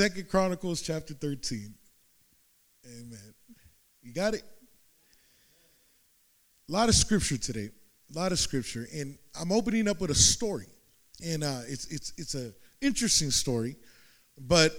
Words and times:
Second 0.00 0.30
Chronicles 0.30 0.80
chapter 0.80 1.12
13. 1.12 1.74
Amen. 2.86 3.34
You 4.02 4.14
got 4.14 4.32
it? 4.32 4.42
A 6.66 6.72
lot 6.72 6.88
of 6.88 6.94
scripture 6.94 7.36
today. 7.36 7.68
A 8.14 8.18
lot 8.18 8.32
of 8.32 8.38
scripture. 8.38 8.88
And 8.94 9.18
I'm 9.38 9.52
opening 9.52 9.86
up 9.88 10.00
with 10.00 10.10
a 10.10 10.14
story. 10.14 10.64
And 11.22 11.44
uh, 11.44 11.58
it's 11.68 11.84
it's 11.88 12.14
it's 12.16 12.34
a 12.34 12.50
interesting 12.80 13.30
story. 13.30 13.76
But 14.38 14.72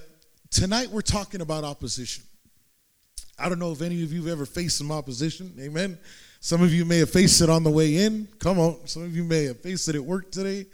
tonight 0.50 0.90
we're 0.90 1.02
talking 1.02 1.42
about 1.42 1.66
opposition. 1.66 2.24
I 3.38 3.48
don't 3.48 3.60
know 3.60 3.72
if 3.72 3.84
any 3.84 4.02
of 4.02 4.12
you 4.12 4.24
have 4.24 4.32
ever 4.32 4.48
faced 4.48 4.80
some 4.80 4.92
opposition. 4.92 5.54
Amen. 5.60 6.00
Some 6.40 6.64
of 6.64 6.74
you 6.74 6.84
may 6.84 6.98
have 6.98 7.12
faced 7.12 7.42
it 7.42 7.50
on 7.52 7.64
the 7.64 7.70
way 7.70 7.98
in. 7.98 8.28
Come 8.40 8.58
on. 8.58 8.88
Some 8.88 9.04
of 9.04 9.16
you 9.16 9.24
may 9.24 9.44
have 9.44 9.60
faced 9.60 9.88
it 9.88 9.94
at 9.94 10.04
work 10.04 10.32
today. 10.32 10.66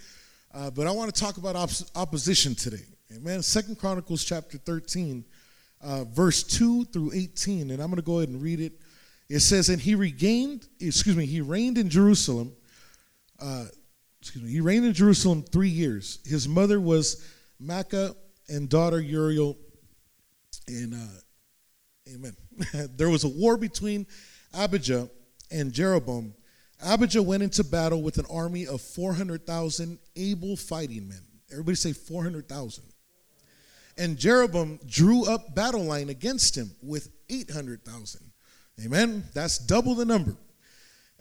Uh, 0.54 0.70
but 0.71 0.88
I 0.88 0.91
want 0.91 1.14
to 1.14 1.21
talk 1.21 1.36
about 1.36 1.57
op- 1.57 1.98
opposition 1.98 2.55
today. 2.55 2.86
Amen. 3.16 3.42
Second 3.42 3.78
Chronicles 3.78 4.23
chapter 4.23 4.58
13, 4.58 5.23
uh, 5.82 6.04
verse 6.05 6.44
2 6.44 6.86
through 6.86 7.12
18. 7.14 7.72
And 7.72 7.81
I'm 7.81 7.90
going 7.90 7.98
to 7.98 8.02
go 8.02 8.18
ahead 8.18 8.30
and 8.30 8.41
read 8.41 8.59
it. 8.59 8.73
It 9.30 9.40
says, 9.40 9.70
And 9.70 9.81
he 9.81 9.95
regained, 9.95 10.68
excuse 10.80 11.16
me, 11.16 11.26
he 11.26 11.41
reigned 11.41 11.78
in 11.78 11.90
Jerusalem. 11.90 12.54
Uh, 13.40 13.66
excuse 14.22 14.44
me, 14.44 14.52
he 14.52 14.62
reigned 14.62 14.86
in 14.86 14.94
Jerusalem 14.94 15.44
three 15.44 15.70
years. 15.70 16.20
His 16.26 16.48
mother 16.48 16.81
was 16.81 17.26
Maacah 17.62 18.16
and 18.50 18.70
daughter 18.70 19.00
Uriel. 19.00 19.58
And 20.67 20.94
uh, 20.94 22.14
amen. 22.14 22.36
there 22.98 23.09
was 23.09 23.23
a 23.23 23.30
war 23.30 23.58
between 23.58 24.05
Abijah 24.53 25.09
and 25.52 25.72
Jeroboam 25.72 26.34
Abijah 26.86 27.23
went 27.23 27.44
into 27.44 27.64
battle 27.64 28.02
with 28.02 28.17
an 28.17 28.26
army 28.30 28.67
of 28.67 28.81
400,000 28.81 29.98
able 30.16 30.55
fighting 30.55 31.08
men. 31.08 31.22
Everybody 31.52 31.76
say 31.76 31.94
400,000. 31.94 32.84
And 33.98 34.18
Jeroboam 34.18 34.80
drew 34.86 35.26
up 35.26 35.56
battle 35.56 35.84
line 35.84 36.10
against 36.10 36.56
him 36.56 36.72
with 36.82 37.10
800,000. 37.30 38.22
Amen. 38.86 39.23
That's 39.34 39.58
double 39.58 39.95
the 39.95 40.06
number. 40.06 40.36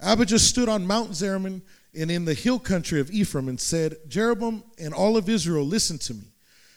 Abijah 0.02 0.38
stood 0.38 0.68
on 0.68 0.86
Mount 0.86 1.12
Zeramim 1.12 1.62
and 1.98 2.10
in 2.10 2.26
the 2.26 2.34
hill 2.34 2.58
country 2.58 3.00
of 3.00 3.10
Ephraim 3.10 3.48
and 3.48 3.58
said, 3.58 3.96
Jeroboam 4.08 4.62
and 4.78 4.92
all 4.92 5.16
of 5.16 5.28
Israel, 5.28 5.64
listen 5.64 5.98
to 5.98 6.14
me. 6.14 6.24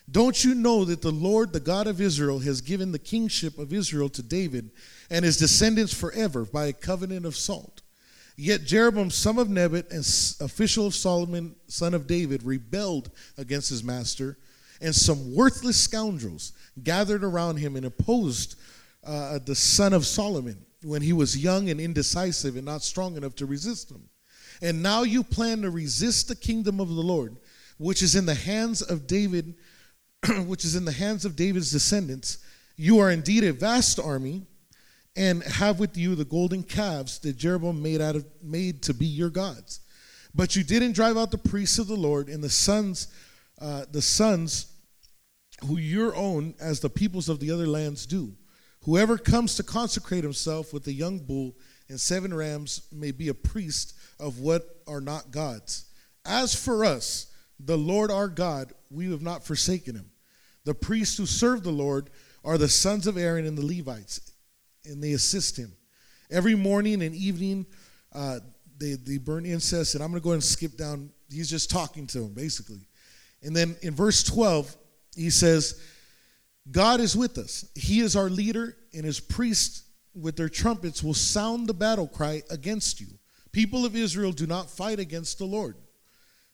Don't 0.10 0.44
you 0.44 0.56
know 0.56 0.86
that 0.86 1.02
the 1.02 1.12
Lord, 1.12 1.54
the 1.54 1.60
God 1.60 1.86
of 1.86 2.02
Israel, 2.02 2.40
has 2.40 2.62
given 2.62 2.92
the 2.92 3.00
kingship 3.00 3.60
of 3.60 3.74
Israel 3.74 4.10
to 4.10 4.24
David 4.24 4.72
and 5.10 5.24
his 5.24 5.38
descendants 5.38 5.94
forever 5.94 6.46
by 6.46 6.66
a 6.68 6.74
covenant 6.74 7.26
of 7.26 7.36
salt? 7.36 7.82
Yet 8.36 8.64
Jeroboam, 8.64 9.12
son 9.12 9.38
of 9.38 9.50
Nebat, 9.50 9.92
and 9.92 10.00
official 10.40 10.88
of 10.88 10.96
Solomon, 10.96 11.56
son 11.68 11.94
of 11.94 12.08
David, 12.08 12.42
rebelled 12.42 13.12
against 13.38 13.70
his 13.70 13.84
master, 13.84 14.38
and 14.82 14.96
some 14.96 15.36
worthless 15.36 15.78
scoundrels 15.78 16.54
gathered 16.84 17.24
around 17.24 17.58
him 17.58 17.76
and 17.76 17.86
opposed 17.86 18.56
uh, 19.06 19.40
the 19.46 19.56
son 19.56 19.94
of 19.94 20.06
Solomon 20.06 20.66
when 20.84 21.02
he 21.02 21.14
was 21.14 21.38
young 21.38 21.70
and 21.70 21.80
indecisive 21.80 22.56
and 22.56 22.66
not 22.66 22.82
strong 22.84 23.18
enough 23.18 23.36
to 23.36 23.46
resist 23.46 23.92
him. 23.92 24.10
And 24.62 24.84
now 24.84 25.04
you 25.04 25.24
plan 25.24 25.62
to 25.62 25.70
resist 25.70 26.28
the 26.28 26.36
kingdom 26.36 26.80
of 26.80 26.90
the 26.90 27.02
Lord, 27.02 27.38
which 27.78 28.02
is 28.02 28.16
in 28.16 28.26
the 28.26 28.36
hands 28.36 28.82
of 28.82 29.08
David, 29.08 29.56
which 30.46 30.66
is 30.66 30.76
in 30.76 30.86
the 30.86 30.92
hands 30.92 31.26
of 31.26 31.36
David's 31.36 31.72
descendants. 31.72 32.40
You 32.76 33.00
are 33.00 33.12
indeed 33.12 33.44
a 33.44 33.54
vast 33.54 34.00
army 34.00 34.44
and 35.16 35.44
have 35.44 35.80
with 35.80 35.98
you 35.98 36.16
the 36.16 36.26
golden 36.26 36.64
calves 36.64 37.20
that 37.20 37.38
Jeroboam 37.38 37.82
made 37.82 38.02
out 38.02 38.16
of 38.16 38.26
made 38.42 38.82
to 38.84 38.94
be 38.94 39.06
your 39.06 39.30
gods. 39.30 39.82
But 40.36 40.56
you 40.56 40.64
didn't 40.64 40.94
drive 40.94 41.18
out 41.18 41.32
the 41.32 41.38
priests 41.38 41.80
of 41.80 41.88
the 41.88 41.96
Lord 41.96 42.30
and 42.30 42.44
the 42.44 42.50
sons, 42.50 43.08
uh, 43.60 43.86
the 43.92 44.02
sons 44.02 44.74
who 45.66 45.78
your 45.78 46.16
own 46.16 46.54
as 46.60 46.80
the 46.80 46.90
peoples 46.90 47.30
of 47.30 47.40
the 47.40 47.52
other 47.52 47.68
lands 47.68 48.06
do. 48.06 48.36
Whoever 48.84 49.18
comes 49.18 49.56
to 49.56 49.64
consecrate 49.64 50.24
himself 50.24 50.74
with 50.74 50.88
a 50.88 50.94
young 50.94 51.20
bull 51.20 51.58
and 51.90 52.00
seven 52.00 52.34
rams 52.34 52.88
may 52.92 53.12
be 53.12 53.28
a 53.28 53.34
priest 53.34 53.98
of 54.20 54.40
what 54.40 54.64
are 54.88 55.02
not 55.02 55.32
gods. 55.32 55.86
As 56.26 56.56
for 56.56 56.86
us, 56.86 57.28
the 57.60 57.78
Lord 57.78 58.10
our 58.10 58.30
God, 58.30 58.72
we 58.90 59.12
have 59.12 59.22
not 59.22 59.44
forsaken 59.44 59.96
him. 59.96 60.12
The 60.64 60.74
priests 60.74 61.18
who 61.18 61.26
serve 61.26 61.64
the 61.64 61.72
Lord 61.72 62.10
are 62.46 62.58
the 62.58 62.70
sons 62.70 63.06
of 63.08 63.18
Aaron 63.18 63.46
and 63.46 63.58
the 63.58 63.66
Levites 63.66 64.30
and 64.86 65.04
they 65.04 65.14
assist 65.14 65.58
him. 65.58 65.72
Every 66.32 66.56
morning 66.56 67.02
and 67.02 67.16
evening, 67.16 67.66
uh, 68.14 68.40
they, 68.78 68.94
they 68.94 69.18
burn 69.18 69.46
incense, 69.46 69.96
and 69.96 70.04
I'm 70.04 70.12
going 70.12 70.22
to 70.22 70.24
go 70.24 70.34
and 70.34 70.44
skip 70.44 70.78
down. 70.78 71.12
He's 71.30 71.50
just 71.50 71.70
talking 71.70 72.08
to 72.08 72.24
him, 72.24 72.34
basically. 72.34 72.88
And 73.44 73.56
then 73.56 73.76
in 73.82 73.94
verse 73.94 74.24
12, 74.24 74.76
he 75.16 75.30
says, 75.30 75.82
God 76.72 77.00
is 77.00 77.16
with 77.16 77.38
us. 77.38 77.66
He 77.76 78.02
is 78.02 78.16
our 78.16 78.30
leader, 78.30 78.78
and 78.94 79.06
his 79.06 79.20
priests 79.20 79.84
with 80.14 80.36
their 80.36 80.50
trumpets 80.50 81.04
will 81.04 81.14
sound 81.14 81.68
the 81.68 81.74
battle 81.74 82.08
cry 82.08 82.44
against 82.50 83.00
you. 83.00 83.08
People 83.52 83.86
of 83.86 83.96
Israel, 83.96 84.32
do 84.32 84.46
not 84.46 84.70
fight 84.70 85.00
against 85.00 85.38
the 85.38 85.46
Lord, 85.46 85.76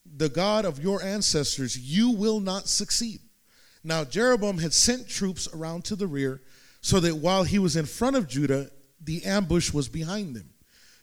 the 0.05 0.29
God 0.29 0.65
of 0.65 0.81
your 0.81 1.01
ancestors. 1.01 1.77
You 1.77 2.11
will 2.11 2.39
not 2.39 2.67
succeed. 2.67 3.19
Now, 3.83 4.03
Jeroboam 4.03 4.59
had 4.59 4.73
sent 4.73 5.09
troops 5.09 5.47
around 5.53 5.83
to 5.85 5.95
the 5.95 6.07
rear 6.07 6.41
so 6.81 6.99
that 7.01 7.17
while 7.17 7.43
he 7.43 7.59
was 7.59 7.75
in 7.75 7.85
front 7.85 8.15
of 8.15 8.27
Judah, 8.27 8.69
the 9.03 9.23
ambush 9.25 9.73
was 9.73 9.89
behind 9.89 10.35
them. 10.35 10.49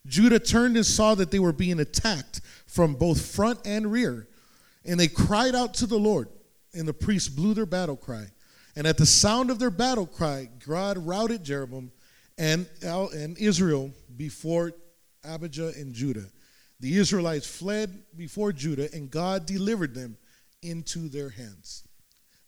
Judah 0.07 0.39
turned 0.39 0.77
and 0.77 0.87
saw 0.87 1.15
that 1.15 1.31
they 1.31 1.39
were 1.39 1.53
being 1.53 1.79
attacked 1.79 2.41
from 2.67 2.95
both 2.95 3.25
front 3.25 3.61
and 3.65 3.93
rear, 3.93 4.29
and 4.85 4.99
they 4.99 5.09
cried 5.09 5.55
out 5.55 5.75
to 5.75 5.87
the 5.87 5.99
Lord, 5.99 6.29
and 6.75 6.87
the 6.87 6.95
priests 6.95 7.29
blew 7.29 7.55
their 7.55 7.67
battle 7.67 7.97
cry. 7.97 8.27
And 8.75 8.87
at 8.87 8.97
the 8.97 9.07
sound 9.07 9.51
of 9.51 9.59
their 9.59 9.71
battle 9.71 10.07
cry, 10.07 10.49
God 10.67 10.99
routed 10.99 11.45
Jeroboam 11.45 11.93
and, 12.39 12.67
and 12.83 13.39
Israel 13.39 13.93
before 14.17 14.73
Abijah 15.25 15.73
and 15.77 15.93
Judah. 15.93 16.25
The 16.81 16.97
Israelites 16.97 17.47
fled 17.47 18.03
before 18.17 18.53
Judah, 18.53 18.89
and 18.93 19.11
God 19.11 19.47
delivered 19.47 19.95
them 19.95 20.17
into 20.63 21.09
their 21.09 21.29
hands. 21.29 21.87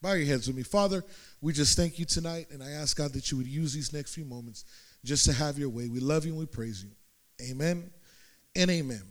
Bow 0.02 0.12
your 0.14 0.26
heads 0.26 0.46
with 0.46 0.56
me. 0.56 0.62
Father, 0.62 1.04
we 1.40 1.52
just 1.52 1.76
thank 1.76 1.98
you 1.98 2.04
tonight, 2.04 2.48
and 2.50 2.62
I 2.62 2.70
ask 2.70 2.96
God 2.96 3.12
that 3.12 3.30
you 3.30 3.38
would 3.38 3.46
use 3.46 3.72
these 3.72 3.92
next 3.92 4.14
few 4.14 4.24
moments 4.24 4.64
just 5.04 5.24
to 5.26 5.32
have 5.32 5.58
your 5.58 5.68
way. 5.68 5.88
We 5.88 6.00
love 6.00 6.24
you 6.24 6.32
and 6.32 6.40
we 6.40 6.46
praise 6.46 6.82
you. 6.82 6.90
Amen 7.50 7.90
and 8.56 8.70
amen. 8.70 9.02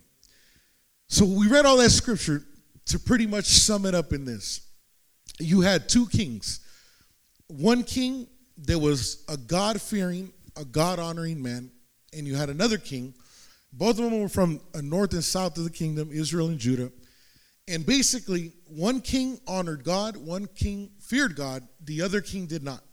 So 1.08 1.24
we 1.24 1.48
read 1.48 1.66
all 1.66 1.76
that 1.78 1.90
scripture 1.90 2.44
to 2.86 2.98
pretty 2.98 3.26
much 3.26 3.46
sum 3.46 3.86
it 3.86 3.94
up 3.94 4.12
in 4.12 4.24
this. 4.24 4.60
You 5.38 5.62
had 5.62 5.88
two 5.88 6.06
kings. 6.06 6.60
One 7.48 7.82
king 7.82 8.26
there 8.56 8.78
was 8.78 9.24
a 9.28 9.36
God 9.36 9.80
fearing, 9.80 10.32
a 10.56 10.64
God 10.64 10.98
honoring 10.98 11.42
man, 11.42 11.70
and 12.16 12.26
you 12.26 12.36
had 12.36 12.50
another 12.50 12.78
king. 12.78 13.14
Both 13.72 13.98
of 13.98 14.04
them 14.04 14.20
were 14.20 14.28
from 14.28 14.60
north 14.80 15.12
and 15.12 15.24
south 15.24 15.58
of 15.58 15.64
the 15.64 15.70
kingdom, 15.70 16.10
Israel 16.12 16.48
and 16.48 16.58
Judah. 16.58 16.92
And 17.66 17.84
basically, 17.84 18.52
one 18.68 19.00
king 19.00 19.40
honored 19.46 19.84
God, 19.84 20.16
one 20.16 20.46
king 20.46 20.90
feared 21.00 21.34
God, 21.34 21.66
the 21.82 22.02
other 22.02 22.20
king 22.20 22.46
did 22.46 22.62
not. 22.62 22.84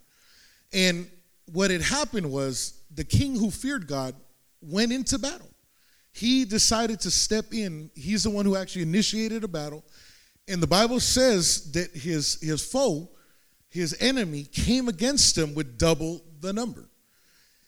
And 0.74 1.10
what 1.52 1.72
had 1.72 1.82
happened 1.82 2.32
was 2.32 2.82
the 2.94 3.04
king 3.04 3.36
who 3.36 3.52
feared 3.52 3.86
God 3.86 4.16
went 4.62 4.92
into 4.92 5.20
battle. 5.20 5.51
He 6.14 6.46
decided 6.46 7.00
to 7.02 7.12
step 7.12 7.54
in. 7.54 7.90
He's 7.96 8.24
the 8.24 8.30
one 8.30 8.46
who 8.46 8.56
actually 8.56 8.84
initiated 8.84 9.44
a 9.44 9.48
battle. 9.48 9.84
And 10.48 10.62
the 10.62 10.68
Bible 10.68 11.00
says 11.00 11.72
that 11.72 11.92
his, 11.92 12.40
his 12.42 12.66
foe, 12.66 13.10
his 13.70 13.96
enemy, 14.00 14.44
came 14.44 14.90
against 14.90 15.38
him 15.38 15.54
with 15.54 15.78
double 15.78 16.22
the 16.42 16.52
number. 16.52 16.90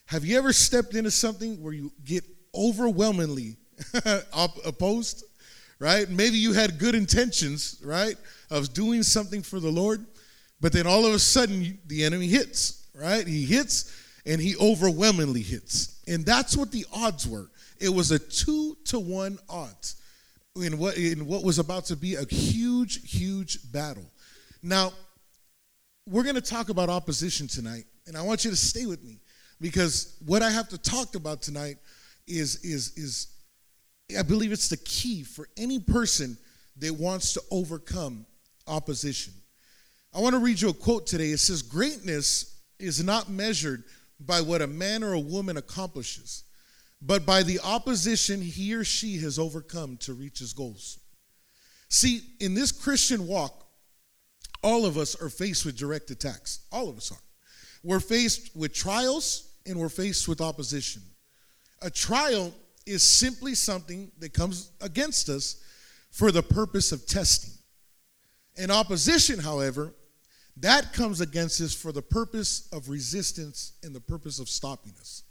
Have 0.06 0.26
you 0.26 0.38
ever 0.38 0.52
stepped 0.52 0.96
into 0.96 1.12
something 1.12 1.62
where 1.62 1.74
you 1.74 1.92
get 2.03 2.24
overwhelmingly 2.53 3.56
opposed? 4.66 5.24
right? 5.84 6.09
Maybe 6.09 6.38
you 6.38 6.53
had 6.53 6.80
good 6.80 6.96
intentions, 6.96 7.82
right, 7.84 8.16
of 8.50 8.74
doing 8.74 9.03
something 9.03 9.42
for 9.42 9.59
the 9.59 9.70
Lord, 9.70 10.06
but 10.62 10.72
then 10.72 10.88
all 10.88 11.06
of 11.06 11.14
a 11.14 11.20
sudden 11.20 11.78
the 11.88 12.06
enemy 12.06 12.28
hits, 12.28 12.88
right? 12.96 13.28
He 13.28 13.44
hits 13.44 13.94
and 14.26 14.40
he 14.40 14.56
overwhelmingly 14.56 15.41
hits. 15.41 16.00
And 16.08 16.26
that's 16.26 16.56
what 16.56 16.72
the 16.72 16.85
odds 16.94 17.28
were. 17.28 17.50
It 17.79 17.90
was 17.90 18.11
a 18.11 18.20
two 18.20 18.78
to 18.85 18.99
one 18.99 19.40
odds 19.49 19.96
in 20.55 20.78
what, 20.78 20.97
in 20.97 21.25
what 21.25 21.43
was 21.43 21.59
about 21.59 21.85
to 21.85 21.96
be 21.96 22.16
a 22.16 22.25
huge, 22.25 23.09
huge 23.09 23.72
battle. 23.72 24.05
Now, 24.61 24.93
we're 26.08 26.23
going 26.23 26.35
to 26.35 26.41
talk 26.41 26.70
about 26.70 26.90
opposition 26.90 27.47
tonight, 27.47 27.85
and 28.08 28.17
I 28.17 28.22
want 28.22 28.46
you 28.46 28.52
to 28.52 28.58
stay 28.58 28.85
with 28.85 29.03
me 29.03 29.20
because 29.61 30.17
what 30.25 30.41
I 30.41 30.52
have 30.52 30.70
to 30.70 30.78
talk 30.78 31.16
about 31.16 31.41
tonight 31.41 31.78
is, 32.28 32.64
is, 32.64 32.97
is 32.97 33.28
I 34.17 34.22
believe 34.22 34.52
it's 34.52 34.69
the 34.69 34.78
key 34.78 35.23
for 35.23 35.47
any 35.58 35.79
person 35.79 36.37
that 36.78 36.93
wants 36.93 37.34
to 37.34 37.41
overcome 37.52 38.26
opposition. 38.67 39.34
I 40.14 40.19
want 40.19 40.34
to 40.34 40.40
read 40.40 40.61
you 40.61 40.69
a 40.69 40.73
quote 40.73 41.08
today. 41.08 41.29
It 41.29 41.40
says, 41.40 41.61
Greatness 41.61 42.61
is 42.79 43.03
not 43.03 43.29
measured 43.29 43.84
by 44.19 44.41
what 44.41 44.61
a 44.61 44.67
man 44.67 45.03
or 45.03 45.14
a 45.14 45.19
woman 45.19 45.58
accomplishes, 45.58 46.42
but 47.05 47.26
by 47.26 47.44
the 47.44 47.59
opposition 47.59 48.41
he 48.41 48.73
or 48.73 48.85
she 48.85 49.17
has 49.17 49.38
overcome 49.38 49.97
to 49.97 50.14
reach 50.14 50.40
his 50.40 50.53
goals. 50.53 51.00
See, 51.90 52.22
in 52.40 52.53
this 52.53 52.72
Christian 52.72 53.28
walk, 53.28 53.66
all 54.64 54.85
of 54.85 54.97
us 54.97 55.22
are 55.22 55.29
faced 55.29 55.66
with 55.66 55.76
direct 55.76 56.09
attacks. 56.11 56.61
All 56.72 56.88
of 56.90 56.96
us 56.96 57.11
are. 57.11 57.22
We're 57.84 58.00
faced 58.00 58.55
with 58.55 58.73
trials 58.73 59.50
and 59.66 59.78
we're 59.78 59.90
faced 59.90 60.29
with 60.29 60.40
opposition. 60.40 61.02
A 61.82 61.90
trial 61.90 62.53
is 62.85 63.08
simply 63.08 63.53
something 63.53 64.09
that 64.20 64.34
comes 64.34 64.72
against 64.79 65.28
us 65.28 65.61
for 66.09 66.32
the 66.32 66.41
purpose 66.41 66.94
of 66.94 67.05
testing. 67.05 67.53
An 68.58 68.72
opposition, 68.72 69.40
however, 69.40 69.94
that 70.58 70.94
comes 70.94 71.20
against 71.20 71.59
us 71.59 71.73
for 71.73 71.91
the 71.91 72.02
purpose 72.02 72.70
of 72.72 72.88
resistance 72.88 73.73
and 73.84 73.94
the 73.94 74.00
purpose 74.00 74.40
of 74.40 74.47
stopping 74.47 74.94
us. 75.00 75.23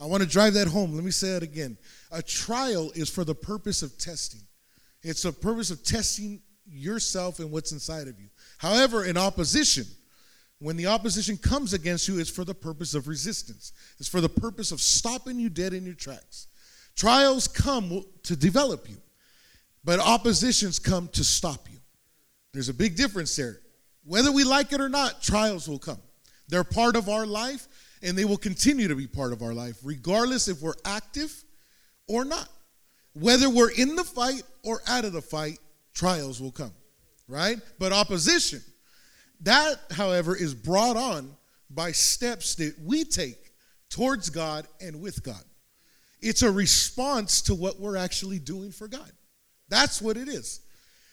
I 0.00 0.06
want 0.06 0.22
to 0.22 0.28
drive 0.28 0.54
that 0.54 0.68
home. 0.68 0.94
Let 0.94 1.04
me 1.04 1.10
say 1.10 1.32
that 1.32 1.42
again. 1.42 1.78
A 2.10 2.22
trial 2.22 2.90
is 2.94 3.08
for 3.08 3.24
the 3.24 3.34
purpose 3.34 3.82
of 3.82 3.96
testing. 3.98 4.42
It's 5.02 5.22
the 5.22 5.32
purpose 5.32 5.70
of 5.70 5.82
testing 5.82 6.42
yourself 6.66 7.38
and 7.38 7.50
what's 7.50 7.72
inside 7.72 8.08
of 8.08 8.20
you. 8.20 8.28
However, 8.58 9.04
in 9.04 9.16
opposition, 9.16 9.84
when 10.58 10.76
the 10.76 10.86
opposition 10.86 11.36
comes 11.36 11.72
against 11.72 12.08
you, 12.08 12.18
it's 12.18 12.30
for 12.30 12.44
the 12.44 12.54
purpose 12.54 12.94
of 12.94 13.08
resistance. 13.08 13.72
It's 13.98 14.08
for 14.08 14.20
the 14.20 14.28
purpose 14.28 14.72
of 14.72 14.80
stopping 14.80 15.38
you 15.38 15.48
dead 15.48 15.72
in 15.72 15.84
your 15.84 15.94
tracks. 15.94 16.48
Trials 16.94 17.46
come 17.46 18.02
to 18.22 18.36
develop 18.36 18.88
you, 18.88 18.96
but 19.84 20.00
oppositions 20.00 20.78
come 20.78 21.08
to 21.08 21.22
stop 21.22 21.68
you. 21.70 21.78
There's 22.52 22.70
a 22.70 22.74
big 22.74 22.96
difference 22.96 23.36
there. 23.36 23.60
Whether 24.04 24.32
we 24.32 24.44
like 24.44 24.72
it 24.72 24.80
or 24.80 24.88
not, 24.88 25.22
trials 25.22 25.68
will 25.68 25.78
come. 25.78 26.00
They're 26.48 26.64
part 26.64 26.96
of 26.96 27.08
our 27.08 27.26
life, 27.26 27.68
and 28.02 28.16
they 28.16 28.24
will 28.24 28.36
continue 28.36 28.88
to 28.88 28.96
be 28.96 29.06
part 29.06 29.32
of 29.32 29.42
our 29.42 29.54
life, 29.54 29.78
regardless 29.82 30.48
if 30.48 30.60
we're 30.60 30.74
active 30.84 31.44
or 32.08 32.24
not. 32.24 32.48
Whether 33.14 33.48
we're 33.48 33.70
in 33.70 33.96
the 33.96 34.04
fight 34.04 34.42
or 34.62 34.82
out 34.86 35.04
of 35.04 35.12
the 35.12 35.22
fight, 35.22 35.58
trials 35.94 36.40
will 36.40 36.52
come, 36.52 36.72
right? 37.28 37.58
But 37.78 37.92
opposition, 37.92 38.60
that, 39.40 39.76
however, 39.90 40.36
is 40.36 40.54
brought 40.54 40.96
on 40.96 41.34
by 41.70 41.92
steps 41.92 42.54
that 42.56 42.74
we 42.84 43.04
take 43.04 43.52
towards 43.88 44.30
God 44.30 44.66
and 44.80 45.00
with 45.00 45.22
God. 45.22 45.42
It's 46.20 46.42
a 46.42 46.50
response 46.50 47.42
to 47.42 47.54
what 47.54 47.80
we're 47.80 47.96
actually 47.96 48.38
doing 48.38 48.70
for 48.70 48.88
God. 48.88 49.10
That's 49.68 50.00
what 50.00 50.16
it 50.16 50.28
is. 50.28 50.60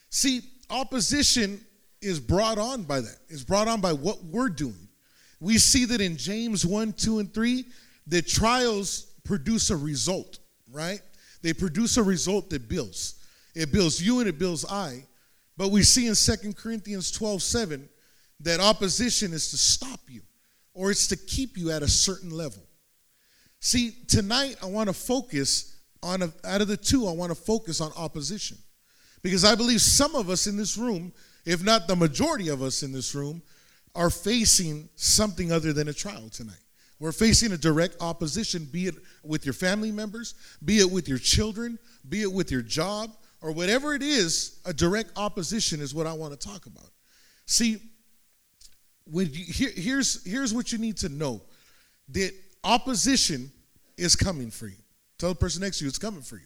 See, 0.09 0.41
opposition 0.69 1.63
is 2.01 2.19
brought 2.19 2.57
on 2.57 2.83
by 2.83 3.01
that. 3.01 3.17
It's 3.29 3.43
brought 3.43 3.67
on 3.67 3.81
by 3.81 3.93
what 3.93 4.23
we're 4.23 4.49
doing. 4.49 4.87
We 5.43 5.57
see 5.57 5.83
that 5.83 5.99
in 5.99 6.15
James 6.15 6.65
1, 6.65 6.93
2, 6.93 7.19
and 7.19 7.33
3, 7.33 7.65
the 8.07 8.21
trials 8.21 9.07
produce 9.25 9.71
a 9.71 9.75
result, 9.75 10.39
right? 10.71 11.01
They 11.41 11.51
produce 11.51 11.97
a 11.97 12.03
result 12.03 12.49
that 12.51 12.69
builds. 12.69 13.15
It 13.53 13.69
builds 13.69 14.01
you 14.01 14.21
and 14.21 14.29
it 14.29 14.39
builds 14.39 14.63
I. 14.63 15.03
But 15.57 15.69
we 15.71 15.83
see 15.83 16.07
in 16.07 16.15
2 16.15 16.53
Corinthians 16.53 17.11
12, 17.11 17.41
7, 17.41 17.89
that 18.39 18.61
opposition 18.61 19.33
is 19.33 19.49
to 19.49 19.57
stop 19.57 19.99
you 20.07 20.21
or 20.73 20.91
it's 20.91 21.07
to 21.07 21.17
keep 21.17 21.57
you 21.57 21.71
at 21.71 21.83
a 21.83 21.89
certain 21.89 22.29
level. 22.29 22.63
See, 23.59 23.97
tonight 24.07 24.55
I 24.63 24.67
want 24.67 24.87
to 24.87 24.93
focus 24.93 25.75
on, 26.01 26.21
a, 26.21 26.31
out 26.45 26.61
of 26.61 26.69
the 26.69 26.77
two, 26.77 27.05
I 27.05 27.11
want 27.11 27.31
to 27.31 27.35
focus 27.35 27.81
on 27.81 27.91
opposition. 27.97 28.57
Because 29.21 29.43
I 29.43 29.55
believe 29.55 29.81
some 29.81 30.15
of 30.15 30.29
us 30.29 30.47
in 30.47 30.55
this 30.55 30.77
room, 30.77 31.11
if 31.45 31.61
not 31.61 31.89
the 31.89 31.97
majority 31.97 32.47
of 32.47 32.61
us 32.61 32.81
in 32.81 32.93
this 32.93 33.13
room, 33.13 33.41
are 33.95 34.09
facing 34.09 34.89
something 34.95 35.51
other 35.51 35.73
than 35.73 35.87
a 35.87 35.93
trial 35.93 36.29
tonight. 36.29 36.55
We're 36.99 37.11
facing 37.11 37.51
a 37.51 37.57
direct 37.57 37.97
opposition, 38.01 38.65
be 38.71 38.87
it 38.87 38.95
with 39.23 39.45
your 39.45 39.53
family 39.53 39.91
members, 39.91 40.35
be 40.63 40.79
it 40.79 40.89
with 40.89 41.07
your 41.07 41.17
children, 41.17 41.77
be 42.07 42.21
it 42.21 42.31
with 42.31 42.49
your 42.51 42.61
job, 42.61 43.11
or 43.41 43.51
whatever 43.51 43.93
it 43.93 44.01
is, 44.01 44.59
a 44.65 44.73
direct 44.73 45.11
opposition 45.17 45.81
is 45.81 45.93
what 45.93 46.07
I 46.07 46.13
want 46.13 46.39
to 46.39 46.47
talk 46.47 46.65
about. 46.65 46.89
See, 47.45 47.81
when 49.05 49.27
you, 49.33 49.43
here, 49.43 49.71
here's, 49.75 50.23
here's 50.25 50.53
what 50.53 50.71
you 50.71 50.77
need 50.77 50.97
to 50.97 51.09
know 51.09 51.41
that 52.09 52.31
opposition 52.63 53.51
is 53.97 54.15
coming 54.15 54.49
for 54.49 54.67
you. 54.67 54.77
Tell 55.17 55.29
the 55.29 55.35
person 55.35 55.61
next 55.61 55.79
to 55.79 55.85
you, 55.85 55.89
it's 55.89 55.97
coming 55.97 56.21
for 56.21 56.37
you. 56.37 56.45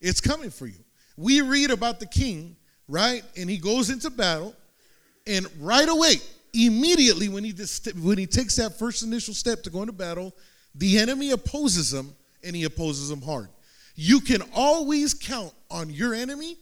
It's 0.00 0.20
coming 0.20 0.50
for 0.50 0.66
you. 0.66 0.78
We 1.16 1.40
read 1.40 1.70
about 1.70 2.00
the 2.00 2.06
king, 2.06 2.56
right? 2.88 3.22
And 3.36 3.48
he 3.48 3.58
goes 3.58 3.90
into 3.90 4.10
battle, 4.10 4.54
and 5.28 5.46
right 5.60 5.88
away, 5.88 6.14
immediately 6.54 7.28
when 7.28 7.44
he, 7.44 7.52
just, 7.52 7.94
when 7.96 8.18
he 8.18 8.26
takes 8.26 8.56
that 8.56 8.78
first 8.78 9.02
initial 9.02 9.34
step 9.34 9.62
to 9.64 9.70
go 9.70 9.82
into 9.82 9.92
battle, 9.92 10.34
the 10.74 10.98
enemy 10.98 11.30
opposes 11.32 11.92
him, 11.92 12.14
and 12.42 12.56
he 12.56 12.64
opposes 12.64 13.10
him 13.10 13.20
hard. 13.20 13.48
You 13.94 14.20
can 14.20 14.42
always 14.54 15.12
count 15.12 15.52
on 15.70 15.90
your 15.90 16.14
enemy 16.14 16.56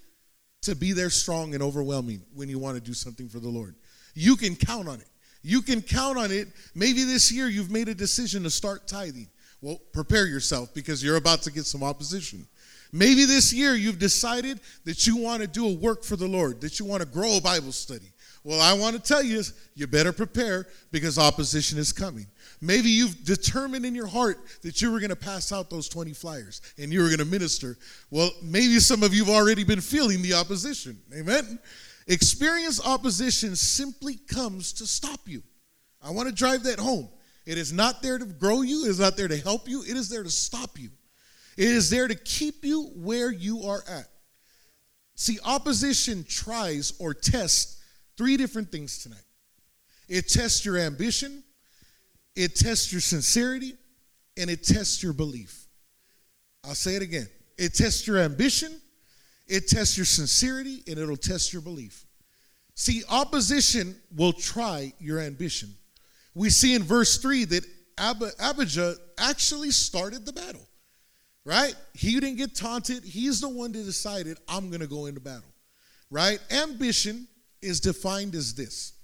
to 0.62 0.74
be 0.74 0.92
there 0.92 1.10
strong 1.10 1.54
and 1.54 1.62
overwhelming 1.62 2.22
when 2.34 2.48
you 2.48 2.58
want 2.58 2.76
to 2.76 2.82
do 2.82 2.94
something 2.94 3.28
for 3.28 3.38
the 3.38 3.48
Lord. 3.48 3.74
You 4.14 4.36
can 4.36 4.56
count 4.56 4.88
on 4.88 5.00
it. 5.00 5.06
You 5.42 5.62
can 5.62 5.80
count 5.82 6.18
on 6.18 6.32
it. 6.32 6.48
Maybe 6.74 7.04
this 7.04 7.30
year 7.30 7.48
you've 7.48 7.70
made 7.70 7.88
a 7.88 7.94
decision 7.94 8.42
to 8.42 8.50
start 8.50 8.88
tithing. 8.88 9.28
Well, 9.60 9.80
prepare 9.92 10.26
yourself 10.26 10.74
because 10.74 11.04
you're 11.04 11.16
about 11.16 11.42
to 11.42 11.52
get 11.52 11.66
some 11.66 11.82
opposition. 11.82 12.46
Maybe 12.92 13.24
this 13.24 13.52
year 13.52 13.74
you've 13.74 13.98
decided 13.98 14.60
that 14.84 15.06
you 15.06 15.16
want 15.16 15.42
to 15.42 15.48
do 15.48 15.68
a 15.68 15.72
work 15.72 16.02
for 16.02 16.16
the 16.16 16.26
Lord, 16.26 16.60
that 16.62 16.80
you 16.80 16.86
want 16.86 17.02
to 17.02 17.08
grow 17.08 17.36
a 17.36 17.40
Bible 17.40 17.72
study. 17.72 18.12
Well, 18.46 18.60
I 18.60 18.74
want 18.74 18.94
to 18.94 19.02
tell 19.02 19.24
you, 19.24 19.42
you 19.74 19.88
better 19.88 20.12
prepare 20.12 20.68
because 20.92 21.18
opposition 21.18 21.80
is 21.80 21.90
coming. 21.90 22.28
Maybe 22.60 22.90
you've 22.90 23.24
determined 23.24 23.84
in 23.84 23.92
your 23.92 24.06
heart 24.06 24.38
that 24.62 24.80
you 24.80 24.92
were 24.92 25.00
going 25.00 25.10
to 25.10 25.16
pass 25.16 25.50
out 25.50 25.68
those 25.68 25.88
20 25.88 26.12
flyers 26.12 26.62
and 26.78 26.92
you 26.92 27.00
were 27.00 27.08
going 27.08 27.18
to 27.18 27.24
minister. 27.24 27.76
Well, 28.08 28.30
maybe 28.44 28.78
some 28.78 29.02
of 29.02 29.12
you 29.12 29.24
have 29.24 29.34
already 29.34 29.64
been 29.64 29.80
feeling 29.80 30.22
the 30.22 30.34
opposition. 30.34 30.96
Amen? 31.12 31.58
Experience 32.06 32.80
opposition 32.86 33.56
simply 33.56 34.14
comes 34.28 34.72
to 34.74 34.86
stop 34.86 35.22
you. 35.26 35.42
I 36.00 36.12
want 36.12 36.28
to 36.28 36.34
drive 36.34 36.62
that 36.62 36.78
home. 36.78 37.08
It 37.46 37.58
is 37.58 37.72
not 37.72 38.00
there 38.00 38.16
to 38.16 38.26
grow 38.26 38.62
you, 38.62 38.84
it 38.84 38.90
is 38.90 39.00
not 39.00 39.16
there 39.16 39.26
to 39.26 39.38
help 39.38 39.68
you, 39.68 39.82
it 39.82 39.96
is 39.96 40.08
there 40.08 40.22
to 40.22 40.30
stop 40.30 40.78
you. 40.78 40.90
It 41.56 41.66
is 41.66 41.90
there 41.90 42.06
to 42.06 42.14
keep 42.14 42.64
you 42.64 42.92
where 42.94 43.32
you 43.32 43.64
are 43.64 43.82
at. 43.88 44.06
See, 45.16 45.40
opposition 45.44 46.24
tries 46.28 46.92
or 47.00 47.12
tests 47.12 47.75
three 48.16 48.36
different 48.36 48.70
things 48.70 48.98
tonight 49.02 49.20
it 50.08 50.28
tests 50.28 50.64
your 50.64 50.78
ambition, 50.78 51.42
it 52.34 52.54
tests 52.54 52.92
your 52.92 53.00
sincerity, 53.00 53.74
and 54.36 54.50
it 54.50 54.62
tests 54.62 55.02
your 55.02 55.12
belief. 55.12 55.66
I'll 56.64 56.74
say 56.74 56.96
it 56.96 57.02
again 57.02 57.28
it 57.58 57.74
tests 57.74 58.06
your 58.06 58.18
ambition, 58.18 58.80
it 59.46 59.68
tests 59.68 59.96
your 59.96 60.06
sincerity 60.06 60.82
and 60.86 60.98
it'll 60.98 61.16
test 61.16 61.52
your 61.52 61.62
belief. 61.62 62.04
See, 62.74 63.02
opposition 63.08 63.96
will 64.14 64.34
try 64.34 64.92
your 64.98 65.18
ambition. 65.20 65.70
We 66.34 66.50
see 66.50 66.74
in 66.74 66.82
verse 66.82 67.16
3 67.16 67.46
that 67.46 67.64
Ab- 67.96 68.22
Abijah 68.38 68.96
actually 69.16 69.70
started 69.70 70.26
the 70.26 70.32
battle, 70.32 70.68
right? 71.46 71.74
He 71.94 72.12
didn't 72.20 72.36
get 72.36 72.54
taunted. 72.54 73.02
He's 73.02 73.40
the 73.40 73.48
one 73.48 73.72
that 73.72 73.84
decided, 73.84 74.36
I'm 74.46 74.68
going 74.68 74.82
to 74.82 74.86
go 74.86 75.06
into 75.06 75.20
battle, 75.20 75.48
right? 76.10 76.38
Ambition 76.50 77.26
is 77.62 77.80
defined 77.80 78.34
as 78.34 78.54
this 78.54 78.96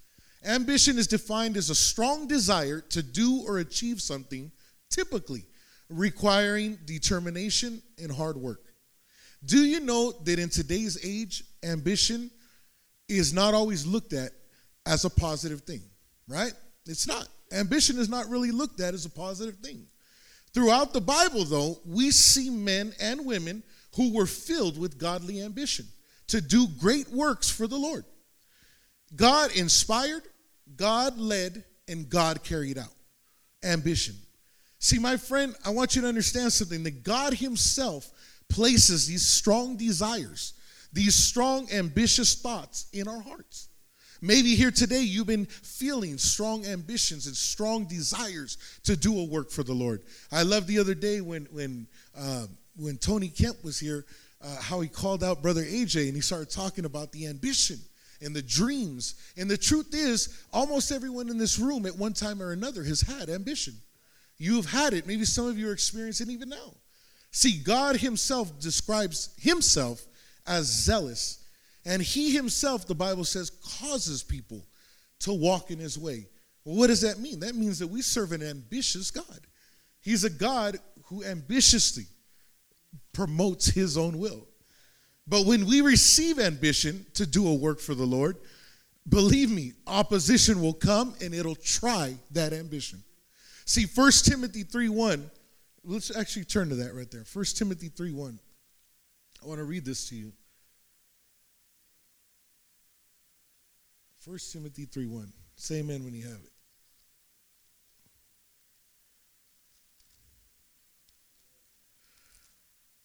ambition 0.44 0.98
is 0.98 1.06
defined 1.06 1.56
as 1.56 1.70
a 1.70 1.74
strong 1.74 2.26
desire 2.26 2.80
to 2.80 3.02
do 3.02 3.42
or 3.46 3.58
achieve 3.58 4.00
something, 4.00 4.50
typically 4.90 5.44
requiring 5.88 6.78
determination 6.84 7.82
and 7.98 8.10
hard 8.10 8.36
work. 8.36 8.60
Do 9.44 9.64
you 9.64 9.80
know 9.80 10.12
that 10.24 10.38
in 10.38 10.48
today's 10.48 10.98
age, 11.04 11.44
ambition 11.62 12.30
is 13.08 13.32
not 13.32 13.54
always 13.54 13.86
looked 13.86 14.12
at 14.12 14.30
as 14.86 15.04
a 15.04 15.10
positive 15.10 15.62
thing, 15.62 15.82
right? 16.28 16.52
It's 16.86 17.06
not. 17.06 17.28
Ambition 17.52 17.98
is 17.98 18.08
not 18.08 18.28
really 18.28 18.50
looked 18.50 18.80
at 18.80 18.94
as 18.94 19.04
a 19.04 19.10
positive 19.10 19.56
thing. 19.56 19.86
Throughout 20.54 20.92
the 20.92 21.00
Bible, 21.00 21.44
though, 21.44 21.80
we 21.84 22.10
see 22.10 22.50
men 22.50 22.94
and 23.00 23.24
women 23.24 23.62
who 23.96 24.14
were 24.14 24.26
filled 24.26 24.78
with 24.78 24.98
godly 24.98 25.42
ambition 25.42 25.86
to 26.28 26.40
do 26.40 26.66
great 26.78 27.08
works 27.08 27.50
for 27.50 27.66
the 27.66 27.76
Lord. 27.76 28.04
God 29.14 29.54
inspired, 29.56 30.22
God 30.76 31.18
led, 31.18 31.64
and 31.88 32.08
God 32.08 32.42
carried 32.42 32.78
out 32.78 32.92
ambition. 33.64 34.14
See, 34.78 34.98
my 34.98 35.16
friend, 35.16 35.54
I 35.64 35.70
want 35.70 35.94
you 35.94 36.02
to 36.02 36.08
understand 36.08 36.52
something 36.52 36.82
that 36.82 37.04
God 37.04 37.34
Himself 37.34 38.10
places 38.48 39.06
these 39.06 39.26
strong 39.26 39.76
desires, 39.76 40.54
these 40.92 41.14
strong, 41.14 41.68
ambitious 41.72 42.34
thoughts 42.34 42.86
in 42.92 43.06
our 43.06 43.20
hearts. 43.20 43.68
Maybe 44.20 44.54
here 44.54 44.70
today 44.70 45.00
you've 45.00 45.26
been 45.26 45.46
feeling 45.46 46.16
strong 46.16 46.64
ambitions 46.64 47.26
and 47.26 47.36
strong 47.36 47.86
desires 47.86 48.56
to 48.84 48.96
do 48.96 49.18
a 49.18 49.24
work 49.24 49.50
for 49.50 49.64
the 49.64 49.72
Lord. 49.72 50.02
I 50.30 50.42
love 50.42 50.68
the 50.68 50.78
other 50.78 50.94
day 50.94 51.20
when 51.20 51.46
when 51.50 51.88
uh, 52.16 52.46
when 52.76 52.98
Tony 52.98 53.28
Kemp 53.28 53.64
was 53.64 53.80
here, 53.80 54.04
uh, 54.40 54.56
how 54.60 54.80
he 54.80 54.88
called 54.88 55.24
out 55.24 55.42
Brother 55.42 55.64
AJ 55.64 56.06
and 56.06 56.14
he 56.14 56.20
started 56.20 56.50
talking 56.50 56.84
about 56.84 57.10
the 57.10 57.26
ambition 57.26 57.78
and 58.22 58.34
the 58.34 58.42
dreams. 58.42 59.14
And 59.36 59.50
the 59.50 59.56
truth 59.56 59.94
is, 59.94 60.42
almost 60.52 60.92
everyone 60.92 61.28
in 61.28 61.38
this 61.38 61.58
room 61.58 61.86
at 61.86 61.96
one 61.96 62.12
time 62.12 62.42
or 62.42 62.52
another 62.52 62.84
has 62.84 63.00
had 63.00 63.28
ambition. 63.28 63.74
You've 64.38 64.70
had 64.70 64.92
it. 64.92 65.06
Maybe 65.06 65.24
some 65.24 65.46
of 65.46 65.58
you 65.58 65.68
are 65.68 65.72
experiencing 65.72 66.30
even 66.30 66.48
now. 66.48 66.74
See, 67.30 67.58
God 67.58 67.96
Himself 67.96 68.58
describes 68.60 69.34
Himself 69.38 70.06
as 70.46 70.66
zealous. 70.66 71.42
And 71.84 72.00
he 72.00 72.32
himself, 72.32 72.86
the 72.86 72.94
Bible 72.94 73.24
says, 73.24 73.50
causes 73.80 74.22
people 74.22 74.64
to 75.20 75.32
walk 75.32 75.70
in 75.70 75.78
his 75.78 75.98
way. 75.98 76.26
Well, 76.64 76.76
what 76.76 76.86
does 76.88 77.00
that 77.00 77.18
mean? 77.18 77.40
That 77.40 77.56
means 77.56 77.78
that 77.80 77.88
we 77.88 78.02
serve 78.02 78.32
an 78.32 78.42
ambitious 78.42 79.10
God. 79.10 79.40
He's 80.00 80.24
a 80.24 80.30
God 80.30 80.78
who 81.06 81.24
ambitiously 81.24 82.04
promotes 83.12 83.66
his 83.66 83.96
own 83.98 84.18
will. 84.18 84.46
But 85.26 85.46
when 85.46 85.66
we 85.66 85.80
receive 85.80 86.38
ambition 86.38 87.06
to 87.14 87.26
do 87.26 87.48
a 87.48 87.54
work 87.54 87.80
for 87.80 87.94
the 87.94 88.04
Lord, 88.04 88.36
believe 89.08 89.50
me, 89.50 89.72
opposition 89.86 90.60
will 90.60 90.72
come 90.72 91.14
and 91.20 91.34
it'll 91.34 91.54
try 91.54 92.16
that 92.32 92.52
ambition. 92.52 93.02
See, 93.64 93.86
1 93.86 94.12
Timothy 94.24 94.64
3 94.64 94.88
1, 94.88 95.30
let's 95.84 96.14
actually 96.16 96.44
turn 96.44 96.68
to 96.70 96.74
that 96.76 96.94
right 96.94 97.10
there. 97.10 97.24
1 97.32 97.44
Timothy 97.56 97.88
3 97.88 98.12
1. 98.12 98.38
I 99.42 99.46
want 99.46 99.58
to 99.58 99.64
read 99.64 99.84
this 99.84 100.08
to 100.08 100.16
you. 100.16 100.32
1 104.24 104.38
Timothy 104.52 104.84
3 104.84 105.06
1. 105.06 105.32
Say 105.56 105.76
amen 105.76 106.04
when 106.04 106.14
you 106.14 106.22
have 106.22 106.32
it. 106.32 106.52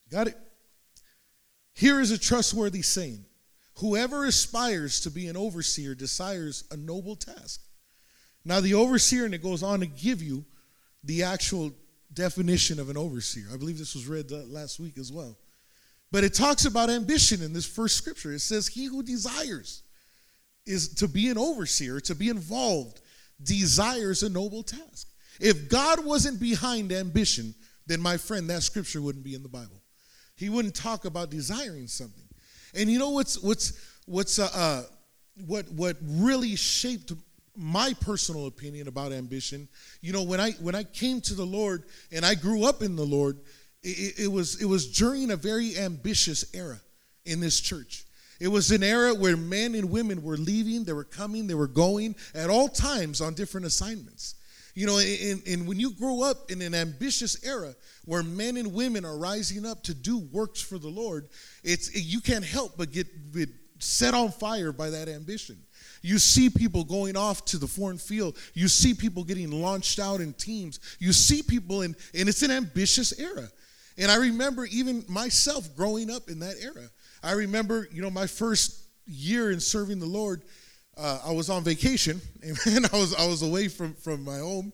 Got 0.09 0.27
it? 0.27 0.46
Here 1.77 2.01
is 2.01 2.09
a 2.09 2.17
trustworthy 2.17 2.81
saying 2.81 3.23
Whoever 3.75 4.25
aspires 4.25 4.99
to 5.01 5.11
be 5.11 5.27
an 5.27 5.37
overseer 5.37 5.93
desires 5.93 6.63
a 6.71 6.77
noble 6.77 7.15
task. 7.15 7.61
Now, 8.43 8.59
the 8.59 8.73
overseer, 8.73 9.25
and 9.25 9.35
it 9.35 9.43
goes 9.43 9.61
on 9.61 9.81
to 9.81 9.85
give 9.85 10.23
you 10.23 10.43
the 11.03 11.21
actual 11.21 11.71
definition 12.11 12.79
of 12.79 12.89
an 12.89 12.97
overseer. 12.97 13.45
I 13.53 13.57
believe 13.57 13.77
this 13.77 13.93
was 13.93 14.07
read 14.07 14.31
last 14.31 14.79
week 14.79 14.97
as 14.97 15.11
well. 15.11 15.37
But 16.11 16.23
it 16.23 16.33
talks 16.33 16.65
about 16.65 16.89
ambition 16.89 17.43
in 17.43 17.53
this 17.53 17.67
first 17.67 17.97
scripture. 17.97 18.33
It 18.33 18.39
says, 18.39 18.67
He 18.67 18.85
who 18.85 19.03
desires 19.03 19.83
is 20.65 20.95
to 20.95 21.07
be 21.07 21.29
an 21.29 21.37
overseer, 21.37 21.99
to 21.99 22.15
be 22.15 22.29
involved, 22.29 23.01
desires 23.43 24.23
a 24.23 24.29
noble 24.29 24.63
task. 24.63 25.07
If 25.39 25.69
God 25.69 26.03
wasn't 26.03 26.39
behind 26.39 26.91
ambition, 26.91 27.53
then 27.85 28.01
my 28.01 28.17
friend, 28.17 28.49
that 28.49 28.63
scripture 28.63 29.03
wouldn't 29.03 29.23
be 29.23 29.35
in 29.35 29.43
the 29.43 29.49
Bible. 29.49 29.83
He 30.37 30.49
wouldn't 30.49 30.75
talk 30.75 31.05
about 31.05 31.29
desiring 31.29 31.87
something. 31.87 32.23
And 32.73 32.89
you 32.89 32.99
know 32.99 33.09
what's 33.09 33.37
what's 33.39 33.73
what's 34.05 34.39
uh, 34.39 34.49
uh 34.53 34.83
what 35.45 35.69
what 35.71 35.97
really 36.01 36.55
shaped 36.55 37.11
my 37.55 37.93
personal 38.01 38.45
opinion 38.45 38.87
about 38.87 39.11
ambition. 39.11 39.67
You 40.01 40.13
know, 40.13 40.23
when 40.23 40.39
I 40.39 40.51
when 40.53 40.75
I 40.75 40.83
came 40.83 41.19
to 41.21 41.33
the 41.33 41.45
Lord 41.45 41.83
and 42.11 42.25
I 42.25 42.35
grew 42.35 42.65
up 42.65 42.81
in 42.81 42.95
the 42.95 43.05
Lord, 43.05 43.39
it, 43.83 44.19
it 44.19 44.31
was 44.31 44.61
it 44.61 44.65
was 44.65 44.91
during 44.95 45.31
a 45.31 45.35
very 45.35 45.77
ambitious 45.77 46.45
era 46.53 46.79
in 47.25 47.39
this 47.39 47.59
church. 47.59 48.05
It 48.39 48.49
was 48.49 48.69
an 48.69 48.83
era 48.83 49.15
where 49.15 49.35
men 49.35 49.73
and 49.73 49.89
women 49.89 50.21
were 50.21 50.37
leaving, 50.37 50.83
they 50.83 50.93
were 50.93 51.03
coming, 51.03 51.47
they 51.47 51.55
were 51.55 51.67
going 51.67 52.15
at 52.35 52.51
all 52.51 52.69
times 52.69 53.19
on 53.19 53.33
different 53.33 53.65
assignments. 53.65 54.35
You 54.77 54.85
know, 54.85 54.99
and, 54.99 55.41
and 55.47 55.67
when 55.67 55.79
you 55.79 55.89
grow 55.89 56.21
up 56.21 56.51
in 56.51 56.61
an 56.61 56.75
ambitious 56.75 57.43
era 57.43 57.73
where 58.05 58.21
men 58.21 58.57
and 58.57 58.75
women 58.75 59.05
are 59.05 59.17
rising 59.17 59.65
up 59.65 59.81
to 59.85 59.95
do 59.95 60.19
works 60.19 60.61
for 60.61 60.77
the 60.77 60.87
Lord, 60.87 61.29
it's 61.63 61.95
you 61.95 62.21
can't 62.21 62.45
help 62.45 62.77
but 62.77 62.91
get, 62.91 63.07
set 63.79 64.13
on 64.13 64.29
fire 64.29 64.71
by 64.71 64.91
that 64.91 65.09
ambition. 65.09 65.57
You 66.03 66.19
see 66.19 66.51
people 66.51 66.83
going 66.83 67.17
off 67.17 67.43
to 67.45 67.57
the 67.57 67.65
foreign 67.65 67.97
field. 67.97 68.37
You 68.53 68.67
see 68.67 68.93
people 68.93 69.23
getting 69.23 69.49
launched 69.49 69.97
out 69.97 70.21
in 70.21 70.33
teams. 70.33 70.79
You 70.99 71.11
see 71.11 71.41
people 71.41 71.81
in, 71.81 71.95
and 72.13 72.29
it's 72.29 72.43
an 72.43 72.51
ambitious 72.51 73.19
era. 73.19 73.49
And 73.97 74.11
I 74.11 74.17
remember 74.17 74.65
even 74.65 75.03
myself 75.07 75.75
growing 75.75 76.11
up 76.11 76.29
in 76.29 76.37
that 76.41 76.53
era. 76.61 76.87
I 77.23 77.31
remember, 77.31 77.87
you 77.91 78.03
know, 78.03 78.11
my 78.11 78.27
first 78.27 78.79
year 79.07 79.49
in 79.49 79.59
serving 79.59 79.97
the 79.97 80.05
Lord, 80.05 80.43
uh, 80.97 81.19
I 81.25 81.31
was 81.31 81.49
on 81.49 81.63
vacation, 81.63 82.21
and 82.65 82.85
I 82.91 82.97
was 82.97 83.13
I 83.15 83.27
was 83.27 83.41
away 83.41 83.67
from 83.67 83.93
from 83.93 84.23
my 84.23 84.39
home. 84.39 84.73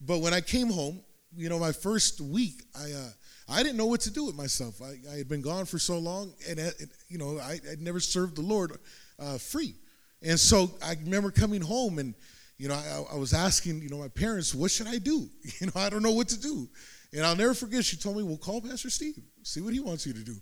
But 0.00 0.20
when 0.20 0.34
I 0.34 0.40
came 0.40 0.70
home, 0.70 1.00
you 1.36 1.48
know, 1.48 1.58
my 1.58 1.72
first 1.72 2.20
week, 2.20 2.62
I 2.74 2.92
uh, 2.92 3.08
I 3.48 3.62
didn't 3.62 3.76
know 3.76 3.86
what 3.86 4.00
to 4.02 4.10
do 4.10 4.24
with 4.24 4.36
myself. 4.36 4.80
I, 4.80 4.96
I 5.12 5.16
had 5.16 5.28
been 5.28 5.42
gone 5.42 5.64
for 5.64 5.78
so 5.78 5.98
long, 5.98 6.32
and 6.48 6.60
uh, 6.60 6.70
you 7.08 7.18
know, 7.18 7.38
I 7.38 7.60
had 7.68 7.80
never 7.80 8.00
served 8.00 8.36
the 8.36 8.42
Lord 8.42 8.78
uh, 9.18 9.38
free. 9.38 9.74
And 10.22 10.40
so 10.40 10.70
I 10.82 10.94
remember 10.94 11.30
coming 11.30 11.60
home, 11.60 11.98
and 11.98 12.14
you 12.56 12.68
know, 12.68 12.74
I, 12.74 13.14
I 13.14 13.16
was 13.16 13.34
asking, 13.34 13.82
you 13.82 13.90
know, 13.90 13.98
my 13.98 14.08
parents, 14.08 14.54
what 14.54 14.70
should 14.70 14.86
I 14.86 14.98
do? 14.98 15.28
You 15.60 15.66
know, 15.66 15.72
I 15.76 15.90
don't 15.90 16.02
know 16.02 16.12
what 16.12 16.28
to 16.28 16.40
do. 16.40 16.68
And 17.12 17.24
I'll 17.24 17.36
never 17.36 17.54
forget. 17.54 17.84
She 17.84 17.96
told 17.96 18.16
me, 18.16 18.22
"Well, 18.22 18.36
call 18.36 18.60
Pastor 18.60 18.90
Steve, 18.90 19.18
see 19.42 19.60
what 19.60 19.72
he 19.72 19.80
wants 19.80 20.06
you 20.06 20.12
to 20.12 20.24
do." 20.24 20.36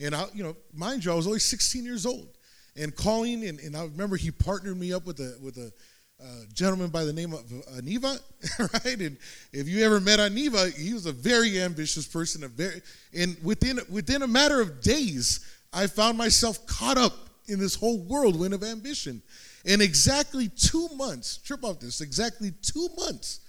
And 0.00 0.14
I, 0.14 0.26
you 0.34 0.42
know, 0.42 0.56
mind 0.74 1.04
you, 1.04 1.12
I 1.12 1.14
was 1.14 1.26
only 1.26 1.38
16 1.38 1.84
years 1.84 2.04
old 2.04 2.35
and 2.76 2.94
calling, 2.94 3.44
and, 3.44 3.58
and 3.60 3.76
I 3.76 3.84
remember 3.84 4.16
he 4.16 4.30
partnered 4.30 4.78
me 4.78 4.92
up 4.92 5.06
with 5.06 5.20
a 5.20 5.36
with 5.42 5.56
a 5.56 5.72
uh, 6.18 6.44
gentleman 6.52 6.88
by 6.88 7.04
the 7.04 7.12
name 7.12 7.34
of 7.34 7.44
Aniva, 7.76 8.18
right? 8.58 9.00
And 9.00 9.18
if 9.52 9.68
you 9.68 9.84
ever 9.84 10.00
met 10.00 10.18
Aniva, 10.18 10.74
he 10.74 10.94
was 10.94 11.06
a 11.06 11.12
very 11.12 11.60
ambitious 11.60 12.06
person. 12.06 12.44
A 12.44 12.48
very, 12.48 12.80
and 13.14 13.36
within 13.42 13.78
within 13.90 14.22
a 14.22 14.26
matter 14.26 14.60
of 14.60 14.80
days, 14.80 15.44
I 15.72 15.86
found 15.86 16.16
myself 16.16 16.66
caught 16.66 16.96
up 16.96 17.12
in 17.48 17.58
this 17.58 17.74
whole 17.74 17.98
whirlwind 17.98 18.54
of 18.54 18.62
ambition. 18.62 19.22
And 19.64 19.82
exactly 19.82 20.48
two 20.48 20.88
months, 20.94 21.38
trip 21.38 21.64
off 21.64 21.80
this, 21.80 22.00
exactly 22.00 22.52
two 22.62 22.88
months 22.96 23.40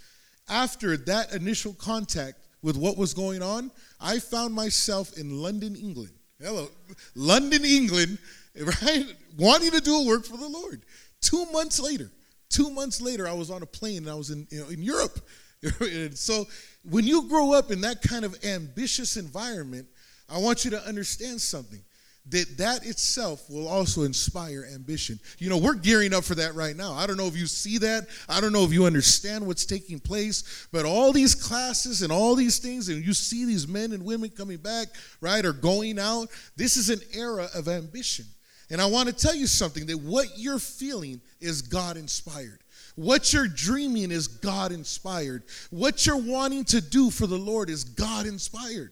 after 0.49 0.97
that 0.97 1.33
initial 1.33 1.73
contact 1.73 2.37
with 2.61 2.75
what 2.75 2.97
was 2.97 3.13
going 3.13 3.41
on, 3.41 3.71
I 3.99 4.19
found 4.19 4.53
myself 4.53 5.17
in 5.17 5.41
London, 5.41 5.75
England. 5.75 6.11
Hello, 6.41 6.69
London, 7.15 7.65
England, 7.65 8.17
right? 8.81 9.05
Wanting 9.37 9.71
to 9.71 9.81
do 9.81 9.95
a 9.97 10.05
work 10.05 10.25
for 10.25 10.37
the 10.37 10.47
Lord. 10.47 10.83
Two 11.21 11.45
months 11.51 11.79
later, 11.79 12.11
two 12.49 12.69
months 12.69 13.01
later, 13.01 13.27
I 13.27 13.33
was 13.33 13.49
on 13.51 13.61
a 13.61 13.65
plane 13.65 13.99
and 13.99 14.09
I 14.09 14.15
was 14.15 14.29
in, 14.29 14.47
you 14.49 14.61
know, 14.61 14.69
in 14.69 14.81
Europe. 14.81 15.19
so 16.15 16.45
when 16.89 17.05
you 17.05 17.27
grow 17.27 17.53
up 17.53 17.71
in 17.71 17.81
that 17.81 18.01
kind 18.01 18.25
of 18.25 18.43
ambitious 18.45 19.17
environment, 19.17 19.87
I 20.29 20.37
want 20.39 20.65
you 20.65 20.71
to 20.71 20.87
understand 20.87 21.41
something 21.41 21.81
that 22.29 22.57
that 22.57 22.85
itself 22.85 23.49
will 23.49 23.67
also 23.67 24.03
inspire 24.03 24.67
ambition. 24.73 25.17
You 25.39 25.49
know, 25.49 25.57
we're 25.57 25.75
gearing 25.75 26.13
up 26.13 26.25
for 26.25 26.35
that 26.35 26.55
right 26.55 26.75
now. 26.75 26.93
I 26.93 27.07
don't 27.07 27.15
know 27.15 27.27
if 27.27 27.37
you 27.37 27.47
see 27.47 27.77
that. 27.77 28.07
I 28.27 28.41
don't 28.41 28.51
know 28.51 28.63
if 28.63 28.73
you 28.73 28.85
understand 28.85 29.47
what's 29.47 29.65
taking 29.65 29.99
place, 29.99 30.67
but 30.73 30.85
all 30.85 31.13
these 31.13 31.33
classes 31.33 32.01
and 32.01 32.11
all 32.11 32.35
these 32.35 32.59
things 32.59 32.89
and 32.89 33.03
you 33.05 33.13
see 33.13 33.45
these 33.45 33.67
men 33.67 33.93
and 33.93 34.03
women 34.03 34.29
coming 34.29 34.57
back, 34.57 34.87
right, 35.21 35.45
or 35.45 35.53
going 35.53 35.99
out, 35.99 36.27
this 36.57 36.75
is 36.75 36.89
an 36.89 36.99
era 37.13 37.47
of 37.55 37.69
ambition. 37.69 38.25
And 38.69 38.81
I 38.81 38.85
want 38.85 39.07
to 39.07 39.15
tell 39.15 39.35
you 39.35 39.47
something 39.47 39.85
that 39.85 39.97
what 39.97 40.27
you're 40.37 40.59
feeling 40.59 41.21
is 41.39 41.61
God 41.61 41.97
inspired. 41.97 42.59
What 42.95 43.31
you're 43.31 43.47
dreaming 43.47 44.11
is 44.11 44.27
God 44.27 44.71
inspired. 44.71 45.43
What 45.69 46.05
you're 46.05 46.17
wanting 46.17 46.65
to 46.65 46.81
do 46.81 47.09
for 47.09 47.27
the 47.27 47.37
Lord 47.37 47.69
is 47.69 47.83
God 47.83 48.25
inspired. 48.25 48.91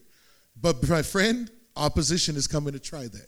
But 0.61 0.87
my 0.87 1.01
friend, 1.01 1.49
opposition 1.75 2.35
is 2.35 2.47
coming 2.47 2.73
to 2.73 2.79
try 2.79 3.07
that. 3.07 3.27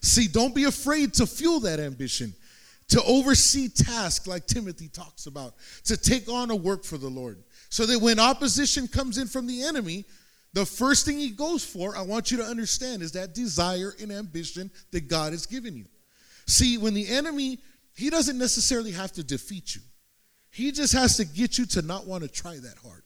See, 0.00 0.26
don't 0.26 0.54
be 0.54 0.64
afraid 0.64 1.14
to 1.14 1.26
fuel 1.26 1.60
that 1.60 1.78
ambition, 1.78 2.34
to 2.88 3.02
oversee 3.04 3.68
tasks 3.68 4.26
like 4.26 4.46
Timothy 4.46 4.88
talks 4.88 5.26
about, 5.26 5.54
to 5.84 5.96
take 5.96 6.28
on 6.28 6.50
a 6.50 6.56
work 6.56 6.84
for 6.84 6.98
the 6.98 7.08
Lord. 7.08 7.42
So 7.68 7.86
that 7.86 8.00
when 8.00 8.18
opposition 8.18 8.88
comes 8.88 9.18
in 9.18 9.28
from 9.28 9.46
the 9.46 9.62
enemy, 9.62 10.04
the 10.54 10.64
first 10.64 11.04
thing 11.04 11.18
he 11.18 11.30
goes 11.30 11.64
for, 11.64 11.96
I 11.96 12.02
want 12.02 12.30
you 12.30 12.36
to 12.38 12.44
understand, 12.44 13.02
is 13.02 13.12
that 13.12 13.34
desire 13.34 13.92
and 14.00 14.12
ambition 14.12 14.70
that 14.92 15.08
God 15.08 15.32
has 15.32 15.46
given 15.46 15.76
you. 15.76 15.86
See, 16.46 16.78
when 16.78 16.94
the 16.94 17.08
enemy, 17.08 17.58
he 17.96 18.08
doesn't 18.08 18.38
necessarily 18.38 18.92
have 18.92 19.10
to 19.12 19.24
defeat 19.24 19.74
you, 19.74 19.82
he 20.50 20.70
just 20.70 20.92
has 20.92 21.16
to 21.16 21.24
get 21.24 21.58
you 21.58 21.66
to 21.66 21.82
not 21.82 22.06
want 22.06 22.22
to 22.22 22.30
try 22.30 22.56
that 22.56 22.78
hard. 22.82 23.02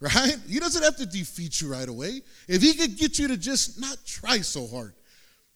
Right? 0.00 0.36
He 0.48 0.58
doesn't 0.58 0.82
have 0.82 0.96
to 0.96 1.06
defeat 1.06 1.60
you 1.60 1.70
right 1.70 1.88
away. 1.88 2.22
If 2.48 2.62
he 2.62 2.74
could 2.74 2.98
get 2.98 3.18
you 3.18 3.28
to 3.28 3.36
just 3.36 3.80
not 3.80 3.96
try 4.04 4.38
so 4.40 4.66
hard. 4.66 4.94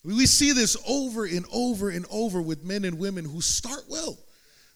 We 0.05 0.27
see 0.27 0.53
this 0.53 0.77
over 0.89 1.27
and 1.27 1.45
over 1.53 1.91
and 1.91 2.07
over 2.11 2.41
with 2.41 2.65
men 2.65 2.85
and 2.85 2.99
women 2.99 3.25
who 3.25 3.41
start 3.41 3.85
well. 3.89 4.19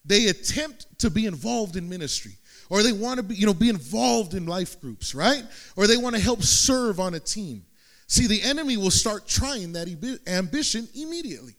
They 0.04 0.28
attempt 0.28 0.86
to 1.00 1.10
be 1.10 1.26
involved 1.26 1.76
in 1.76 1.88
ministry 1.88 2.36
or 2.70 2.82
they 2.82 2.92
want 2.92 3.18
to 3.18 3.22
be, 3.22 3.34
you 3.34 3.46
know, 3.46 3.54
be 3.54 3.68
involved 3.68 4.34
in 4.34 4.46
life 4.46 4.80
groups, 4.80 5.14
right? 5.14 5.44
Or 5.76 5.86
they 5.86 5.96
want 5.96 6.16
to 6.16 6.22
help 6.22 6.42
serve 6.42 7.00
on 7.00 7.14
a 7.14 7.20
team. 7.20 7.64
See, 8.08 8.26
the 8.26 8.42
enemy 8.42 8.76
will 8.76 8.90
start 8.90 9.26
trying 9.26 9.72
that 9.72 9.88
ambition 10.26 10.88
immediately. 10.94 11.56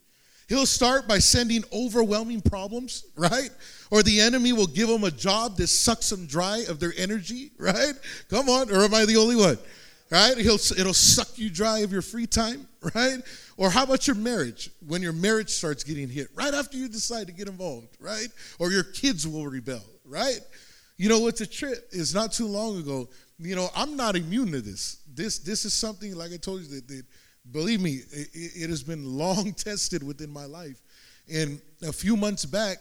He'll 0.48 0.66
start 0.66 1.10
by 1.10 1.20
sending 1.20 1.64
overwhelming 1.74 2.42
problems, 2.42 3.06
right? 3.16 3.50
Or 3.92 4.02
the 4.02 4.20
enemy 4.20 4.54
will 4.54 4.68
give 4.68 4.88
them 4.88 5.04
a 5.04 5.12
job 5.12 5.58
that 5.58 5.68
sucks 5.68 6.10
them 6.10 6.26
dry 6.26 6.64
of 6.70 6.80
their 6.80 6.94
energy, 6.98 7.52
right? 7.58 7.94
Come 8.30 8.50
on, 8.50 8.72
or 8.72 8.84
am 8.84 8.94
I 8.94 9.06
the 9.06 9.18
only 9.18 9.36
one? 9.36 9.58
Right? 10.10 10.38
He'll, 10.38 10.56
it'll 10.56 10.94
suck 10.94 11.38
you 11.38 11.50
dry 11.50 11.80
of 11.80 11.92
your 11.92 12.02
free 12.02 12.28
time, 12.28 12.66
right? 12.96 13.18
Or 13.58 13.70
how 13.70 13.84
about 13.84 14.08
your 14.08 14.16
marriage? 14.16 14.70
When 14.88 15.02
your 15.02 15.12
marriage 15.12 15.50
starts 15.50 15.84
getting 15.84 16.08
hit, 16.08 16.30
right 16.34 16.54
after 16.54 16.78
you 16.78 16.88
decide 16.88 17.28
to 17.28 17.34
get 17.34 17.50
involved, 17.50 17.98
right? 18.00 18.30
Or 18.58 18.72
your 18.72 18.84
kids 18.84 19.28
will 19.28 19.46
rebel, 19.46 19.84
right? 20.06 20.40
You 20.98 21.10
know 21.10 21.20
what's 21.20 21.42
a 21.42 21.48
trip 21.48 21.90
is 21.92 22.14
not 22.16 22.32
too 22.32 22.48
long 22.48 22.80
ago. 22.80 23.08
You 23.40 23.56
know, 23.56 23.70
I'm 23.76 23.96
not 23.96 24.16
immune 24.16 24.52
to 24.52 24.62
this. 24.62 25.04
This 25.14 25.38
this 25.40 25.64
is 25.64 25.74
something 25.74 26.16
like 26.16 26.32
I 26.34 26.38
told 26.38 26.62
you 26.62 26.68
that, 26.70 26.88
that 26.88 27.04
believe 27.52 27.82
me, 27.82 28.02
it, 28.12 28.30
it 28.34 28.70
has 28.70 28.84
been 28.84 29.06
long 29.06 29.54
tested 29.58 30.02
within 30.02 30.30
my 30.30 30.46
life. 30.46 30.82
And 31.32 31.62
a 31.84 31.94
few 31.94 32.16
months 32.18 32.46
back, 32.46 32.78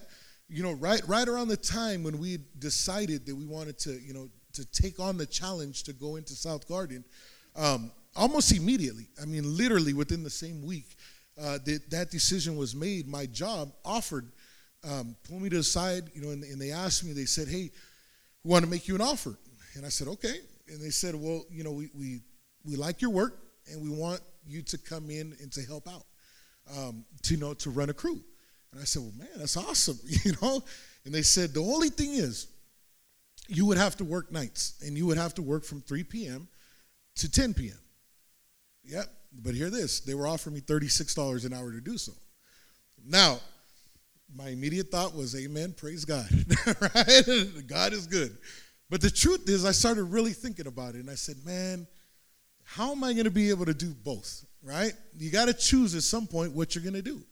you 0.48 0.62
know, 0.62 0.72
right 0.72 1.02
right 1.06 1.28
around 1.28 1.48
the 1.48 1.56
time 1.56 2.02
when 2.02 2.18
we 2.18 2.38
decided 2.58 3.26
that 3.26 3.34
we 3.34 3.44
wanted 3.44 3.78
to, 3.80 4.00
you 4.00 4.14
know, 4.14 4.28
to 4.54 4.64
take 4.64 4.98
on 4.98 5.18
the 5.18 5.26
challenge 5.26 5.82
to 5.84 5.92
go 5.92 6.16
into 6.16 6.32
South 6.32 6.66
Garden, 6.66 7.04
um, 7.54 7.90
almost 8.14 8.54
immediately, 8.56 9.08
I 9.20 9.26
mean, 9.26 9.56
literally 9.56 9.92
within 9.92 10.24
the 10.24 10.30
same 10.30 10.64
week, 10.64 10.96
uh, 11.38 11.58
that 11.64 11.90
that 11.90 12.10
decision 12.10 12.56
was 12.56 12.74
made. 12.74 13.06
My 13.06 13.26
job 13.26 13.72
offered, 13.84 14.32
um, 14.88 15.16
pulled 15.28 15.42
me 15.42 15.50
to 15.50 15.58
the 15.58 15.62
side, 15.62 16.04
you 16.14 16.22
know, 16.22 16.30
and, 16.30 16.42
and 16.44 16.58
they 16.58 16.70
asked 16.70 17.04
me. 17.04 17.12
They 17.12 17.26
said, 17.26 17.48
"Hey, 17.48 17.72
we 18.46 18.52
want 18.52 18.64
to 18.64 18.70
make 18.70 18.86
you 18.86 18.94
an 18.94 19.00
offer," 19.00 19.36
and 19.74 19.84
I 19.84 19.88
said, 19.88 20.08
"Okay." 20.08 20.38
And 20.68 20.80
they 20.80 20.90
said, 20.90 21.14
"Well, 21.14 21.44
you 21.50 21.64
know, 21.64 21.72
we 21.72 21.90
we 21.94 22.20
we 22.64 22.76
like 22.76 23.02
your 23.02 23.10
work, 23.10 23.38
and 23.70 23.82
we 23.82 23.90
want 23.90 24.20
you 24.46 24.62
to 24.62 24.78
come 24.78 25.10
in 25.10 25.36
and 25.40 25.52
to 25.52 25.62
help 25.62 25.88
out, 25.88 26.06
um, 26.76 27.04
to 27.22 27.34
you 27.34 27.40
know, 27.40 27.54
to 27.54 27.70
run 27.70 27.90
a 27.90 27.94
crew." 27.94 28.22
And 28.76 28.82
I 28.82 28.84
said, 28.84 29.02
Well, 29.02 29.12
man, 29.16 29.28
that's 29.38 29.56
awesome, 29.56 29.98
you 30.04 30.32
know? 30.42 30.62
And 31.04 31.14
they 31.14 31.22
said, 31.22 31.54
The 31.54 31.62
only 31.62 31.88
thing 31.88 32.12
is, 32.12 32.48
you 33.48 33.64
would 33.64 33.78
have 33.78 33.96
to 33.96 34.04
work 34.04 34.30
nights, 34.30 34.74
and 34.84 34.98
you 34.98 35.06
would 35.06 35.16
have 35.16 35.34
to 35.34 35.42
work 35.42 35.64
from 35.64 35.80
3 35.80 36.04
p.m. 36.04 36.48
to 37.16 37.30
10 37.30 37.54
p.m. 37.54 37.78
Yep, 38.84 39.06
but 39.42 39.54
hear 39.54 39.70
this 39.70 40.00
they 40.00 40.14
were 40.14 40.26
offering 40.26 40.54
me 40.54 40.60
$36 40.60 41.46
an 41.46 41.54
hour 41.54 41.72
to 41.72 41.80
do 41.80 41.96
so. 41.96 42.12
Now, 43.04 43.38
my 44.34 44.48
immediate 44.48 44.88
thought 44.88 45.14
was, 45.14 45.34
Amen, 45.36 45.74
praise 45.76 46.04
God, 46.04 46.28
right? 46.80 47.22
God 47.66 47.92
is 47.92 48.06
good. 48.06 48.36
But 48.88 49.00
the 49.00 49.10
truth 49.10 49.48
is, 49.48 49.64
I 49.64 49.72
started 49.72 50.04
really 50.04 50.32
thinking 50.32 50.66
about 50.66 50.94
it, 50.94 50.98
and 50.98 51.10
I 51.10 51.14
said, 51.14 51.36
Man, 51.44 51.86
how 52.64 52.92
am 52.92 53.04
I 53.04 53.12
going 53.12 53.24
to 53.24 53.30
be 53.30 53.50
able 53.50 53.66
to 53.66 53.74
do 53.74 53.94
both, 53.94 54.44
right? 54.62 54.92
You 55.16 55.30
got 55.30 55.46
to 55.46 55.54
choose 55.54 55.94
at 55.94 56.02
some 56.02 56.26
point 56.26 56.52
what 56.52 56.74
you're 56.74 56.84
going 56.84 56.94
to 56.94 57.02
do. 57.02 57.22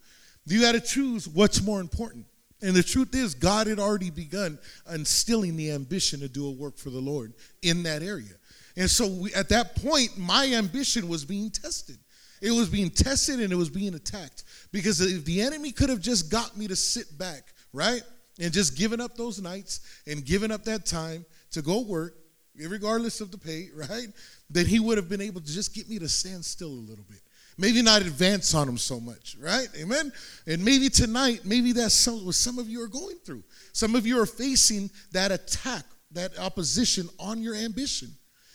You 0.45 0.61
got 0.61 0.73
to 0.73 0.81
choose 0.81 1.27
what's 1.27 1.61
more 1.61 1.81
important. 1.81 2.25
And 2.61 2.75
the 2.75 2.83
truth 2.83 3.13
is, 3.13 3.35
God 3.35 3.67
had 3.67 3.79
already 3.79 4.09
begun 4.09 4.57
instilling 4.91 5.57
the 5.57 5.71
ambition 5.71 6.19
to 6.21 6.29
do 6.29 6.47
a 6.47 6.51
work 6.51 6.77
for 6.77 6.89
the 6.89 6.99
Lord 6.99 7.33
in 7.61 7.83
that 7.83 8.01
area. 8.01 8.33
And 8.77 8.89
so 8.89 9.07
we, 9.07 9.33
at 9.33 9.49
that 9.49 9.75
point, 9.75 10.17
my 10.17 10.47
ambition 10.53 11.07
was 11.07 11.25
being 11.25 11.49
tested. 11.49 11.97
It 12.45 12.51
was 12.51 12.69
being 12.69 12.91
tested 12.91 13.39
and 13.39 13.51
it 13.51 13.55
was 13.55 13.71
being 13.71 13.95
attacked. 13.95 14.43
Because 14.71 15.01
if 15.01 15.25
the 15.25 15.41
enemy 15.41 15.71
could 15.71 15.89
have 15.89 15.99
just 15.99 16.29
got 16.29 16.55
me 16.55 16.67
to 16.67 16.75
sit 16.75 17.17
back, 17.17 17.41
right? 17.73 18.03
And 18.39 18.53
just 18.53 18.77
given 18.77 19.01
up 19.01 19.17
those 19.17 19.41
nights 19.41 19.79
and 20.05 20.23
given 20.23 20.51
up 20.51 20.63
that 20.65 20.85
time 20.85 21.25
to 21.53 21.63
go 21.63 21.81
work, 21.81 22.15
regardless 22.55 23.19
of 23.19 23.31
the 23.31 23.37
pay, 23.39 23.69
right? 23.75 24.09
Then 24.47 24.67
he 24.67 24.79
would 24.79 24.97
have 24.97 25.09
been 25.09 25.21
able 25.21 25.41
to 25.41 25.51
just 25.51 25.73
get 25.73 25.89
me 25.89 25.97
to 25.97 26.07
stand 26.07 26.45
still 26.45 26.67
a 26.67 26.69
little 26.69 27.03
bit. 27.09 27.19
Maybe 27.57 27.81
not 27.81 28.01
advance 28.01 28.53
on 28.53 28.67
them 28.67 28.77
so 28.77 28.99
much, 28.99 29.35
right? 29.39 29.67
Amen. 29.79 30.11
And 30.45 30.63
maybe 30.63 30.89
tonight, 30.89 31.45
maybe 31.45 31.71
that's 31.71 32.07
what 32.07 32.35
some 32.35 32.59
of 32.59 32.69
you 32.69 32.83
are 32.83 32.87
going 32.87 33.17
through. 33.25 33.43
Some 33.73 33.95
of 33.95 34.05
you 34.05 34.21
are 34.21 34.27
facing 34.27 34.91
that 35.13 35.31
attack, 35.31 35.85
that 36.11 36.37
opposition 36.37 37.09
on 37.19 37.41
your 37.41 37.55
ambition. 37.55 38.09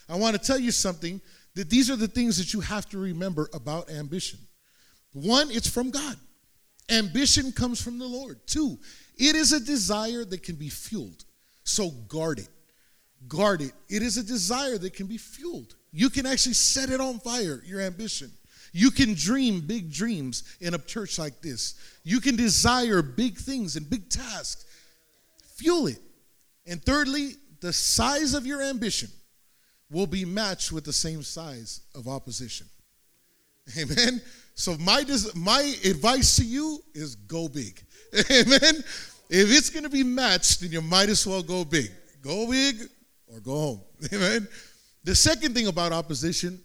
I 0.09 0.15
want 0.15 0.37
to 0.37 0.47
tell 0.47 0.61
you 0.61 0.71
something 0.71 1.21
that 1.55 1.71
these 1.71 1.91
are 1.91 1.97
the 1.97 2.09
things 2.09 2.39
that 2.39 2.53
you 2.53 2.61
have 2.61 2.89
to 2.91 2.99
remember 2.99 3.49
about 3.53 3.91
ambition. 3.91 4.39
One, 5.13 5.51
it's 5.51 5.69
from 5.69 5.91
God. 5.91 6.17
Ambition 6.89 7.53
comes 7.53 7.81
from 7.81 7.99
the 7.99 8.07
Lord. 8.07 8.39
Two, 8.47 8.79
it 9.17 9.37
is 9.37 9.53
a 9.53 9.61
desire 9.61 10.25
that 10.25 10.43
can 10.43 10.57
be 10.57 10.69
fueled. 10.69 11.25
So 11.65 11.91
guard 12.09 12.39
it. 12.39 12.49
Guard 13.29 13.61
it. 13.63 13.73
It 13.89 14.03
is 14.03 14.17
a 14.17 14.23
desire 14.23 14.79
that 14.79 14.95
can 14.95 15.07
be 15.07 15.19
fueled. 15.19 15.75
You 15.93 16.11
can 16.11 16.27
actually 16.27 16.55
set 16.55 16.91
it 16.91 17.01
on 17.01 17.19
fire, 17.19 17.63
your 17.65 17.81
ambition. 17.81 18.31
You 18.73 18.91
can 18.91 19.15
dream 19.15 19.61
big 19.61 19.93
dreams 19.93 20.57
in 20.61 20.75
a 20.75 20.79
church 20.79 21.19
like 21.19 21.41
this. 21.41 21.75
You 22.05 22.21
can 22.21 22.37
desire 22.37 23.03
big 23.03 23.37
things 23.37 23.77
and 23.77 23.89
big 23.89 24.09
tasks. 24.09 24.65
Fuel 25.57 25.89
it. 25.89 25.99
And 26.67 26.83
thirdly, 26.85 27.33
the 27.61 27.73
size 27.73 28.35
of 28.35 28.47
your 28.47 28.63
ambition 28.63 29.11
will 29.91 30.07
be 30.07 30.25
matched 30.25 30.73
with 30.73 30.85
the 30.85 30.93
same 30.93 31.23
size 31.23 31.81
of 31.95 32.09
opposition. 32.09 32.67
Amen. 33.79 34.21
So 34.55 34.77
my 34.79 35.05
my 35.35 35.75
advice 35.85 36.37
to 36.37 36.45
you 36.45 36.83
is 36.95 37.15
go 37.15 37.49
big. 37.49 37.81
Amen. 38.31 38.85
If 39.33 39.49
it's 39.57 39.71
going 39.71 39.85
to 39.85 39.91
be 39.91 40.03
matched, 40.03 40.61
then 40.61 40.73
you 40.73 40.83
might 40.83 41.09
as 41.09 41.27
well 41.27 41.43
go 41.43 41.65
big. 41.65 41.91
Go 42.21 42.51
big 42.51 42.77
or 43.33 43.41
go 43.41 43.53
home. 43.53 43.81
Amen. 44.13 44.49
The 45.05 45.15
second 45.15 45.55
thing 45.55 45.69
about 45.69 45.93
opposition 45.93 46.61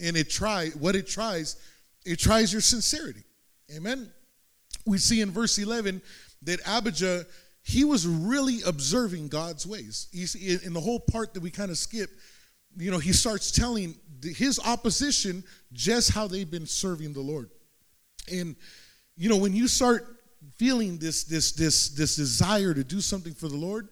and 0.00 0.16
it 0.16 0.30
try 0.30 0.68
what 0.70 0.94
it 0.94 1.06
tries 1.06 1.56
it 2.04 2.18
tries 2.18 2.52
your 2.52 2.62
sincerity 2.62 3.22
amen 3.74 4.10
we 4.86 4.98
see 4.98 5.20
in 5.20 5.30
verse 5.30 5.58
11 5.58 6.02
that 6.42 6.60
abijah 6.66 7.24
he 7.62 7.84
was 7.84 8.06
really 8.06 8.58
observing 8.66 9.28
god's 9.28 9.66
ways 9.66 10.08
He's, 10.12 10.34
in 10.64 10.72
the 10.72 10.80
whole 10.80 11.00
part 11.00 11.34
that 11.34 11.42
we 11.42 11.50
kind 11.50 11.70
of 11.70 11.78
skip 11.78 12.10
you 12.76 12.90
know 12.90 12.98
he 12.98 13.12
starts 13.12 13.50
telling 13.50 13.94
his 14.22 14.58
opposition 14.64 15.44
just 15.72 16.12
how 16.12 16.26
they've 16.26 16.50
been 16.50 16.66
serving 16.66 17.12
the 17.12 17.20
lord 17.20 17.50
and 18.32 18.56
you 19.16 19.28
know 19.28 19.36
when 19.36 19.52
you 19.52 19.68
start 19.68 20.06
feeling 20.56 20.98
this 20.98 21.24
this 21.24 21.52
this 21.52 21.90
this 21.90 22.16
desire 22.16 22.74
to 22.74 22.84
do 22.84 23.00
something 23.00 23.34
for 23.34 23.48
the 23.48 23.56
lord 23.56 23.88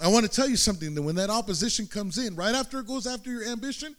i 0.00 0.08
want 0.08 0.24
to 0.24 0.30
tell 0.30 0.48
you 0.48 0.56
something 0.56 0.94
that 0.94 1.02
when 1.02 1.14
that 1.14 1.30
opposition 1.30 1.86
comes 1.86 2.18
in 2.18 2.34
right 2.34 2.54
after 2.54 2.80
it 2.80 2.86
goes 2.86 3.06
after 3.06 3.30
your 3.30 3.44
ambition 3.44 3.94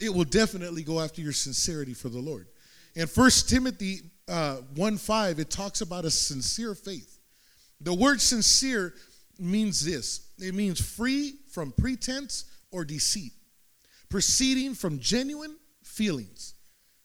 it 0.00 0.14
will 0.14 0.24
definitely 0.24 0.82
go 0.82 1.00
after 1.00 1.20
your 1.20 1.32
sincerity 1.32 1.94
for 1.94 2.08
the 2.08 2.20
Lord. 2.20 2.46
In 2.94 3.06
First 3.06 3.48
Timothy 3.48 4.02
uh, 4.28 4.56
1 4.74 4.96
5, 4.96 5.38
it 5.38 5.50
talks 5.50 5.80
about 5.80 6.04
a 6.04 6.10
sincere 6.10 6.74
faith. 6.74 7.18
The 7.80 7.94
word 7.94 8.20
sincere 8.20 8.94
means 9.38 9.84
this 9.84 10.30
it 10.38 10.54
means 10.54 10.80
free 10.80 11.36
from 11.50 11.72
pretense 11.72 12.44
or 12.70 12.84
deceit, 12.84 13.32
proceeding 14.08 14.74
from 14.74 14.98
genuine 14.98 15.56
feelings. 15.82 16.54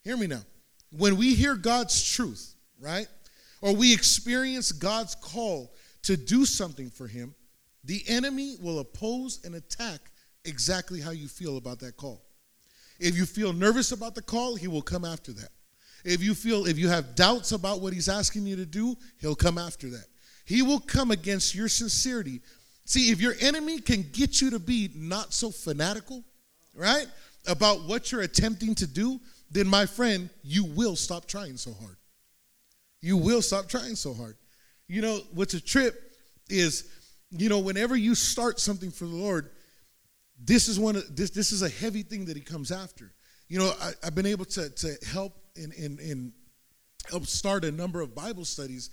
Hear 0.04 0.18
me 0.18 0.28
now. 0.28 0.42
When 0.92 1.18
we 1.18 1.34
hear 1.34 1.56
God's 1.56 2.12
truth, 2.14 2.56
right, 2.80 3.08
or 3.62 3.76
we 3.76 3.94
experience 3.94 4.72
God's 4.72 5.16
call 5.16 5.74
to 6.04 6.18
do 6.18 6.46
something 6.46 6.90
for 6.90 7.08
Him, 7.08 7.34
the 7.84 8.04
enemy 8.08 8.56
will 8.62 8.80
oppose 8.80 9.44
and 9.44 9.56
attack 9.56 10.12
exactly 10.46 11.02
how 11.02 11.12
you 11.12 11.28
feel 11.28 11.58
about 11.58 11.80
that 11.80 11.98
call. 11.98 12.22
If 13.00 13.18
you 13.18 13.26
feel 13.26 13.54
nervous 13.54 13.92
about 13.92 14.16
the 14.16 14.22
call, 14.22 14.56
he 14.56 14.68
will 14.68 14.82
come 14.82 15.04
after 15.04 15.34
that. 15.34 15.50
If 16.06 16.22
you 16.22 16.36
feel, 16.36 16.68
if 16.68 16.78
you 16.78 16.90
have 16.90 17.16
doubts 17.16 17.52
about 17.52 17.82
what 17.82 17.94
he's 17.94 18.10
asking 18.10 18.46
you 18.46 18.56
to 18.58 18.66
do, 18.66 18.96
he'll 19.20 19.36
come 19.36 19.58
after 19.58 19.90
that. 19.90 20.06
He 20.46 20.62
will 20.62 20.80
come 20.80 21.12
against 21.12 21.56
your 21.56 21.70
sincerity. 21.70 22.42
See, 22.86 23.12
if 23.12 23.22
your 23.22 23.34
enemy 23.40 23.80
can 23.80 24.06
get 24.12 24.42
you 24.42 24.50
to 24.52 24.60
be 24.60 24.92
not 24.94 25.34
so 25.34 25.50
fanatical, 25.50 26.24
right, 26.74 27.08
about 27.48 27.84
what 27.84 28.12
you're 28.12 28.22
attempting 28.22 28.76
to 28.76 28.88
do, 28.88 29.20
then 29.52 29.68
my 29.68 29.86
friend, 29.86 30.30
you 30.44 30.64
will 30.64 30.96
stop 30.96 31.26
trying 31.26 31.58
so 31.58 31.74
hard. 31.74 31.98
You 33.02 33.18
will 33.18 33.42
stop 33.42 33.68
trying 33.68 33.96
so 33.96 34.14
hard. 34.14 34.36
You 34.88 35.02
know, 35.02 35.20
what's 35.34 35.54
a 35.54 35.62
trip 35.62 35.96
is, 36.50 36.90
you 37.32 37.50
know, 37.50 37.60
whenever 37.60 37.96
you 37.96 38.16
start 38.16 38.60
something 38.60 38.92
for 38.92 39.06
the 39.06 39.16
Lord, 39.16 39.50
this 40.46 40.68
is 40.68 40.80
one 40.80 40.96
of 40.96 41.16
this 41.16 41.30
this 41.30 41.52
is 41.52 41.62
a 41.62 41.70
heavy 41.70 42.04
thing 42.04 42.26
that 42.26 42.36
he 42.36 42.42
comes 42.42 42.72
after 42.72 43.12
you 43.48 43.60
know 43.60 43.72
I, 43.82 43.92
have 44.04 44.16
been 44.16 44.26
able 44.26 44.46
to 44.46 44.70
to 44.70 44.98
help 45.12 45.34
in, 45.56 45.72
in 45.72 46.00
in 46.00 46.34
help 47.10 47.26
start 47.26 47.66
a 47.66 47.72
number 47.72 48.02
of 48.02 48.16
bible 48.16 48.46
studies 48.46 48.90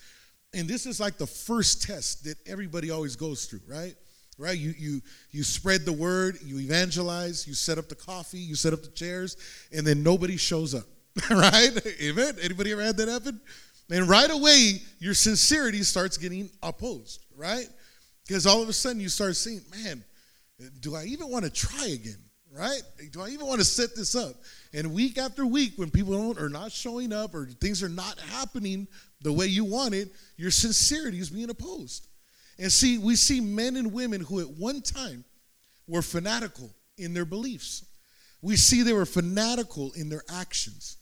and 0.53 0.69
this 0.69 0.87
is 0.87 1.01
like 1.01 1.17
the 1.17 1.27
first 1.27 1.83
test 1.83 2.25
that 2.25 2.37
everybody 2.47 2.91
always 2.91 3.17
goes 3.17 3.47
through 3.47 3.61
right 3.67 3.95
right 4.41 4.59
you 4.59 4.75
you 4.79 5.01
you 5.31 5.43
spread 5.43 5.85
the 5.85 5.93
word 5.93 6.39
you 6.45 6.59
evangelize 6.59 7.47
you 7.47 7.55
set 7.55 7.79
up 7.79 7.89
the 7.89 7.95
coffee 7.95 8.39
you 8.39 8.55
set 8.55 8.73
up 8.73 8.83
the 8.83 8.91
chairs 8.91 9.37
and 9.73 9.87
then 9.87 10.03
nobody 10.03 10.37
shows 10.37 10.75
up 10.75 10.87
right 11.31 11.71
amen 12.01 12.35
anybody 12.43 12.73
ever 12.73 12.83
had 12.83 12.97
that 12.97 13.09
happen 13.09 13.41
and 13.91 14.09
right 14.09 14.31
away 14.31 14.81
your 14.99 15.15
sincerity 15.15 15.83
starts 15.83 16.17
getting 16.17 16.49
opposed 16.63 17.25
right 17.37 17.69
because 18.27 18.47
all 18.47 18.63
of 18.63 18.69
a 18.69 18.73
sudden 18.73 19.01
you 19.01 19.09
start 19.09 19.37
seeing 19.37 19.61
man 19.85 20.03
do 20.81 20.95
I 20.95 21.05
even 21.05 21.29
want 21.29 21.45
to 21.45 21.51
try 21.51 21.87
again? 21.87 22.19
Right? 22.53 22.83
Do 23.13 23.23
I 23.23 23.29
even 23.29 23.47
want 23.47 23.61
to 23.61 23.65
set 23.65 23.95
this 23.95 24.17
up? 24.17 24.35
And 24.75 24.93
week 24.93 25.19
after 25.19 25.47
week, 25.47 25.75
when 25.77 25.89
people 25.89 26.15
don't 26.15 26.39
are 26.41 26.49
not 26.49 26.73
showing 26.73 27.13
up 27.13 27.33
or 27.33 27.47
things 27.47 27.81
are 27.83 27.89
not 27.89 28.19
happening 28.19 28.89
the 29.23 29.33
way 29.33 29.47
you 29.47 29.65
want 29.65 29.95
it, 29.95 30.09
your 30.37 30.51
sincerity 30.51 31.19
is 31.19 31.31
being 31.31 31.49
opposed. 31.49 32.09
And 32.61 32.71
see, 32.71 32.99
we 32.99 33.17
see 33.17 33.41
men 33.41 33.77
and 33.77 33.91
women 33.91 34.21
who 34.21 34.41
at 34.41 34.49
one 34.51 34.83
time 34.83 35.25
were 35.89 36.03
fanatical 36.03 36.71
in 36.99 37.15
their 37.15 37.25
beliefs. 37.25 37.87
We 38.43 38.57
see 38.57 38.83
they 38.83 38.93
were 38.93 39.07
fanatical 39.07 39.93
in 39.93 40.11
their 40.11 40.23
actions. 40.31 40.99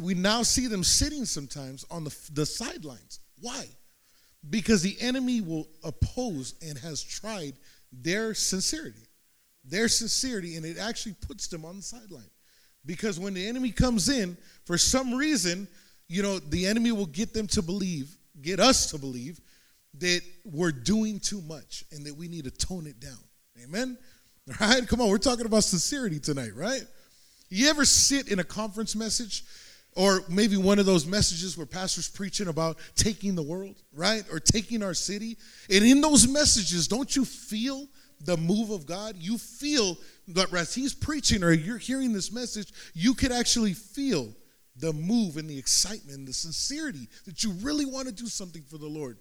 We 0.00 0.14
now 0.14 0.42
see 0.44 0.68
them 0.68 0.84
sitting 0.84 1.24
sometimes 1.24 1.84
on 1.90 2.04
the, 2.04 2.16
the 2.32 2.46
sidelines. 2.46 3.18
Why? 3.40 3.66
Because 4.48 4.82
the 4.82 4.96
enemy 5.00 5.40
will 5.40 5.66
oppose 5.82 6.54
and 6.66 6.78
has 6.78 7.02
tried 7.02 7.54
their 7.92 8.32
sincerity. 8.32 9.08
Their 9.64 9.88
sincerity, 9.88 10.56
and 10.56 10.64
it 10.64 10.78
actually 10.78 11.16
puts 11.26 11.48
them 11.48 11.64
on 11.64 11.76
the 11.76 11.82
sideline. 11.82 12.30
Because 12.86 13.18
when 13.18 13.34
the 13.34 13.44
enemy 13.44 13.72
comes 13.72 14.08
in, 14.08 14.36
for 14.64 14.78
some 14.78 15.12
reason, 15.14 15.66
you 16.08 16.22
know, 16.22 16.38
the 16.38 16.66
enemy 16.66 16.92
will 16.92 17.06
get 17.06 17.34
them 17.34 17.48
to 17.48 17.62
believe, 17.62 18.16
get 18.42 18.60
us 18.60 18.90
to 18.92 18.98
believe 18.98 19.40
that 19.98 20.22
we're 20.44 20.72
doing 20.72 21.20
too 21.20 21.40
much 21.42 21.84
and 21.92 22.06
that 22.06 22.14
we 22.14 22.28
need 22.28 22.44
to 22.44 22.50
tone 22.50 22.86
it 22.86 23.00
down. 23.00 23.18
Amen? 23.62 23.96
All 24.60 24.68
right? 24.68 24.86
Come 24.86 25.00
on, 25.00 25.08
we're 25.08 25.18
talking 25.18 25.46
about 25.46 25.64
sincerity 25.64 26.18
tonight, 26.18 26.54
right? 26.54 26.82
You 27.48 27.68
ever 27.68 27.84
sit 27.84 28.28
in 28.28 28.38
a 28.38 28.44
conference 28.44 28.96
message 28.96 29.44
or 29.96 30.24
maybe 30.28 30.56
one 30.56 30.78
of 30.78 30.86
those 30.86 31.06
messages 31.06 31.56
where 31.56 31.66
pastors 31.66 32.08
preaching 32.08 32.48
about 32.48 32.78
taking 32.96 33.34
the 33.34 33.42
world, 33.42 33.76
right? 33.92 34.24
Or 34.30 34.40
taking 34.40 34.82
our 34.82 34.94
city. 34.94 35.36
And 35.70 35.84
in 35.84 36.00
those 36.00 36.26
messages, 36.26 36.88
don't 36.88 37.14
you 37.14 37.24
feel 37.24 37.86
the 38.24 38.36
move 38.36 38.70
of 38.70 38.86
God? 38.86 39.16
You 39.16 39.38
feel 39.38 39.96
that 40.28 40.52
as 40.52 40.74
he's 40.74 40.94
preaching 40.94 41.44
or 41.44 41.52
you're 41.52 41.78
hearing 41.78 42.12
this 42.12 42.32
message, 42.32 42.72
you 42.94 43.14
could 43.14 43.30
actually 43.30 43.72
feel 43.72 44.34
the 44.76 44.92
move 44.92 45.36
and 45.36 45.48
the 45.48 45.58
excitement 45.58 46.18
and 46.18 46.26
the 46.26 46.32
sincerity 46.32 47.08
that 47.26 47.44
you 47.44 47.52
really 47.62 47.86
want 47.86 48.08
to 48.08 48.14
do 48.14 48.26
something 48.26 48.62
for 48.62 48.78
the 48.78 48.88
Lord, 48.88 49.18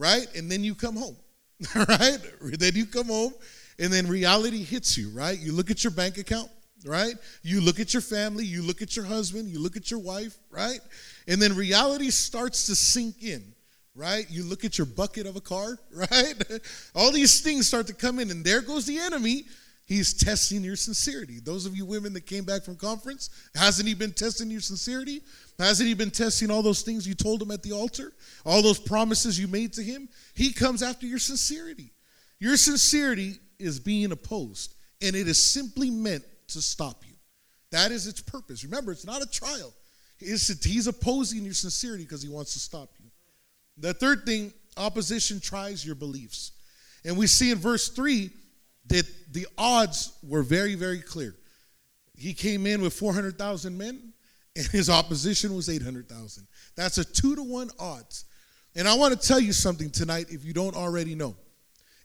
right? 0.00 0.26
And 0.34 0.50
then 0.50 0.64
you 0.64 0.74
come 0.74 0.96
home, 0.96 1.16
right? 1.76 2.18
Then 2.58 2.74
you 2.74 2.86
come 2.86 3.06
home 3.06 3.34
and 3.78 3.92
then 3.92 4.08
reality 4.08 4.64
hits 4.64 4.96
you, 4.96 5.10
right? 5.10 5.38
You 5.38 5.52
look 5.52 5.70
at 5.70 5.84
your 5.84 5.92
bank 5.92 6.18
account 6.18 6.50
right? 6.84 7.14
You 7.42 7.60
look 7.60 7.80
at 7.80 7.92
your 7.92 8.00
family, 8.00 8.44
you 8.44 8.62
look 8.62 8.82
at 8.82 8.96
your 8.96 9.04
husband, 9.04 9.48
you 9.48 9.58
look 9.58 9.76
at 9.76 9.90
your 9.90 10.00
wife, 10.00 10.38
right? 10.50 10.80
And 11.28 11.40
then 11.40 11.54
reality 11.54 12.10
starts 12.10 12.66
to 12.66 12.74
sink 12.74 13.22
in, 13.22 13.52
right? 13.94 14.26
You 14.30 14.44
look 14.44 14.64
at 14.64 14.78
your 14.78 14.86
bucket 14.86 15.26
of 15.26 15.36
a 15.36 15.40
car, 15.40 15.78
right? 15.94 16.34
All 16.94 17.12
these 17.12 17.40
things 17.40 17.68
start 17.68 17.86
to 17.88 17.94
come 17.94 18.18
in, 18.18 18.30
and 18.30 18.44
there 18.44 18.62
goes 18.62 18.86
the 18.86 18.98
enemy. 18.98 19.44
He's 19.90 20.14
testing 20.14 20.62
your 20.62 20.76
sincerity. 20.76 21.40
Those 21.40 21.66
of 21.66 21.76
you 21.76 21.84
women 21.84 22.12
that 22.12 22.24
came 22.24 22.44
back 22.44 22.62
from 22.62 22.76
conference, 22.76 23.28
hasn't 23.56 23.88
he 23.88 23.94
been 23.94 24.12
testing 24.12 24.48
your 24.48 24.60
sincerity? 24.60 25.20
Hasn't 25.58 25.88
he 25.88 25.94
been 25.94 26.12
testing 26.12 26.48
all 26.48 26.62
those 26.62 26.82
things 26.82 27.08
you 27.08 27.14
told 27.14 27.42
him 27.42 27.50
at 27.50 27.64
the 27.64 27.72
altar? 27.72 28.12
All 28.46 28.62
those 28.62 28.78
promises 28.78 29.36
you 29.36 29.48
made 29.48 29.72
to 29.72 29.82
him? 29.82 30.08
He 30.34 30.52
comes 30.52 30.84
after 30.84 31.06
your 31.06 31.18
sincerity. 31.18 31.90
Your 32.38 32.56
sincerity 32.56 33.40
is 33.58 33.80
being 33.80 34.12
opposed, 34.12 34.76
and 35.02 35.16
it 35.16 35.26
is 35.26 35.42
simply 35.42 35.90
meant 35.90 36.22
to 36.46 36.62
stop 36.62 37.02
you. 37.04 37.16
That 37.72 37.90
is 37.90 38.06
its 38.06 38.22
purpose. 38.22 38.62
Remember, 38.62 38.92
it's 38.92 39.04
not 39.04 39.22
a 39.22 39.28
trial. 39.28 39.74
he's 40.20 40.86
opposing 40.86 41.44
your 41.44 41.54
sincerity 41.54 42.04
because 42.04 42.22
he 42.22 42.28
wants 42.28 42.52
to 42.52 42.60
stop 42.60 42.90
you. 43.00 43.10
The 43.76 43.92
third 43.92 44.24
thing, 44.24 44.52
opposition 44.76 45.40
tries 45.40 45.84
your 45.84 45.96
beliefs. 45.96 46.52
And 47.04 47.16
we 47.16 47.26
see 47.26 47.50
in 47.50 47.58
verse 47.58 47.88
3 47.88 48.30
that 48.90 49.06
the 49.32 49.46
odds 49.58 50.12
were 50.22 50.42
very, 50.42 50.74
very 50.74 51.00
clear. 51.00 51.34
He 52.16 52.34
came 52.34 52.66
in 52.66 52.82
with 52.82 52.92
400,000 52.92 53.76
men, 53.76 54.12
and 54.56 54.66
his 54.66 54.90
opposition 54.90 55.54
was 55.54 55.68
800,000. 55.68 56.46
That's 56.76 56.98
a 56.98 57.04
two 57.04 57.34
to 57.34 57.42
one 57.42 57.70
odds. 57.78 58.26
And 58.76 58.86
I 58.86 58.94
want 58.94 59.18
to 59.18 59.26
tell 59.26 59.40
you 59.40 59.52
something 59.52 59.90
tonight 59.90 60.26
if 60.30 60.44
you 60.44 60.52
don't 60.52 60.76
already 60.76 61.14
know. 61.14 61.34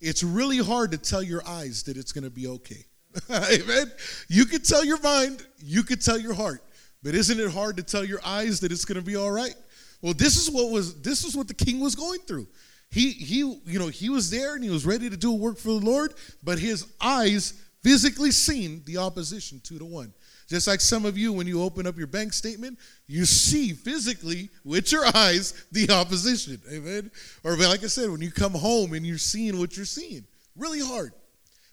It's 0.02 0.24
really 0.24 0.60
hard 0.60 0.92
to 0.92 0.98
tell 0.98 1.22
your 1.22 1.46
eyes 1.48 1.84
that 1.84 1.98
it's 1.98 2.12
going 2.12 2.24
to 2.24 2.30
be 2.30 2.48
okay. 2.48 2.86
Amen. 3.30 3.92
You 4.28 4.46
can 4.46 4.62
tell 4.62 4.84
your 4.84 5.00
mind, 5.02 5.46
you 5.60 5.84
can 5.84 6.00
tell 6.00 6.18
your 6.18 6.34
heart, 6.34 6.62
but 7.04 7.16
isn't 7.16 7.40
it 7.40 7.52
hard 7.52 7.78
to 7.78 7.84
tell 7.84 8.04
your 8.04 8.20
eyes 8.26 8.60
that 8.62 8.72
it's 8.72 8.86
going 8.86 9.00
to 9.00 9.06
be 9.06 9.16
all 9.16 9.32
right? 9.32 9.56
Well, 10.02 10.14
this 10.14 10.38
is 10.38 10.52
what 10.52 10.72
was 10.72 11.02
this 11.02 11.24
is 11.24 11.36
what 11.36 11.48
the 11.48 11.54
king 11.54 11.80
was 11.80 11.96
going 11.96 12.20
through. 12.22 12.48
He 12.92 13.12
he 13.12 13.40
you 13.40 13.80
know, 13.80 13.88
he 13.88 14.10
was 14.10 14.30
there 14.30 14.56
and 14.56 14.64
he 14.64 14.70
was 14.70 14.86
ready 14.86 15.10
to 15.10 15.18
do 15.18 15.32
a 15.32 15.36
work 15.36 15.58
for 15.58 15.80
the 15.80 15.86
Lord, 15.86 16.14
but 16.44 16.60
his 16.60 16.86
eyes 17.02 17.54
physically 17.82 18.32
seen 18.32 18.82
the 18.86 18.98
opposition 18.98 19.62
2 19.64 19.80
to 19.80 19.86
1. 19.86 20.14
Just 20.48 20.68
like 20.68 20.82
some 20.82 21.06
of 21.06 21.18
you, 21.18 21.34
when 21.34 21.48
you 21.48 21.62
open 21.62 21.88
up 21.88 21.98
your 21.98 22.08
bank 22.08 22.34
statement, 22.34 22.78
you 23.08 23.26
see 23.26 23.74
physically 23.74 24.50
with 24.64 24.92
your 24.92 25.06
eyes 25.16 25.66
the 25.72 25.90
opposition. 25.92 26.62
Amen. 26.72 27.12
Or 27.44 27.56
like 27.58 27.84
I 27.84 27.88
said, 27.88 28.10
when 28.10 28.22
you 28.22 28.32
come 28.32 28.54
home 28.54 28.94
and 28.94 29.06
you're 29.06 29.18
seeing 29.18 29.58
what 29.58 29.76
you're 29.76 29.86
seeing. 29.86 30.26
Really 30.56 30.82
hard. 30.82 31.14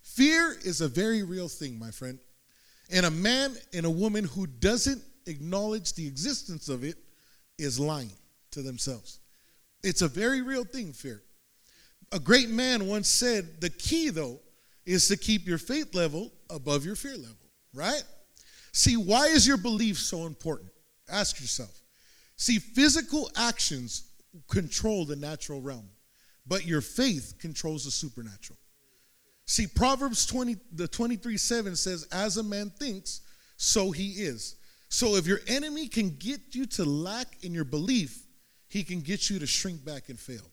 Fear 0.02 0.56
is 0.64 0.80
a 0.80 0.88
very 0.88 1.22
real 1.22 1.48
thing, 1.48 1.78
my 1.78 1.90
friend. 1.90 2.18
And 2.90 3.06
a 3.06 3.10
man 3.10 3.54
and 3.72 3.86
a 3.86 3.90
woman 3.90 4.24
who 4.24 4.46
doesn't 4.46 5.02
acknowledge 5.26 5.94
the 5.94 6.06
existence 6.06 6.68
of 6.68 6.84
it 6.84 6.96
is 7.58 7.78
lying 7.78 8.12
to 8.50 8.62
themselves. 8.62 9.20
It's 9.82 10.02
a 10.02 10.08
very 10.08 10.42
real 10.42 10.64
thing, 10.64 10.92
fear. 10.92 11.22
A 12.12 12.18
great 12.18 12.48
man 12.48 12.86
once 12.86 13.08
said 13.08 13.60
the 13.60 13.70
key, 13.70 14.10
though, 14.10 14.38
is 14.84 15.08
to 15.08 15.16
keep 15.16 15.46
your 15.46 15.58
faith 15.58 15.94
level 15.94 16.30
above 16.50 16.84
your 16.84 16.96
fear 16.96 17.16
level, 17.16 17.36
right? 17.74 18.02
See, 18.72 18.96
why 18.96 19.26
is 19.26 19.46
your 19.46 19.56
belief 19.56 19.98
so 19.98 20.26
important? 20.26 20.70
Ask 21.10 21.40
yourself. 21.40 21.80
See, 22.36 22.58
physical 22.58 23.30
actions 23.36 24.04
control 24.48 25.04
the 25.04 25.16
natural 25.16 25.60
realm, 25.60 25.88
but 26.46 26.66
your 26.66 26.80
faith 26.80 27.34
controls 27.38 27.84
the 27.84 27.90
supernatural. 27.90 28.58
See, 29.46 29.66
Proverbs 29.66 30.26
20, 30.26 30.56
the 30.72 30.88
23 30.88 31.36
7 31.36 31.76
says, 31.76 32.06
As 32.12 32.36
a 32.36 32.42
man 32.42 32.70
thinks, 32.70 33.20
so 33.56 33.90
he 33.90 34.12
is. 34.12 34.56
So 34.88 35.16
if 35.16 35.26
your 35.26 35.40
enemy 35.46 35.88
can 35.88 36.16
get 36.18 36.54
you 36.54 36.66
to 36.66 36.84
lack 36.84 37.26
in 37.42 37.52
your 37.52 37.64
belief, 37.64 38.22
he 38.72 38.82
can 38.82 39.02
get 39.02 39.28
you 39.28 39.38
to 39.38 39.46
shrink 39.46 39.84
back 39.84 40.08
and 40.08 40.18
fail. 40.18 40.50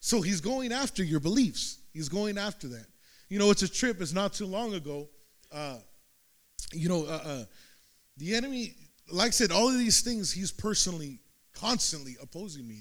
So 0.00 0.20
he's 0.20 0.42
going 0.42 0.70
after 0.70 1.02
your 1.02 1.18
beliefs. 1.18 1.78
He's 1.94 2.10
going 2.10 2.36
after 2.36 2.68
that. 2.68 2.84
You 3.30 3.38
know, 3.38 3.50
it's 3.50 3.62
a 3.62 3.68
trip. 3.70 4.02
It's 4.02 4.12
not 4.12 4.34
too 4.34 4.44
long 4.44 4.74
ago. 4.74 5.08
Uh, 5.50 5.78
you 6.74 6.90
know, 6.90 7.06
uh, 7.06 7.20
uh, 7.24 7.44
the 8.18 8.34
enemy, 8.34 8.74
like 9.10 9.28
I 9.28 9.30
said, 9.30 9.50
all 9.50 9.68
of 9.68 9.78
these 9.78 10.02
things 10.02 10.30
he's 10.30 10.52
personally, 10.52 11.20
constantly 11.54 12.16
opposing 12.20 12.68
me 12.68 12.80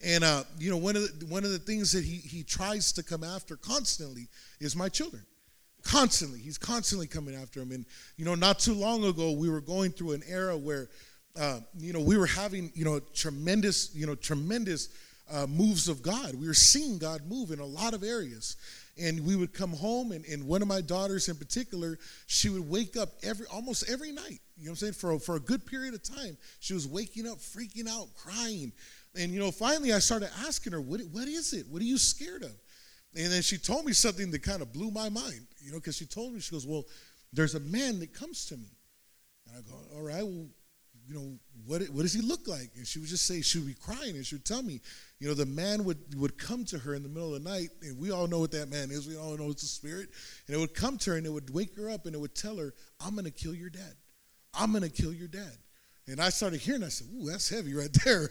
in. 0.00 0.14
And 0.14 0.24
uh, 0.24 0.44
you 0.58 0.70
know, 0.70 0.78
one 0.78 0.96
of 0.96 1.02
the, 1.20 1.26
one 1.26 1.44
of 1.44 1.50
the 1.50 1.58
things 1.58 1.92
that 1.92 2.04
he 2.04 2.16
he 2.16 2.42
tries 2.42 2.90
to 2.92 3.02
come 3.02 3.22
after 3.22 3.54
constantly 3.54 4.28
is 4.60 4.74
my 4.74 4.88
children. 4.88 5.24
Constantly, 5.82 6.38
he's 6.38 6.56
constantly 6.56 7.06
coming 7.06 7.34
after 7.34 7.60
them. 7.60 7.70
And 7.70 7.84
you 8.16 8.24
know, 8.24 8.34
not 8.34 8.60
too 8.60 8.72
long 8.72 9.04
ago, 9.04 9.32
we 9.32 9.50
were 9.50 9.60
going 9.60 9.90
through 9.90 10.12
an 10.12 10.22
era 10.26 10.56
where, 10.56 10.88
uh, 11.38 11.60
you 11.78 11.92
know, 11.92 12.00
we 12.00 12.16
were 12.16 12.26
having 12.26 12.70
you 12.74 12.84
know 12.84 13.00
tremendous 13.14 13.94
you 13.94 14.06
know 14.06 14.14
tremendous 14.14 14.88
uh, 15.30 15.46
moves 15.46 15.88
of 15.88 16.02
God. 16.02 16.34
We 16.34 16.46
were 16.46 16.54
seeing 16.54 16.98
God 16.98 17.22
move 17.28 17.50
in 17.50 17.58
a 17.58 17.64
lot 17.64 17.94
of 17.94 18.02
areas. 18.02 18.56
And 18.96 19.26
we 19.26 19.34
would 19.34 19.52
come 19.52 19.72
home, 19.72 20.12
and, 20.12 20.24
and 20.26 20.46
one 20.46 20.62
of 20.62 20.68
my 20.68 20.80
daughters 20.80 21.28
in 21.28 21.34
particular, 21.34 21.98
she 22.28 22.48
would 22.48 22.70
wake 22.70 22.96
up 22.96 23.08
every 23.24 23.44
almost 23.46 23.90
every 23.90 24.12
night. 24.12 24.38
You 24.56 24.66
know 24.66 24.70
what 24.70 24.70
I'm 24.70 24.76
saying? 24.76 24.92
For 24.92 25.12
a, 25.12 25.18
for 25.18 25.34
a 25.34 25.40
good 25.40 25.66
period 25.66 25.94
of 25.94 26.04
time, 26.04 26.36
she 26.60 26.74
was 26.74 26.86
waking 26.86 27.26
up, 27.26 27.38
freaking 27.38 27.88
out, 27.88 28.06
crying, 28.14 28.70
and 29.16 29.32
you 29.32 29.38
know, 29.38 29.50
finally 29.50 29.92
I 29.92 29.98
started 29.98 30.30
asking 30.46 30.72
her, 30.72 30.80
what, 30.80 31.00
what 31.12 31.28
is 31.28 31.52
it? 31.52 31.66
What 31.68 31.80
are 31.82 31.84
you 31.84 31.98
scared 31.98 32.42
of? 32.42 32.52
And 33.16 33.32
then 33.32 33.42
she 33.42 33.58
told 33.58 33.84
me 33.84 33.92
something 33.92 34.30
that 34.32 34.42
kind 34.42 34.60
of 34.60 34.72
blew 34.72 34.90
my 34.90 35.08
mind, 35.08 35.46
you 35.60 35.70
know, 35.70 35.78
because 35.78 35.96
she 35.96 36.04
told 36.04 36.34
me, 36.34 36.40
she 36.40 36.50
goes, 36.50 36.66
Well, 36.66 36.84
there's 37.32 37.54
a 37.54 37.60
man 37.60 38.00
that 38.00 38.12
comes 38.12 38.46
to 38.46 38.56
me. 38.56 38.68
And 39.46 39.56
I 39.56 39.70
go, 39.70 39.76
All 39.96 40.02
right, 40.02 40.24
well, 40.24 40.46
you 41.06 41.14
know, 41.14 41.38
what, 41.66 41.82
what 41.90 42.02
does 42.02 42.12
he 42.12 42.20
look 42.20 42.46
like? 42.46 42.70
And 42.76 42.86
she 42.86 42.98
would 42.98 43.08
just 43.08 43.26
say, 43.26 43.40
she 43.40 43.58
would 43.58 43.68
be 43.68 43.74
crying, 43.74 44.16
and 44.16 44.24
she 44.24 44.34
would 44.34 44.44
tell 44.44 44.62
me, 44.62 44.80
you 45.18 45.28
know, 45.28 45.34
the 45.34 45.46
man 45.46 45.84
would, 45.84 45.98
would 46.18 46.38
come 46.38 46.64
to 46.66 46.78
her 46.78 46.94
in 46.94 47.02
the 47.02 47.08
middle 47.08 47.34
of 47.34 47.42
the 47.42 47.50
night, 47.50 47.70
and 47.82 47.98
we 47.98 48.10
all 48.10 48.26
know 48.26 48.38
what 48.38 48.50
that 48.52 48.70
man 48.70 48.90
is. 48.90 49.06
We 49.06 49.16
all 49.16 49.36
know 49.36 49.50
it's 49.50 49.62
a 49.62 49.66
spirit. 49.66 50.10
And 50.46 50.56
it 50.56 50.58
would 50.58 50.74
come 50.74 50.98
to 50.98 51.10
her, 51.10 51.16
and 51.16 51.26
it 51.26 51.30
would 51.30 51.52
wake 51.52 51.76
her 51.76 51.90
up, 51.90 52.06
and 52.06 52.14
it 52.14 52.18
would 52.18 52.34
tell 52.34 52.56
her, 52.56 52.74
I'm 53.04 53.12
going 53.12 53.24
to 53.24 53.30
kill 53.30 53.54
your 53.54 53.70
dad. 53.70 53.94
I'm 54.52 54.70
going 54.70 54.82
to 54.82 54.90
kill 54.90 55.12
your 55.12 55.28
dad. 55.28 55.56
And 56.06 56.20
I 56.20 56.28
started 56.28 56.60
hearing, 56.60 56.84
I 56.84 56.88
said, 56.88 57.08
Ooh, 57.14 57.30
that's 57.30 57.48
heavy 57.48 57.74
right 57.74 57.92
there? 58.04 58.28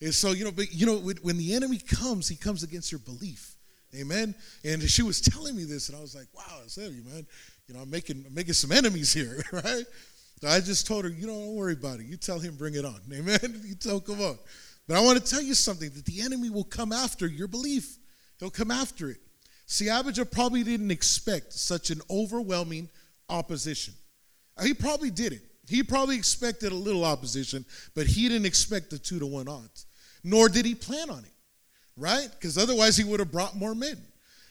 And 0.00 0.12
so, 0.12 0.32
you 0.32 0.44
know, 0.44 0.50
but 0.50 0.72
you 0.72 0.86
know, 0.86 0.96
when 1.22 1.36
the 1.36 1.54
enemy 1.54 1.78
comes, 1.78 2.28
he 2.28 2.36
comes 2.36 2.62
against 2.62 2.90
your 2.90 2.98
belief. 3.00 3.56
Amen. 3.94 4.34
And 4.64 4.82
she 4.82 5.02
was 5.02 5.20
telling 5.20 5.54
me 5.54 5.64
this, 5.64 5.88
and 5.88 5.98
I 5.98 6.00
was 6.00 6.14
like, 6.14 6.26
wow, 6.34 6.58
that's 6.60 6.76
heavy, 6.76 7.02
man. 7.04 7.26
You 7.68 7.74
know, 7.74 7.80
I'm 7.80 7.90
making 7.90 8.24
I'm 8.26 8.34
making 8.34 8.54
some 8.54 8.72
enemies 8.72 9.12
here, 9.12 9.42
right? 9.52 9.84
So 10.40 10.48
I 10.48 10.60
just 10.60 10.86
told 10.86 11.04
her, 11.04 11.10
you 11.10 11.26
know, 11.26 11.34
don't 11.34 11.54
worry 11.54 11.74
about 11.74 12.00
it. 12.00 12.06
You 12.06 12.16
tell 12.16 12.38
him, 12.38 12.56
bring 12.56 12.74
it 12.74 12.84
on. 12.84 13.00
Amen. 13.12 13.60
You 13.64 13.74
tell, 13.74 14.00
come 14.00 14.20
on. 14.20 14.38
But 14.88 14.96
I 14.96 15.00
want 15.00 15.24
to 15.24 15.30
tell 15.30 15.42
you 15.42 15.54
something 15.54 15.90
that 15.90 16.04
the 16.04 16.20
enemy 16.22 16.50
will 16.50 16.64
come 16.64 16.92
after 16.92 17.26
your 17.26 17.48
belief. 17.48 17.96
He'll 18.38 18.50
come 18.50 18.70
after 18.70 19.10
it. 19.10 19.18
See, 19.66 19.88
Abijah 19.88 20.26
probably 20.26 20.64
didn't 20.64 20.90
expect 20.90 21.52
such 21.52 21.90
an 21.90 22.00
overwhelming 22.10 22.88
opposition. 23.28 23.94
Uh, 24.58 24.64
he 24.64 24.74
probably 24.74 25.10
didn't. 25.10 25.42
He 25.68 25.84
probably 25.84 26.16
expected 26.16 26.72
a 26.72 26.74
little 26.74 27.04
opposition, 27.04 27.64
but 27.94 28.06
he 28.06 28.28
didn't 28.28 28.46
expect 28.46 28.90
the 28.90 28.98
two 28.98 29.20
to 29.20 29.26
one 29.26 29.48
odds 29.48 29.86
nor 30.24 30.48
did 30.48 30.64
he 30.64 30.74
plan 30.74 31.10
on 31.10 31.18
it, 31.18 31.32
right? 31.96 32.28
Because 32.30 32.56
otherwise 32.56 32.96
he 32.96 33.04
would 33.04 33.20
have 33.20 33.32
brought 33.32 33.56
more 33.56 33.74
men. 33.74 33.96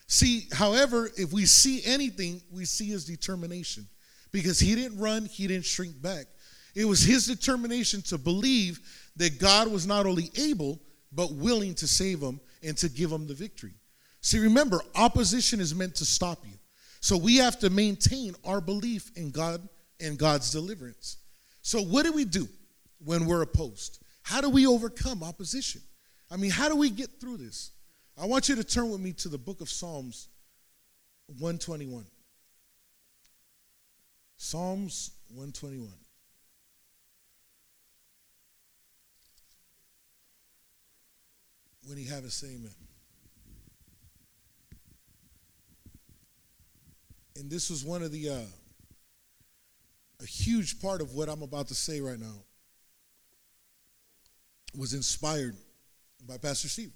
See, 0.07 0.47
however, 0.51 1.09
if 1.17 1.31
we 1.31 1.45
see 1.45 1.81
anything, 1.85 2.41
we 2.51 2.65
see 2.65 2.87
his 2.87 3.05
determination 3.05 3.87
because 4.31 4.59
he 4.59 4.75
didn't 4.75 4.99
run, 4.99 5.25
he 5.25 5.47
didn't 5.47 5.65
shrink 5.65 6.01
back. 6.01 6.25
It 6.75 6.85
was 6.85 7.01
his 7.01 7.25
determination 7.25 8.01
to 8.03 8.17
believe 8.17 8.79
that 9.17 9.39
God 9.39 9.69
was 9.69 9.85
not 9.85 10.05
only 10.05 10.31
able, 10.37 10.79
but 11.11 11.33
willing 11.33 11.75
to 11.75 11.87
save 11.87 12.21
him 12.21 12.39
and 12.63 12.77
to 12.77 12.89
give 12.89 13.11
him 13.11 13.27
the 13.27 13.33
victory. 13.33 13.73
See, 14.21 14.39
remember, 14.39 14.81
opposition 14.95 15.59
is 15.59 15.75
meant 15.75 15.95
to 15.95 16.05
stop 16.05 16.45
you. 16.45 16.53
So 17.01 17.17
we 17.17 17.37
have 17.37 17.59
to 17.59 17.69
maintain 17.69 18.35
our 18.45 18.61
belief 18.61 19.11
in 19.15 19.31
God 19.31 19.67
and 19.99 20.17
God's 20.17 20.51
deliverance. 20.51 21.17
So, 21.63 21.81
what 21.81 22.05
do 22.05 22.13
we 22.13 22.25
do 22.25 22.47
when 23.03 23.25
we're 23.25 23.41
opposed? 23.41 23.99
How 24.21 24.39
do 24.39 24.49
we 24.49 24.67
overcome 24.67 25.23
opposition? 25.23 25.81
I 26.29 26.37
mean, 26.37 26.51
how 26.51 26.69
do 26.69 26.75
we 26.75 26.89
get 26.89 27.19
through 27.19 27.37
this? 27.37 27.71
I 28.21 28.25
want 28.25 28.49
you 28.49 28.55
to 28.55 28.63
turn 28.63 28.91
with 28.91 29.01
me 29.01 29.13
to 29.13 29.29
the 29.29 29.37
book 29.37 29.61
of 29.61 29.69
Psalms 29.69 30.29
121. 31.27 32.05
Psalms 34.43 35.11
121. 35.27 35.87
When 41.85 41.99
you 41.99 42.09
have 42.09 42.25
a 42.25 42.31
say 42.31 42.47
amen. 42.47 42.73
And 47.35 47.51
this 47.51 47.69
was 47.69 47.85
one 47.85 48.01
of 48.01 48.11
the, 48.11 48.29
uh, 48.29 48.39
a 50.19 50.25
huge 50.25 50.81
part 50.81 51.01
of 51.01 51.13
what 51.13 51.29
I'm 51.29 51.43
about 51.43 51.67
to 51.67 51.75
say 51.75 52.01
right 52.01 52.19
now 52.19 52.41
was 54.75 54.95
inspired 54.95 55.55
by 56.27 56.39
Pastor 56.39 56.67
Steve. 56.67 56.93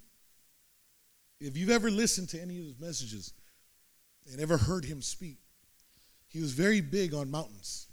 If 1.39 1.55
you've 1.55 1.69
ever 1.69 1.91
listened 1.91 2.29
to 2.29 2.41
any 2.41 2.57
of 2.57 2.65
his 2.65 2.79
messages 2.79 3.33
and 4.31 4.41
ever 4.41 4.57
heard 4.57 4.83
him 4.83 5.03
speak, 5.03 5.37
he 6.35 6.41
was 6.41 6.51
very 6.51 6.81
big 6.81 7.13
on 7.13 7.31
mountains. 7.31 7.87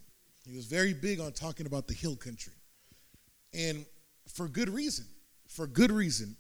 He 0.45 0.57
was 0.57 0.67
very 0.67 0.93
big 0.93 1.21
on 1.21 1.31
talking 1.31 1.65
about 1.67 1.87
the 1.87 1.95
hill 1.95 2.17
country. 2.17 2.55
And 3.55 3.87
for 4.27 4.49
good 4.49 4.69
reason. 4.69 5.05
For 5.47 5.69
good 5.69 5.93
reason. 5.93 6.35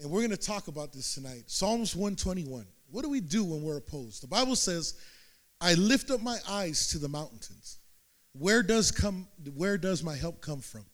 And 0.00 0.12
we're 0.12 0.20
going 0.20 0.30
to 0.30 0.36
talk 0.36 0.68
about 0.68 0.92
this 0.92 1.16
tonight. 1.16 1.42
Psalms 1.48 1.96
121. 1.96 2.64
What 2.92 3.02
do 3.02 3.08
we 3.08 3.20
do 3.20 3.42
when 3.42 3.64
we're 3.64 3.78
opposed? 3.78 4.22
The 4.22 4.28
Bible 4.28 4.54
says, 4.54 4.94
I 5.60 5.74
lift 5.74 6.12
up 6.12 6.22
my 6.22 6.38
eyes 6.48 6.86
to 6.90 6.98
the 6.98 7.08
mountains. 7.08 7.80
Where 8.34 8.62
does 8.62 8.92
come 8.92 9.26
where 9.56 9.76
does 9.76 10.04
my 10.04 10.14
help 10.14 10.40
come 10.40 10.60
from? 10.60 10.84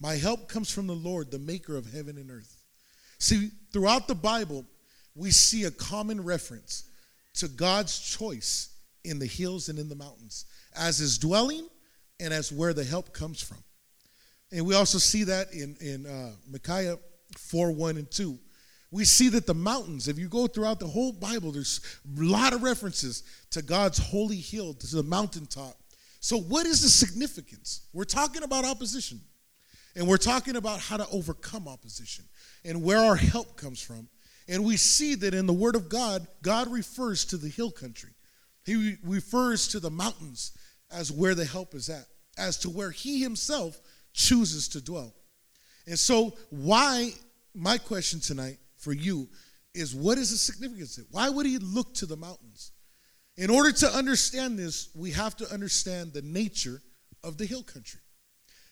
My 0.00 0.14
help 0.14 0.48
comes 0.48 0.70
from 0.70 0.86
the 0.86 0.94
Lord, 0.94 1.30
the 1.30 1.38
maker 1.38 1.76
of 1.76 1.92
heaven 1.92 2.16
and 2.16 2.30
earth. 2.30 2.62
See, 3.18 3.50
throughout 3.70 4.08
the 4.08 4.14
Bible, 4.14 4.64
we 5.14 5.30
see 5.30 5.64
a 5.64 5.70
common 5.70 6.24
reference 6.24 6.84
to 7.34 7.48
God's 7.48 7.98
choice 7.98 8.70
in 9.04 9.18
the 9.18 9.26
hills 9.26 9.68
and 9.68 9.78
in 9.78 9.88
the 9.88 9.94
mountains 9.94 10.44
as 10.76 10.98
his 10.98 11.18
dwelling 11.18 11.68
and 12.20 12.32
as 12.32 12.52
where 12.52 12.72
the 12.72 12.84
help 12.84 13.12
comes 13.12 13.42
from. 13.42 13.58
And 14.52 14.66
we 14.66 14.74
also 14.74 14.98
see 14.98 15.24
that 15.24 15.52
in, 15.52 15.76
in 15.80 16.06
uh, 16.06 16.32
Micaiah 16.50 16.98
4 17.36 17.72
1 17.72 17.96
and 17.96 18.10
2. 18.10 18.38
We 18.90 19.04
see 19.04 19.28
that 19.30 19.46
the 19.46 19.54
mountains, 19.54 20.08
if 20.08 20.18
you 20.18 20.28
go 20.28 20.46
throughout 20.46 20.80
the 20.80 20.86
whole 20.86 21.12
Bible, 21.12 21.52
there's 21.52 21.80
a 22.18 22.22
lot 22.22 22.54
of 22.54 22.62
references 22.62 23.22
to 23.50 23.60
God's 23.60 23.98
holy 23.98 24.36
hill, 24.36 24.72
to 24.72 24.96
the 24.96 25.02
mountaintop. 25.02 25.76
So, 26.20 26.38
what 26.38 26.64
is 26.64 26.82
the 26.82 26.88
significance? 26.88 27.82
We're 27.92 28.04
talking 28.04 28.42
about 28.42 28.64
opposition, 28.64 29.20
and 29.94 30.08
we're 30.08 30.16
talking 30.16 30.56
about 30.56 30.80
how 30.80 30.96
to 30.96 31.06
overcome 31.10 31.68
opposition 31.68 32.24
and 32.64 32.82
where 32.82 32.98
our 32.98 33.16
help 33.16 33.56
comes 33.56 33.80
from. 33.80 34.08
And 34.48 34.64
we 34.64 34.78
see 34.78 35.14
that 35.16 35.34
in 35.34 35.46
the 35.46 35.52
Word 35.52 35.76
of 35.76 35.90
God, 35.90 36.26
God 36.40 36.72
refers 36.72 37.26
to 37.26 37.36
the 37.36 37.48
hill 37.48 37.70
country. 37.70 38.10
He 38.68 38.96
refers 39.02 39.66
to 39.68 39.80
the 39.80 39.90
mountains 39.90 40.52
as 40.90 41.10
where 41.10 41.34
the 41.34 41.46
help 41.46 41.74
is 41.74 41.88
at, 41.88 42.04
as 42.36 42.58
to 42.58 42.68
where 42.68 42.90
He 42.90 43.22
Himself 43.22 43.80
chooses 44.12 44.68
to 44.68 44.82
dwell. 44.82 45.14
And 45.86 45.98
so, 45.98 46.36
why, 46.50 47.12
my 47.54 47.78
question 47.78 48.20
tonight 48.20 48.58
for 48.76 48.92
you 48.92 49.30
is 49.72 49.94
what 49.94 50.18
is 50.18 50.32
the 50.32 50.36
significance 50.36 50.98
of 50.98 51.04
it? 51.04 51.08
Why 51.10 51.30
would 51.30 51.46
He 51.46 51.56
look 51.56 51.94
to 51.94 52.04
the 52.04 52.18
mountains? 52.18 52.72
In 53.38 53.48
order 53.48 53.72
to 53.72 53.88
understand 53.88 54.58
this, 54.58 54.90
we 54.94 55.12
have 55.12 55.34
to 55.36 55.50
understand 55.50 56.12
the 56.12 56.20
nature 56.20 56.82
of 57.24 57.38
the 57.38 57.46
hill 57.46 57.62
country. 57.62 58.00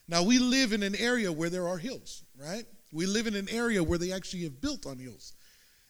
Now, 0.09 0.23
we 0.23 0.39
live 0.39 0.75
in 0.75 0.83
an 0.83 0.95
area 0.97 1.33
where 1.33 1.49
there 1.49 1.67
are 1.67 1.79
hills, 1.79 2.23
right? 2.39 2.67
We 2.93 3.07
live 3.07 3.27
in 3.27 3.35
an 3.35 3.49
area 3.49 3.83
where 3.83 3.99
they 3.99 4.13
actually 4.13 4.43
have 4.43 4.61
built 4.61 4.85
on 4.85 4.99
hills. 4.99 5.33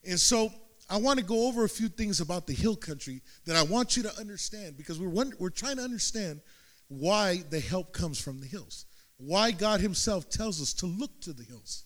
And 0.04 0.20
so 0.20 0.52
I 0.88 0.98
want 0.98 1.18
to 1.18 1.24
go 1.24 1.48
over 1.48 1.64
a 1.64 1.68
few 1.68 1.88
things 1.88 2.20
about 2.20 2.46
the 2.46 2.52
hill 2.52 2.76
country 2.76 3.20
that 3.44 3.56
I 3.56 3.62
want 3.62 3.96
you 3.96 4.04
to 4.04 4.18
understand 4.18 4.76
because 4.76 5.00
we're, 5.00 5.08
wonder, 5.08 5.36
we're 5.38 5.50
trying 5.50 5.76
to 5.76 5.82
understand 5.82 6.40
why 6.88 7.42
the 7.50 7.58
help 7.58 7.92
comes 7.92 8.20
from 8.20 8.40
the 8.40 8.46
hills, 8.46 8.86
why 9.16 9.50
God 9.50 9.80
Himself 9.80 10.30
tells 10.30 10.62
us 10.62 10.72
to 10.74 10.86
look 10.86 11.20
to 11.22 11.32
the 11.32 11.42
hills. 11.42 11.84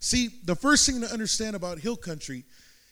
See, 0.00 0.30
the 0.44 0.56
first 0.56 0.84
thing 0.86 1.00
to 1.02 1.12
understand 1.12 1.54
about 1.54 1.78
hill 1.78 1.96
country 1.96 2.44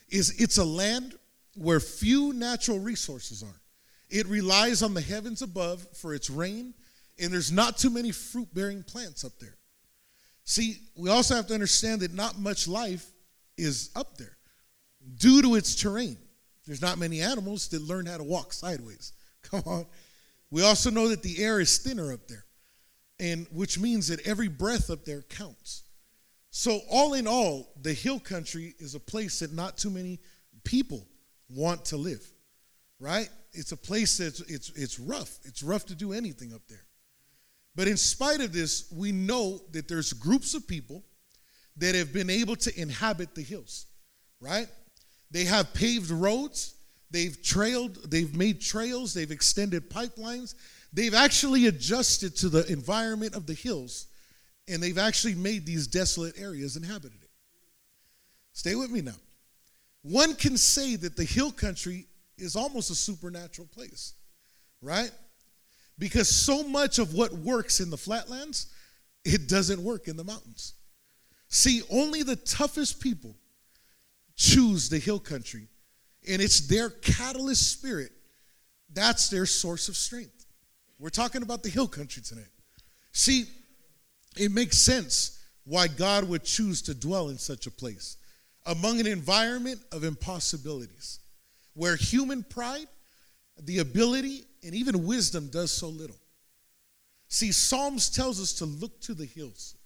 is 0.09 0.41
it's 0.41 0.59
a 0.59 0.65
land 0.65 1.17
where 1.57 1.81
few 1.81 2.33
natural 2.33 2.79
resources 2.79 3.43
are. 3.43 3.61
It 4.09 4.27
relies 4.29 4.83
on 4.83 4.95
the 4.95 5.01
heavens 5.01 5.43
above 5.43 5.85
for 5.95 6.15
its 6.15 6.31
rain, 6.31 6.75
and 7.19 7.33
there's 7.33 7.51
not 7.51 7.77
too 7.77 7.91
many 7.91 8.13
fruit 8.13 8.53
bearing 8.55 8.85
plants 8.85 9.25
up 9.25 9.33
there. 9.41 9.57
See, 10.45 10.79
we 10.97 11.11
also 11.11 11.35
have 11.35 11.49
to 11.49 11.55
understand 11.55 12.03
that 12.03 12.15
not 12.15 12.39
much 12.39 12.69
life 12.69 13.11
is 13.57 13.91
up 13.97 14.17
there 14.17 14.37
due 15.17 15.43
to 15.43 15.55
its 15.55 15.75
terrain. 15.75 16.19
There's 16.67 16.83
not 16.83 16.99
many 16.99 17.21
animals 17.21 17.69
that 17.69 17.83
learn 17.83 18.07
how 18.07 18.19
to 18.19 18.25
walk 18.25 18.53
sideways. 18.53 19.13
Come 19.43 19.63
on. 19.67 19.87
We 20.51 20.63
also 20.63 20.91
know 20.91 21.09
that 21.09 21.23
the 21.23 21.43
air 21.43 21.61
is 21.61 21.79
thinner 21.79 22.13
up 22.13 22.27
there, 22.29 22.45
and 23.19 23.47
which 23.53 23.79
means 23.79 24.09
that 24.09 24.27
every 24.27 24.49
breath 24.49 24.91
up 24.91 25.05
there 25.05 25.23
counts. 25.23 25.85
So, 26.51 26.81
all 26.91 27.15
in 27.15 27.29
all, 27.29 27.73
the 27.81 27.93
hill 27.93 28.19
country 28.19 28.75
is 28.79 28.97
a 28.97 29.01
place 29.01 29.39
that 29.39 29.53
not 29.53 29.79
too 29.79 29.91
many 29.91 30.19
people 30.65 31.07
want 31.49 31.85
to 31.87 31.97
live, 31.97 32.25
right? 32.99 33.29
It's 33.53 33.71
a 33.71 33.77
place 33.77 34.19
that's 34.19 34.41
it's 34.41 34.71
it's 34.71 34.99
rough. 34.99 35.39
It's 35.45 35.63
rough 35.63 35.87
to 35.87 35.95
do 35.95 36.13
anything 36.13 36.53
up 36.53 36.63
there. 36.69 36.85
But 37.77 37.87
in 37.87 37.97
spite 37.97 38.41
of 38.41 38.53
this, 38.53 38.93
we 38.93 39.13
know 39.13 39.61
that 39.71 39.87
there's 39.87 40.13
groups 40.13 40.55
of 40.55 40.67
people 40.67 41.05
that 41.77 41.95
have 41.95 42.13
been 42.13 42.31
able 42.31 42.57
to 42.57 42.81
inhabit 42.81 43.35
the 43.37 43.43
hills, 43.43 43.87
right? 44.41 44.67
They 45.31 45.45
have 45.45 45.73
paved 45.75 46.11
roads, 46.11 46.75
they've 47.11 47.41
trailed, 47.43 48.11
they've 48.11 48.35
made 48.37 48.61
trails, 48.61 49.15
they've 49.15 49.31
extended 49.31 49.91
pipelines. 49.91 50.55
They've 50.93 51.15
actually 51.15 51.67
adjusted 51.67 52.37
to 52.39 52.49
the 52.49 52.67
environment 52.71 53.35
of 53.37 53.47
the 53.47 53.55
hills, 53.55 54.07
and 54.69 54.83
they've 54.83 54.99
actually 54.99 55.37
made 55.37 55.65
these 55.65 55.87
desolate 55.87 56.39
areas 56.39 56.77
inhabited. 56.77 57.21
Stay 58.53 58.75
with 58.75 58.91
me 58.91 59.01
now. 59.01 59.15
One 60.03 60.35
can 60.35 60.57
say 60.57 60.97
that 60.97 61.17
the 61.17 61.25
hill 61.25 61.53
country 61.53 62.07
is 62.37 62.57
almost 62.57 62.91
a 62.91 62.95
supernatural 62.95 63.69
place, 63.69 64.15
right? 64.83 65.13
Because 65.99 66.29
so 66.29 66.65
much 66.65 66.99
of 66.99 67.15
what 67.15 67.33
works 67.33 67.81
in 67.81 67.91
the 67.91 67.97
flatlands, 67.97 68.67
it 69.25 69.49
doesn't 69.49 69.83
work 69.83 70.09
in 70.09 70.17
the 70.17 70.25
mountains. 70.25 70.75
See, 71.49 71.83
only 71.91 72.23
the 72.23 72.37
toughest 72.37 73.01
people 73.01 73.37
choose 74.41 74.89
the 74.89 74.99
hill 74.99 75.21
country. 75.21 75.69
And 76.29 76.41
it's 76.41 76.67
their 76.67 76.89
catalyst 76.89 77.71
spirit. 77.71 78.11
That's 78.93 79.29
their 79.29 79.47
source 79.47 79.89
of 79.89 79.97
strength. 79.97 80.47
We're 80.99 81.11
talking 81.11 81.43
about 81.43 81.63
the 81.63 81.69
hill 81.69 81.87
country 81.87 82.23
tonight. 82.23 82.49
See, 83.13 83.45
it 84.37 84.51
makes 84.51 84.79
sense 84.79 85.39
why 85.65 85.89
God 85.89 86.25
would 86.25 86.45
choose 86.45 86.81
to 86.83 86.95
dwell 86.95 87.29
in 87.29 87.39
such 87.39 87.67
a 87.67 87.71
place 87.71 88.17
among 88.67 89.01
an 89.01 89.07
environment 89.07 89.81
of 89.93 90.05
impossibilities 90.05 91.21
where 91.75 91.97
human 91.97 92.43
pride, 92.43 92.87
the 93.63 93.79
ability, 93.79 94.45
and 94.65 94.75
even 94.75 95.05
wisdom 95.07 95.49
does 95.49 95.71
so 95.71 95.89
little. 95.89 96.19
See, 97.29 97.53
Psalms 97.53 98.09
tells 98.11 98.41
us 98.41 98.55
to 98.55 98.65
look 98.65 99.01
to 99.03 99.15
the 99.15 99.27
hills. 99.27 99.77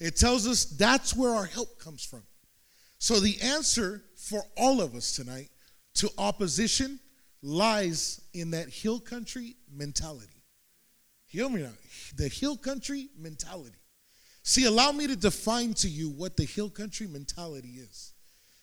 It 0.00 0.16
tells 0.16 0.46
us 0.46 0.64
that's 0.64 1.14
where 1.14 1.34
our 1.34 1.44
help 1.44 1.78
comes 1.78 2.04
from. 2.04 2.22
So 3.06 3.20
the 3.20 3.40
answer 3.40 4.02
for 4.16 4.42
all 4.56 4.80
of 4.80 4.96
us 4.96 5.12
tonight 5.12 5.48
to 5.94 6.10
opposition 6.18 6.98
lies 7.40 8.20
in 8.34 8.50
that 8.50 8.68
hill 8.68 8.98
country 8.98 9.54
mentality. 9.72 10.42
Hear 11.28 11.48
me 11.48 11.62
now. 11.62 11.70
The 12.16 12.26
hill 12.26 12.56
country 12.56 13.10
mentality. 13.16 13.76
See, 14.42 14.64
allow 14.64 14.90
me 14.90 15.06
to 15.06 15.14
define 15.14 15.72
to 15.74 15.88
you 15.88 16.10
what 16.10 16.36
the 16.36 16.46
hill 16.46 16.68
country 16.68 17.06
mentality 17.06 17.74
is. 17.78 18.12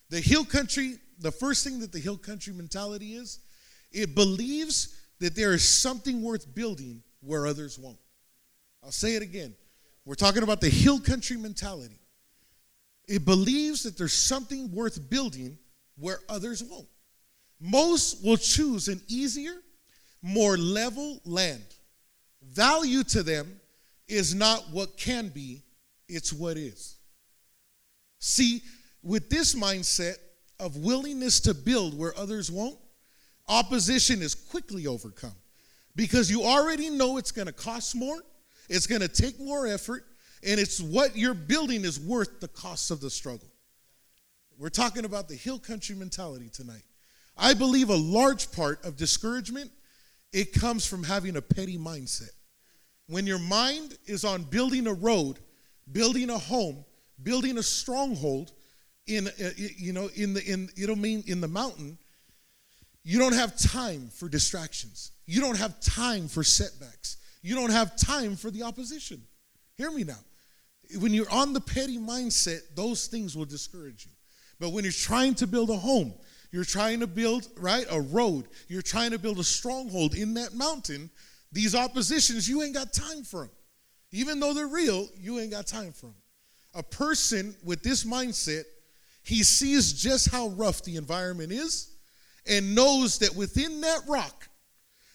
The 0.09 0.19
hill 0.19 0.43
country, 0.43 0.97
the 1.19 1.31
first 1.31 1.63
thing 1.63 1.79
that 1.79 1.93
the 1.93 1.99
hill 1.99 2.17
country 2.17 2.51
mentality 2.51 3.13
is, 3.13 3.39
it 3.93 4.13
believes 4.13 4.93
that 5.21 5.37
there 5.37 5.53
is 5.53 5.65
something 5.65 6.21
worth 6.21 6.53
building 6.53 7.01
where 7.21 7.47
others 7.47 7.79
won't. 7.79 7.95
I'll 8.83 8.91
say 8.91 9.15
it 9.15 9.21
again. 9.21 9.55
We're 10.03 10.15
talking 10.15 10.43
about 10.43 10.59
the 10.59 10.69
hill 10.69 10.99
country 10.99 11.37
mentality. 11.37 12.01
It 13.07 13.25
believes 13.25 13.83
that 13.83 13.97
there's 13.97 14.13
something 14.13 14.71
worth 14.71 15.09
building 15.09 15.57
where 15.97 16.19
others 16.29 16.63
won't. 16.63 16.87
Most 17.59 18.23
will 18.23 18.37
choose 18.37 18.87
an 18.87 19.01
easier, 19.07 19.55
more 20.21 20.57
level 20.57 21.21
land. 21.25 21.63
Value 22.41 23.03
to 23.03 23.23
them 23.23 23.59
is 24.07 24.33
not 24.35 24.69
what 24.71 24.97
can 24.97 25.29
be, 25.29 25.63
it's 26.07 26.33
what 26.33 26.57
is. 26.57 26.97
See, 28.19 28.61
with 29.01 29.29
this 29.29 29.55
mindset 29.55 30.15
of 30.59 30.77
willingness 30.77 31.39
to 31.41 31.53
build 31.53 31.97
where 31.97 32.17
others 32.17 32.51
won't, 32.51 32.77
opposition 33.47 34.21
is 34.21 34.33
quickly 34.35 34.87
overcome. 34.87 35.35
because 35.95 36.29
you 36.29 36.43
already 36.43 36.89
know 36.89 37.17
it's 37.17 37.31
going 37.31 37.45
to 37.45 37.53
cost 37.53 37.95
more, 37.95 38.19
it's 38.69 38.87
going 38.87 39.01
to 39.01 39.07
take 39.07 39.39
more 39.39 39.67
effort, 39.67 40.05
and 40.45 40.59
it's 40.59 40.81
what 40.81 41.15
you're 41.15 41.33
building 41.33 41.85
is 41.85 41.99
worth 41.99 42.39
the 42.39 42.47
cost 42.47 42.91
of 42.91 42.99
the 43.01 43.09
struggle. 43.09 43.49
We're 44.57 44.69
talking 44.69 45.05
about 45.05 45.27
the 45.27 45.35
hill 45.35 45.59
country 45.59 45.95
mentality 45.95 46.49
tonight. 46.49 46.83
I 47.37 47.53
believe 47.53 47.89
a 47.89 47.95
large 47.95 48.51
part 48.51 48.85
of 48.85 48.95
discouragement 48.95 49.71
it 50.31 50.51
comes 50.51 50.85
from 50.85 51.03
having 51.03 51.37
a 51.37 51.41
petty 51.41 51.77
mindset. 51.77 52.31
When 53.07 53.27
your 53.27 53.39
mind 53.39 53.97
is 54.05 54.25
on 54.25 54.43
building 54.43 54.87
a 54.87 54.93
road, 54.93 55.37
building 55.91 56.29
a 56.29 56.37
home, 56.37 56.83
building 57.21 57.57
a 57.57 57.63
stronghold 57.63 58.51
in 59.05 59.27
uh, 59.27 59.49
you 59.57 59.93
know 59.93 60.09
in 60.15 60.33
the 60.33 60.43
in 60.43 60.69
you 60.75 60.87
know 60.87 60.95
mean 60.95 61.23
in 61.27 61.41
the 61.41 61.47
mountain, 61.47 61.97
you 63.03 63.19
don't 63.19 63.33
have 63.33 63.57
time 63.57 64.09
for 64.13 64.29
distractions. 64.29 65.11
You 65.25 65.41
don't 65.41 65.57
have 65.57 65.79
time 65.81 66.27
for 66.27 66.43
setbacks. 66.43 67.17
You 67.41 67.55
don't 67.55 67.71
have 67.71 67.95
time 67.95 68.35
for 68.35 68.49
the 68.49 68.63
opposition. 68.63 69.21
Hear 69.75 69.91
me 69.91 70.03
now. 70.03 70.19
When 70.99 71.13
you're 71.13 71.29
on 71.29 71.53
the 71.53 71.61
petty 71.61 71.97
mindset, 71.97 72.61
those 72.75 73.07
things 73.07 73.35
will 73.35 73.45
discourage 73.45 74.05
you. 74.05 74.11
But 74.59 74.69
when 74.69 74.83
you're 74.83 74.93
trying 74.93 75.35
to 75.35 75.47
build 75.47 75.69
a 75.69 75.75
home, 75.75 76.13
you're 76.51 76.63
trying 76.63 76.99
to 76.99 77.07
build, 77.07 77.47
right, 77.57 77.85
a 77.89 77.99
road, 77.99 78.47
you're 78.67 78.83
trying 78.83 79.11
to 79.11 79.19
build 79.19 79.39
a 79.39 79.43
stronghold 79.43 80.13
in 80.13 80.35
that 80.35 80.53
mountain, 80.53 81.09
these 81.51 81.75
oppositions, 81.75 82.47
you 82.47 82.61
ain't 82.61 82.73
got 82.73 82.93
time 82.93 83.23
for 83.23 83.41
them. 83.41 83.51
Even 84.11 84.39
though 84.39 84.53
they're 84.53 84.67
real, 84.67 85.07
you 85.19 85.39
ain't 85.39 85.51
got 85.51 85.65
time 85.65 85.91
for 85.91 86.07
them. 86.07 86.15
A 86.75 86.83
person 86.83 87.55
with 87.63 87.81
this 87.81 88.03
mindset, 88.03 88.63
he 89.23 89.43
sees 89.43 89.93
just 89.93 90.31
how 90.31 90.49
rough 90.49 90.83
the 90.83 90.95
environment 90.95 91.51
is 91.51 91.95
and 92.47 92.75
knows 92.75 93.19
that 93.19 93.35
within 93.35 93.81
that 93.81 94.01
rock, 94.07 94.47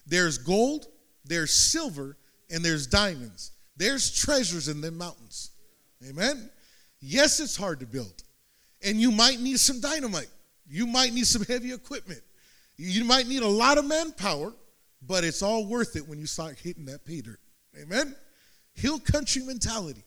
there's 0.07 0.38
gold, 0.38 0.87
there's 1.24 1.52
silver, 1.52 2.16
and 2.50 2.64
there's 2.64 2.87
diamonds. 2.87 3.52
There's 3.76 4.11
treasures 4.11 4.68
in 4.68 4.81
the 4.81 4.90
mountains. 4.90 5.50
Amen? 6.06 6.50
Yes, 7.00 7.40
it's 7.40 7.56
hard 7.56 7.80
to 7.80 7.87
build. 7.87 8.22
And 8.82 9.00
you 9.00 9.11
might 9.11 9.40
need 9.40 9.58
some 9.58 9.80
dynamite. 9.80 10.28
You 10.68 10.87
might 10.87 11.12
need 11.12 11.26
some 11.26 11.44
heavy 11.44 11.72
equipment. 11.72 12.20
You 12.76 13.04
might 13.04 13.26
need 13.26 13.42
a 13.42 13.48
lot 13.48 13.78
of 13.78 13.84
manpower, 13.84 14.52
but 15.06 15.24
it's 15.24 15.42
all 15.42 15.66
worth 15.66 15.96
it 15.96 16.06
when 16.06 16.20
you 16.20 16.26
start 16.26 16.58
hitting 16.58 16.84
that 16.87 17.04
pay 17.04 17.20
dirt. 17.20 17.40
Amen? 17.80 18.14
Hill 18.74 19.00
country 19.00 19.42
mentality. 19.42 20.04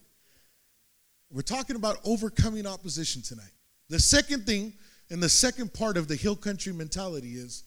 We're 1.29 1.41
talking 1.41 1.75
about 1.75 1.97
overcoming 2.05 2.65
opposition 2.65 3.21
tonight. 3.21 3.51
The 3.89 3.99
second 3.99 4.45
thing 4.45 4.73
and 5.09 5.21
the 5.21 5.29
second 5.29 5.73
part 5.73 5.97
of 5.97 6.07
the 6.07 6.15
hill 6.15 6.35
country 6.35 6.71
mentality 6.71 7.33
is 7.33 7.63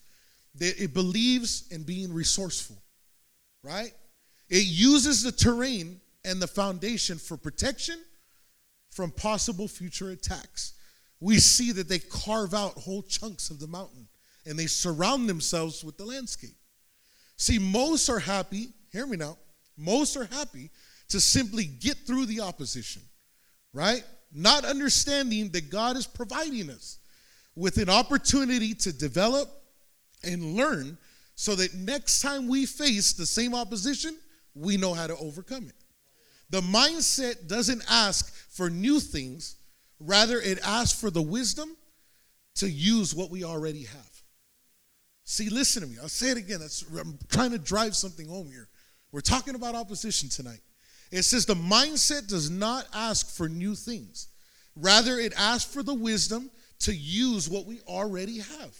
that 0.55 0.81
it 0.81 0.93
believes 0.93 1.67
in 1.69 1.83
being 1.83 2.13
resourceful, 2.13 2.77
right? 3.63 3.91
It 4.49 4.65
uses 4.65 5.21
the 5.21 5.31
terrain 5.31 5.99
and 6.23 6.41
the 6.41 6.47
foundation 6.47 7.17
for 7.17 7.37
protection 7.37 7.99
from 8.95 9.11
possible 9.11 9.67
future 9.67 10.11
attacks. 10.11 10.73
We 11.19 11.37
see 11.39 11.73
that 11.73 11.89
they 11.89 11.99
carve 11.99 12.53
out 12.53 12.77
whole 12.77 13.03
chunks 13.03 13.49
of 13.49 13.59
the 13.59 13.67
mountain 13.67 14.07
and 14.45 14.57
they 14.57 14.67
surround 14.67 15.27
themselves 15.27 15.83
with 15.83 15.97
the 15.97 16.05
landscape. 16.05 16.55
See, 17.35 17.59
most 17.59 18.07
are 18.07 18.19
happy, 18.19 18.69
hear 18.93 19.05
me 19.05 19.17
now, 19.17 19.37
most 19.77 20.15
are 20.15 20.23
happy 20.25 20.69
to 21.09 21.19
simply 21.19 21.65
get 21.65 21.97
through 22.07 22.25
the 22.27 22.39
opposition, 22.39 23.01
right? 23.73 24.03
Not 24.33 24.63
understanding 24.63 25.49
that 25.49 25.69
God 25.69 25.97
is 25.97 26.07
providing 26.07 26.69
us 26.69 26.99
with 27.53 27.77
an 27.77 27.89
opportunity 27.89 28.73
to 28.75 28.93
develop 28.93 29.49
and 30.23 30.55
learn 30.55 30.97
so 31.35 31.53
that 31.55 31.73
next 31.73 32.21
time 32.21 32.47
we 32.47 32.65
face 32.65 33.11
the 33.11 33.25
same 33.25 33.53
opposition, 33.53 34.17
we 34.53 34.77
know 34.77 34.93
how 34.93 35.07
to 35.07 35.17
overcome 35.17 35.67
it. 35.67 35.84
The 36.49 36.61
mindset 36.61 37.47
doesn't 37.47 37.83
ask 37.89 38.33
for 38.49 38.69
new 38.69 38.99
things, 38.99 39.55
rather, 39.99 40.39
it 40.39 40.59
asks 40.63 40.99
for 40.99 41.09
the 41.09 41.21
wisdom 41.21 41.75
to 42.55 42.69
use 42.69 43.13
what 43.13 43.29
we 43.29 43.43
already 43.43 43.83
have. 43.83 44.23
See, 45.23 45.49
listen 45.49 45.81
to 45.81 45.87
me. 45.87 45.97
I'll 46.01 46.07
say 46.07 46.29
it 46.29 46.37
again. 46.37 46.61
I'm 46.99 47.17
trying 47.29 47.51
to 47.51 47.57
drive 47.57 47.95
something 47.95 48.27
home 48.27 48.49
here. 48.51 48.69
We're 49.11 49.21
talking 49.21 49.55
about 49.55 49.75
opposition 49.75 50.29
tonight. 50.29 50.59
It 51.11 51.23
says 51.23 51.45
the 51.45 51.55
mindset 51.55 52.27
does 52.27 52.49
not 52.49 52.87
ask 52.93 53.35
for 53.35 53.49
new 53.49 53.75
things, 53.75 54.27
rather, 54.75 55.17
it 55.17 55.33
asks 55.37 55.71
for 55.71 55.83
the 55.83 55.93
wisdom 55.93 56.51
to 56.79 56.93
use 56.93 57.49
what 57.49 57.65
we 57.65 57.79
already 57.87 58.39
have. 58.39 58.75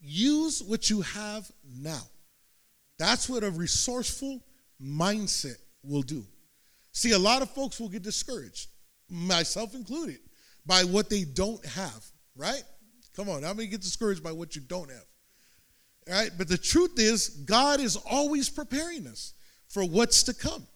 Use 0.00 0.62
what 0.62 0.88
you 0.88 1.02
have 1.02 1.50
now. 1.64 2.02
That's 2.98 3.28
what 3.28 3.44
a 3.44 3.50
resourceful 3.50 4.40
mindset 4.82 5.56
will 5.82 6.02
do. 6.02 6.24
See, 6.92 7.12
a 7.12 7.18
lot 7.18 7.42
of 7.42 7.50
folks 7.50 7.80
will 7.80 7.88
get 7.88 8.02
discouraged, 8.02 8.68
myself 9.08 9.74
included, 9.74 10.18
by 10.66 10.84
what 10.84 11.08
they 11.08 11.24
don't 11.24 11.64
have, 11.64 12.04
right? 12.36 12.62
Come 13.16 13.28
on, 13.28 13.42
how 13.42 13.54
many 13.54 13.68
get 13.68 13.80
discouraged 13.80 14.22
by 14.22 14.32
what 14.32 14.54
you 14.56 14.62
don't 14.62 14.90
have? 14.90 15.04
Right? 16.08 16.30
But 16.36 16.48
the 16.48 16.58
truth 16.58 16.98
is, 16.98 17.28
God 17.28 17.80
is 17.80 17.96
always 17.96 18.48
preparing 18.48 19.06
us 19.06 19.34
for 19.68 19.84
what's 19.84 20.24
to 20.24 20.34
come. 20.34 20.66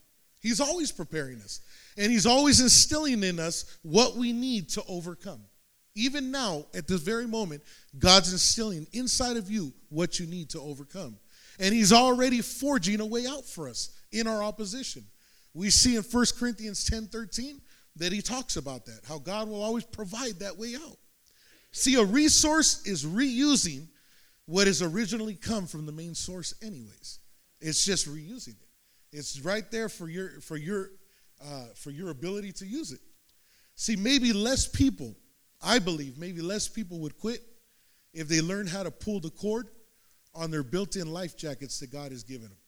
He's 0.41 0.61
always 0.61 0.93
preparing 0.93 1.41
us. 1.41 1.61
And 1.97 2.13
He's 2.13 2.27
always 2.27 2.61
instilling 2.61 3.23
in 3.23 3.41
us 3.41 3.79
what 3.83 4.17
we 4.17 4.33
need 4.33 4.69
to 4.71 4.83
overcome. 4.89 5.41
Even 5.95 6.31
now, 6.31 6.67
at 6.75 6.87
this 6.89 7.01
very 7.01 7.27
moment, 7.27 7.63
God's 7.99 8.33
instilling 8.33 8.87
inside 8.93 9.37
of 9.37 9.51
you 9.51 9.73
what 9.89 10.19
you 10.19 10.27
need 10.27 10.51
to 10.51 10.61
overcome. 10.61 11.17
And 11.59 11.75
He's 11.75 11.93
already 11.93 12.41
forging 12.41 13.01
a 13.01 13.07
way 13.07 13.27
out 13.27 13.45
for 13.45 13.69
us 13.69 13.91
in 14.13 14.27
our 14.27 14.43
opposition. 14.43 15.05
We 15.55 15.71
see 15.71 15.97
in 15.97 16.03
1 16.03 16.27
Corinthians 16.39 16.85
10 16.85 17.07
13 17.07 17.61
that 17.97 18.13
He 18.13 18.21
talks 18.21 18.57
about 18.57 18.85
that, 18.87 19.01
how 19.09 19.19
God 19.19 19.49
will 19.49 19.63
always 19.63 19.85
provide 19.85 20.41
that 20.41 20.59
way 20.59 20.75
out. 20.75 20.97
See, 21.71 21.95
a 21.95 22.05
resource 22.05 22.87
is 22.87 23.05
reusing 23.05 23.87
what 24.47 24.67
has 24.67 24.83
originally 24.83 25.35
come 25.35 25.67
from 25.67 25.87
the 25.87 25.93
main 25.93 26.15
source, 26.15 26.55
anyways. 26.63 27.21
It's 27.61 27.85
just 27.85 28.09
reusing 28.09 28.49
it. 28.49 28.69
It's 29.13 29.41
right 29.41 29.69
there 29.71 29.89
for 29.89 30.09
your 30.09 30.41
for 30.41 30.57
your 30.57 30.91
uh, 31.43 31.67
for 31.77 31.91
your 31.91 32.11
ability 32.11 32.53
to 32.53 32.67
use 32.67 32.93
it. 32.93 33.01
See, 33.77 33.97
maybe 33.97 34.33
less 34.33 34.67
people 34.67 35.17
I 35.65 35.79
believe 35.79 36.19
maybe 36.19 36.43
less 36.43 36.69
people 36.69 36.99
would 37.01 37.19
quit 37.19 37.41
if 38.13 38.29
they 38.29 38.41
learn 38.41 38.67
how 38.67 38.83
to 38.83 38.91
pull 38.91 39.21
the 39.21 39.31
cord 39.31 39.69
on 40.35 40.51
their 40.51 40.63
built 40.63 40.97
in 40.97 41.13
life 41.13 41.37
jackets 41.37 41.81
that 41.81 41.91
God 41.91 42.13
has 42.13 42.23
given 42.23 42.49
them. 42.49 42.59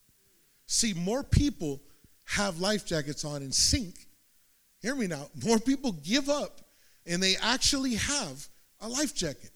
See, 0.66 0.94
more 0.94 1.22
people 1.22 1.82
have 2.26 2.60
life 2.60 2.84
jackets 2.84 3.24
on 3.24 3.42
and 3.42 3.54
sink. 3.54 3.94
Hear 4.82 4.94
me 4.94 5.06
now. 5.06 5.28
More 5.44 5.58
people 5.58 5.92
give 5.92 6.28
up 6.28 6.60
and 7.06 7.22
they 7.22 7.36
actually 7.36 7.94
have 7.94 8.46
a 8.80 8.88
life 8.88 9.14
jacket. 9.14 9.50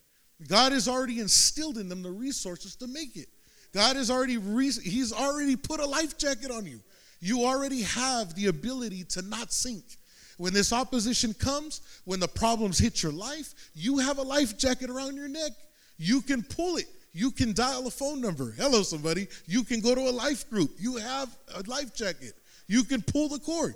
God 0.49 0.73
has 0.73 0.89
already 0.89 1.21
instilled 1.21 1.77
in 1.77 1.89
them 1.89 2.03
the 2.03 2.11
resources 2.11 2.75
to 2.77 2.87
make 2.87 3.17
it. 3.17 3.29
God 3.73 3.97
has 3.97 4.11
already 4.11 4.39
re- 4.39 4.73
he's 4.73 5.13
already 5.13 5.57
put 5.57 5.81
a 5.81 5.87
life 5.87 6.17
jacket 6.17 6.51
on 6.51 6.65
you. 6.65 6.81
You 7.21 7.45
already 7.45 7.83
have 7.83 8.35
the 8.35 8.47
ability 8.47 9.05
to 9.11 9.23
not 9.23 9.53
sink. 9.53 9.85
When 10.39 10.55
this 10.55 10.73
opposition 10.73 11.35
comes, 11.35 11.83
when 12.07 12.19
the 12.19 12.27
problems 12.27 12.79
hit 12.79 13.03
your 13.03 13.13
life, 13.13 13.53
you 13.75 13.99
have 13.99 14.17
a 14.17 14.23
life 14.23 14.57
jacket 14.57 14.89
around 14.89 15.17
your 15.17 15.29
neck. 15.29 15.53
You 15.99 16.23
can 16.23 16.43
pull 16.43 16.77
it. 16.77 16.87
You 17.13 17.31
can 17.31 17.53
dial 17.53 17.87
a 17.87 17.91
phone 17.91 18.23
number. 18.23 18.53
Hello, 18.53 18.83
somebody. 18.83 19.29
You 19.47 19.65
can 19.65 19.81
go 19.81 19.95
to 19.95 20.01
a 20.01 20.11
life 20.11 20.49
group. 20.49 20.71
You 20.79 20.97
have 20.97 21.29
a 21.55 21.63
life 21.69 21.95
jacket. 21.95 22.33
You 22.71 22.85
can 22.85 23.03
pull 23.03 23.29
the 23.29 23.41
cord. 23.41 23.75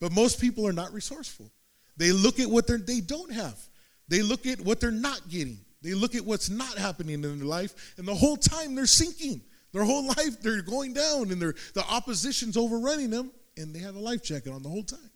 But 0.00 0.12
most 0.12 0.38
people 0.38 0.68
are 0.68 0.72
not 0.72 0.92
resourceful. 0.92 1.50
They 1.96 2.12
look 2.12 2.38
at 2.38 2.46
what 2.46 2.66
they 2.66 3.00
don't 3.00 3.32
have. 3.32 3.58
They 4.06 4.20
look 4.20 4.44
at 4.44 4.60
what 4.60 4.80
they're 4.80 4.90
not 4.90 5.30
getting. 5.30 5.58
They 5.80 5.94
look 5.94 6.14
at 6.14 6.26
what's 6.26 6.50
not 6.50 6.76
happening 6.76 7.24
in 7.24 7.38
their 7.38 7.46
life, 7.46 7.94
and 7.96 8.06
the 8.06 8.14
whole 8.14 8.36
time 8.36 8.74
they're 8.74 8.84
sinking. 8.84 9.40
Their 9.72 9.84
whole 9.84 10.06
life 10.18 10.42
they're 10.42 10.60
going 10.60 10.92
down, 10.92 11.30
and 11.30 11.40
the 11.40 11.84
opposition's 11.88 12.58
overrunning 12.58 13.08
them, 13.08 13.32
and 13.56 13.74
they 13.74 13.78
have 13.78 13.96
a 13.96 14.00
life 14.00 14.22
jacket 14.22 14.52
on 14.52 14.62
the 14.62 14.68
whole 14.68 14.82
time. 14.82 15.10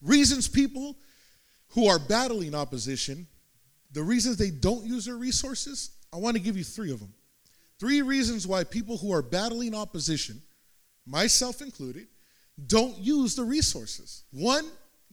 Reasons 0.00 0.48
people 0.48 0.96
who 1.68 1.86
are 1.86 1.98
battling 1.98 2.54
opposition, 2.54 3.26
the 3.92 4.02
reasons 4.02 4.38
they 4.38 4.50
don't 4.50 4.86
use 4.86 5.04
their 5.04 5.18
resources, 5.18 5.90
I 6.14 6.16
want 6.16 6.36
to 6.36 6.42
give 6.42 6.56
you 6.56 6.64
three 6.64 6.92
of 6.92 6.98
them. 7.00 7.12
Three 7.78 8.00
reasons 8.00 8.46
why 8.46 8.64
people 8.64 8.96
who 8.96 9.12
are 9.12 9.22
battling 9.22 9.74
opposition, 9.74 10.40
myself 11.04 11.60
included, 11.60 12.06
don't 12.66 12.96
use 12.98 13.34
the 13.34 13.44
resources. 13.44 14.24
One, 14.30 14.66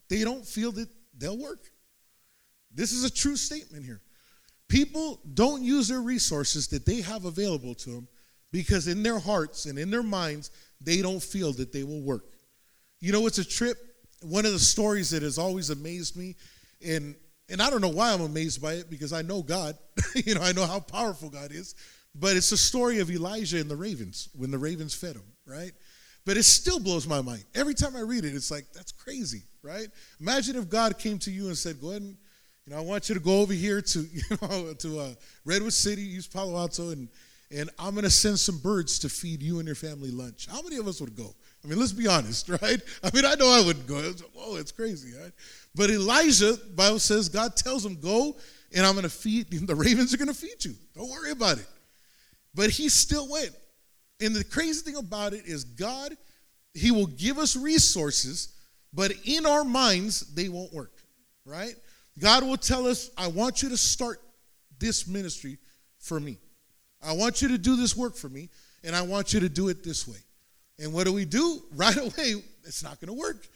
they 0.09 0.23
don't 0.23 0.45
feel 0.45 0.71
that 0.73 0.89
they'll 1.17 1.37
work. 1.37 1.59
This 2.73 2.91
is 2.91 3.03
a 3.03 3.11
true 3.11 3.35
statement 3.35 3.85
here. 3.85 4.01
People 4.67 5.19
don't 5.33 5.63
use 5.63 5.87
their 5.87 6.01
resources 6.01 6.67
that 6.67 6.85
they 6.85 7.01
have 7.01 7.25
available 7.25 7.73
to 7.75 7.89
them 7.89 8.07
because 8.51 8.87
in 8.87 9.01
their 9.03 9.19
hearts 9.19 9.65
and 9.65 9.79
in 9.79 9.89
their 9.89 10.03
minds, 10.03 10.51
they 10.79 11.01
don't 11.01 11.21
feel 11.21 11.51
that 11.53 11.71
they 11.73 11.83
will 11.83 12.01
work. 12.01 12.25
You 12.99 13.11
know, 13.11 13.25
it's 13.25 13.39
a 13.39 13.45
trip 13.45 13.77
one 14.21 14.45
of 14.45 14.51
the 14.51 14.59
stories 14.59 15.09
that 15.11 15.23
has 15.23 15.37
always 15.37 15.69
amazed 15.69 16.17
me, 16.17 16.35
and 16.85 17.15
And 17.51 17.63
I 17.63 17.71
don't 17.71 17.81
know 17.81 17.89
why 17.89 18.13
I'm 18.13 18.21
amazed 18.21 18.61
by 18.61 18.73
it 18.73 18.89
because 18.91 19.11
I 19.11 19.23
know 19.23 19.41
God. 19.41 19.75
you 20.15 20.35
know, 20.35 20.41
I 20.41 20.51
know 20.51 20.65
how 20.65 20.79
powerful 20.79 21.29
God 21.29 21.51
is. 21.51 21.73
But 22.13 22.35
it's 22.35 22.51
the 22.51 22.57
story 22.57 22.99
of 22.99 23.09
Elijah 23.09 23.59
and 23.59 23.69
the 23.69 23.75
ravens 23.75 24.29
when 24.33 24.51
the 24.51 24.57
ravens 24.57 24.93
fed 24.93 25.15
him, 25.15 25.23
right? 25.45 25.71
But 26.29 26.37
it 26.37 26.43
still 26.43 26.79
blows 26.79 27.07
my 27.07 27.21
mind. 27.21 27.43
Every 27.55 27.73
time 27.73 27.95
I 27.95 28.01
read 28.01 28.23
it, 28.23 28.35
it's 28.35 28.51
like, 28.51 28.71
that's 28.71 28.91
crazy, 28.91 29.41
right? 29.63 29.87
Imagine 30.21 30.57
if 30.57 30.69
God 30.69 30.99
came 30.99 31.17
to 31.17 31.31
you 31.31 31.47
and 31.47 31.57
said, 31.57 31.81
go 31.81 31.89
ahead 31.89 32.03
and, 32.03 32.15
you 32.67 32.71
know, 32.71 32.77
I 32.77 32.81
want 32.81 33.09
you 33.09 33.15
to 33.15 33.19
go 33.19 33.41
over 33.41 33.51
here 33.51 33.81
to, 33.81 33.99
you 34.13 34.21
know, 34.39 34.73
to 34.75 34.99
uh, 34.99 35.09
Redwood 35.43 35.73
City, 35.73 36.03
East 36.03 36.31
Palo 36.31 36.55
Alto, 36.55 36.91
and, 36.91 37.09
and 37.49 37.71
I'm 37.79 37.95
going 37.95 38.03
to 38.03 38.11
send 38.11 38.37
some 38.39 38.59
birds 38.59 38.99
to 38.99 39.09
feed 39.09 39.41
you 39.41 39.57
and 39.57 39.65
your 39.65 39.73
family 39.73 40.11
lunch. 40.11 40.45
How 40.45 40.61
many 40.61 40.77
of 40.77 40.87
us 40.87 41.01
would 41.01 41.15
go? 41.15 41.33
I 41.63 41.67
mean, 41.67 41.79
let's 41.79 41.93
be 41.93 42.05
honest, 42.05 42.47
right? 42.61 42.79
I 43.03 43.09
mean, 43.11 43.25
I 43.25 43.33
know 43.33 43.49
I 43.49 43.65
wouldn't 43.65 43.87
go. 43.87 43.97
It's, 43.97 44.21
whoa, 44.21 44.57
it's 44.57 44.71
crazy, 44.71 45.17
right? 45.19 45.31
But 45.73 45.89
Elijah, 45.89 46.57
Bible 46.75 46.99
says, 46.99 47.27
God 47.27 47.55
tells 47.55 47.83
him, 47.83 47.99
go, 47.99 48.37
and 48.75 48.85
I'm 48.85 48.93
going 48.93 49.01
to 49.01 49.09
feed, 49.09 49.49
the 49.67 49.73
ravens 49.73 50.13
are 50.13 50.17
going 50.17 50.27
to 50.27 50.35
feed 50.35 50.63
you. 50.63 50.75
Don't 50.93 51.09
worry 51.09 51.31
about 51.31 51.57
it. 51.57 51.67
But 52.53 52.69
he 52.69 52.87
still 52.87 53.27
went. 53.27 53.55
And 54.21 54.35
the 54.35 54.43
crazy 54.43 54.81
thing 54.81 54.95
about 54.95 55.33
it 55.33 55.45
is, 55.45 55.63
God, 55.63 56.15
He 56.73 56.91
will 56.91 57.07
give 57.07 57.37
us 57.37 57.55
resources, 57.55 58.53
but 58.93 59.11
in 59.25 59.45
our 59.45 59.63
minds, 59.63 60.33
they 60.33 60.49
won't 60.49 60.73
work, 60.73 60.93
right? 61.45 61.75
God 62.17 62.43
will 62.43 62.57
tell 62.57 62.85
us, 62.87 63.11
I 63.17 63.27
want 63.27 63.63
you 63.63 63.69
to 63.69 63.77
start 63.77 64.19
this 64.79 65.07
ministry 65.07 65.57
for 65.99 66.19
me. 66.19 66.37
I 67.01 67.13
want 67.13 67.41
you 67.41 67.47
to 67.49 67.57
do 67.57 67.75
this 67.75 67.95
work 67.95 68.15
for 68.15 68.29
me, 68.29 68.49
and 68.83 68.95
I 68.95 69.01
want 69.01 69.33
you 69.33 69.39
to 69.39 69.49
do 69.49 69.69
it 69.69 69.83
this 69.83 70.07
way. 70.07 70.17
And 70.79 70.93
what 70.93 71.05
do 71.05 71.13
we 71.13 71.25
do? 71.25 71.61
Right 71.75 71.97
away, 71.97 72.43
it's 72.65 72.83
not 72.83 72.99
going 72.99 73.07
to 73.07 73.13
work, 73.13 73.47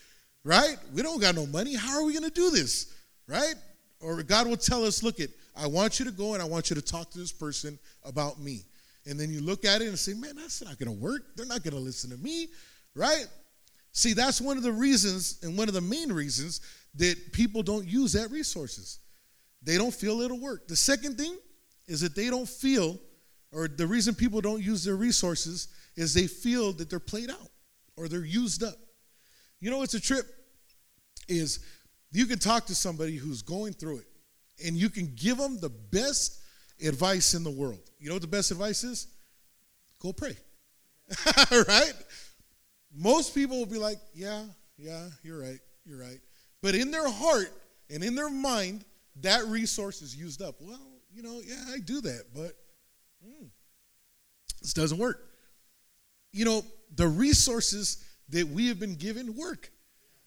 right? 0.46 0.78
We 0.94 1.02
don't 1.02 1.20
got 1.20 1.36
no 1.36 1.46
money. 1.46 1.76
How 1.76 2.00
are 2.00 2.06
we 2.06 2.14
going 2.14 2.24
to 2.24 2.34
do 2.34 2.52
this, 2.52 2.94
right? 3.28 3.56
Or 4.00 4.24
God 4.24 4.48
will 4.48 4.58
tell 4.58 4.86
us, 4.86 5.04
look, 5.04 5.20
it, 5.20 5.32
I 5.56 5.68
want 5.68 6.00
you 6.00 6.06
to 6.06 6.12
go 6.12 6.34
and 6.34 6.42
I 6.42 6.46
want 6.46 6.70
you 6.70 6.76
to 6.76 6.82
talk 6.82 7.10
to 7.12 7.18
this 7.18 7.32
person 7.32 7.78
about 8.04 8.40
me. 8.40 8.64
And 9.06 9.20
then 9.20 9.32
you 9.32 9.42
look 9.42 9.66
at 9.66 9.82
it 9.82 9.88
and 9.88 10.00
say, 10.00 10.14
man, 10.14 10.36
that's 10.36 10.64
not 10.64 10.80
going 10.80 10.88
to 10.88 11.04
work. 11.04 11.36
They're 11.36 11.46
not 11.46 11.64
going 11.64 11.74
to 11.74 11.80
listen 11.80 12.10
to 12.12 12.18
me, 12.18 12.48
right? 12.96 13.26
See, 13.92 14.14
that's 14.14 14.40
one 14.40 14.58
of 14.58 14.64
the 14.64 14.72
reasons 14.72 15.40
and 15.44 15.58
one 15.58 15.68
of 15.68 15.74
the 15.74 15.82
main 15.82 16.12
reasons 16.12 16.62
that 16.96 17.34
people 17.34 17.64
don't 17.64 17.86
use 17.86 18.14
that 18.14 18.32
resources. 18.32 19.00
They 19.62 19.78
don't 19.78 19.94
feel 19.94 20.22
it'll 20.22 20.40
work. 20.40 20.68
The 20.68 20.76
second 20.76 21.18
thing 21.18 21.38
is 21.88 22.02
that 22.02 22.16
they 22.16 22.30
don't 22.30 22.48
feel, 22.48 22.98
or 23.52 23.68
the 23.68 23.88
reason 23.88 24.16
people 24.16 24.42
don't 24.42 24.62
use 24.62 24.84
their 24.84 24.96
resources 24.96 25.68
is 25.96 26.14
they 26.14 26.28
feel 26.28 26.74
that 26.74 26.90
they're 26.90 27.00
played 27.00 27.30
out 27.30 27.50
or 27.98 28.08
they're 28.08 28.26
used 28.26 28.64
up. 28.64 28.76
You 29.60 29.70
know 29.70 29.78
what's 29.78 29.94
a 29.94 30.02
trip? 30.02 30.26
Is 31.28 31.60
you 32.12 32.26
can 32.26 32.40
talk 32.40 32.66
to 32.68 32.76
somebody 32.76 33.16
who's 33.16 33.42
going 33.42 33.74
through 33.74 34.00
it 34.00 34.08
and 34.66 34.76
you 34.76 34.90
can 34.90 35.14
give 35.16 35.38
them 35.38 35.60
the 35.60 35.70
best 35.70 36.40
advice 36.82 37.34
in 37.34 37.44
the 37.44 37.52
world. 37.52 37.90
You 38.00 38.10
know 38.10 38.16
what 38.16 38.22
the 38.22 38.28
best 38.28 38.52
advice 38.52 38.84
is? 38.84 39.08
Go 40.00 40.14
pray. 40.14 40.36
right? 41.52 41.94
Most 42.96 43.34
people 43.34 43.58
will 43.58 43.66
be 43.66 43.78
like, 43.78 43.98
yeah, 44.14 44.44
yeah, 44.78 45.08
you're 45.24 45.40
right, 45.40 45.60
you're 45.86 46.00
right. 46.00 46.20
But 46.62 46.76
in 46.76 46.92
their 46.92 47.10
heart 47.10 47.52
and 47.90 48.04
in 48.04 48.16
their 48.16 48.30
mind, 48.30 48.86
that 49.22 49.46
resource 49.46 50.02
is 50.02 50.16
used 50.16 50.42
up. 50.42 50.56
Well, 50.60 50.80
you 51.14 51.24
know, 51.24 51.42
yeah, 51.46 51.64
I 51.74 51.80
do 51.80 52.02
that, 52.02 52.26
but 52.34 52.54
mm, 53.26 53.48
this 54.62 54.74
doesn't 54.74 54.98
work. 54.98 55.26
You 56.32 56.46
know, 56.46 56.66
the 56.96 57.08
resources 57.08 58.04
that 58.30 58.48
we 58.48 58.68
have 58.68 58.80
been 58.80 58.96
given 58.96 59.36
work, 59.36 59.72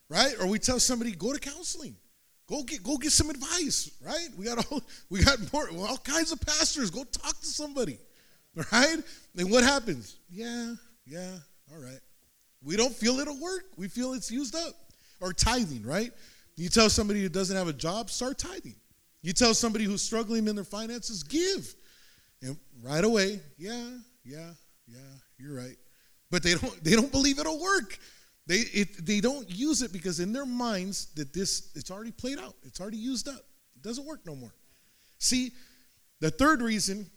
right? 0.09 0.35
Or 0.41 0.47
we 0.47 0.59
tell 0.59 0.79
somebody, 0.79 1.13
go 1.13 1.33
to 1.33 1.41
counseling. 1.41 1.97
Go 2.49 2.63
get 2.63 2.83
go 2.83 2.97
get 2.97 3.13
some 3.13 3.31
advice, 3.31 3.91
right? 4.05 4.29
We 4.37 4.45
got 4.45 4.71
all 4.71 4.83
we 5.11 5.23
got 5.23 5.39
more 5.53 5.69
all 5.79 5.99
kinds 5.99 6.33
of 6.33 6.41
pastors. 6.41 6.91
Go 6.91 7.05
talk 7.05 7.41
to 7.41 7.47
somebody, 7.47 7.99
right? 8.73 8.99
And 9.37 9.51
what 9.51 9.65
happens? 9.65 10.17
Yeah, 10.31 10.75
yeah, 11.05 11.33
all 11.73 11.83
right. 11.83 12.01
We 12.63 12.77
don't 12.77 12.95
feel 12.95 13.19
it'll 13.21 13.41
work. 13.41 13.65
We 13.77 13.89
feel 13.89 14.13
it's 14.13 14.31
used 14.31 14.55
up. 14.55 14.75
Or 15.21 15.33
tithing, 15.33 15.83
right? 15.83 16.13
You 16.57 16.69
tell 16.69 16.91
somebody 16.91 17.23
who 17.23 17.29
doesn't 17.31 17.57
have 17.57 17.69
a 17.69 17.73
job, 17.73 18.11
start 18.11 18.39
tithing. 18.39 18.77
You 19.23 19.33
tell 19.33 19.55
somebody 19.55 19.85
who's 19.85 20.03
struggling 20.03 20.47
in 20.47 20.55
their 20.55 20.65
finances, 20.65 21.23
give. 21.23 21.75
And 22.43 22.57
right 22.83 23.03
away, 23.03 23.41
yeah, 23.59 23.89
yeah, 24.25 24.51
yeah, 24.87 24.99
you're 25.39 25.55
right. 25.55 25.77
But 26.31 26.43
they 26.43 26.55
don't 26.55 26.85
they 26.85 26.93
don't 26.93 27.11
believe 27.11 27.39
it'll 27.39 27.61
work. 27.61 27.99
They, 28.47 28.59
it, 28.59 29.05
they 29.05 29.21
don't 29.21 29.49
use 29.51 29.83
it 29.83 29.93
because 29.93 30.21
in 30.21 30.33
their 30.33 30.47
minds 30.47 31.07
that 31.17 31.33
this 31.33 31.73
it's 31.75 31.91
already 31.91 32.13
played 32.13 32.39
out. 32.39 32.55
It's 32.63 32.81
already 32.81 32.99
used 32.99 33.29
up. 33.29 33.41
It 33.75 33.83
doesn't 33.83 34.07
work 34.07 34.21
no 34.25 34.37
more. 34.37 34.55
See, 35.19 35.51
the 36.21 36.31
third 36.31 36.63
reason, 36.63 37.11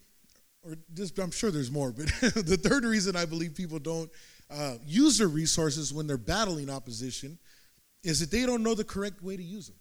or 0.63 0.75
just, 0.93 1.17
I'm 1.19 1.32
sure 1.32 1.51
there's 1.51 1.71
more, 1.71 1.91
but 1.91 2.07
the 2.21 2.59
third 2.61 2.84
reason 2.84 3.15
I 3.15 3.25
believe 3.25 3.53
people 3.53 3.80
don't 3.80 4.09
uh, 4.49 4.75
use 4.86 5.19
their 5.19 5.27
resources 5.27 5.93
when 5.93 6.07
they're 6.07 6.17
battling 6.17 6.69
opposition 6.69 7.38
is 8.03 8.19
that 8.21 8.32
they 8.32 8.45
don't 8.45 8.63
know 8.63 8.73
the 8.73 8.84
correct 8.84 9.21
way 9.21 9.38
to 9.38 9.43
use 9.43 9.67
them. 9.67 9.75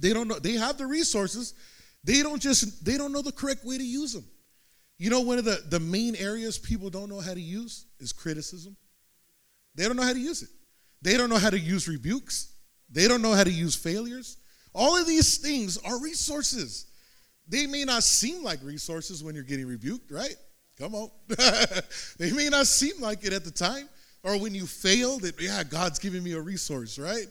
They 0.00 0.12
don't 0.12 0.28
know. 0.28 0.38
They 0.38 0.52
have 0.52 0.76
the 0.76 0.86
resources. 0.86 1.54
They 2.04 2.22
don't 2.22 2.40
just. 2.40 2.84
They 2.84 2.98
don't 2.98 3.12
know 3.12 3.22
the 3.22 3.32
correct 3.32 3.64
way 3.64 3.78
to 3.78 3.84
use 3.84 4.12
them. 4.12 4.24
You 4.98 5.10
know, 5.10 5.20
one 5.20 5.38
of 5.38 5.44
the, 5.44 5.62
the 5.68 5.80
main 5.80 6.14
areas 6.16 6.58
people 6.58 6.90
don't 6.90 7.08
know 7.08 7.20
how 7.20 7.34
to 7.34 7.40
use 7.40 7.86
is 7.98 8.12
criticism. 8.12 8.76
They 9.74 9.84
don't 9.84 9.96
know 9.96 10.02
how 10.02 10.12
to 10.12 10.20
use 10.20 10.42
it. 10.42 10.50
They 11.00 11.16
don't 11.16 11.30
know 11.30 11.38
how 11.38 11.50
to 11.50 11.58
use 11.58 11.88
rebukes. 11.88 12.54
They 12.90 13.08
don't 13.08 13.22
know 13.22 13.32
how 13.32 13.44
to 13.44 13.50
use 13.50 13.74
failures. 13.74 14.36
All 14.74 14.96
of 14.96 15.06
these 15.06 15.38
things 15.38 15.78
are 15.78 16.00
resources. 16.00 16.86
They 17.48 17.66
may 17.66 17.84
not 17.84 18.02
seem 18.02 18.42
like 18.42 18.62
resources 18.62 19.22
when 19.22 19.34
you're 19.34 19.44
getting 19.44 19.66
rebuked, 19.66 20.10
right? 20.10 20.36
Come 20.78 20.94
on. 20.94 21.10
they 22.18 22.32
may 22.32 22.48
not 22.48 22.66
seem 22.66 23.00
like 23.00 23.24
it 23.24 23.32
at 23.32 23.44
the 23.44 23.50
time. 23.50 23.88
Or 24.22 24.38
when 24.38 24.54
you 24.54 24.66
fail, 24.66 25.18
that, 25.18 25.40
yeah, 25.40 25.64
God's 25.64 25.98
giving 25.98 26.22
me 26.22 26.32
a 26.32 26.40
resource, 26.40 26.98
right? 26.98 27.26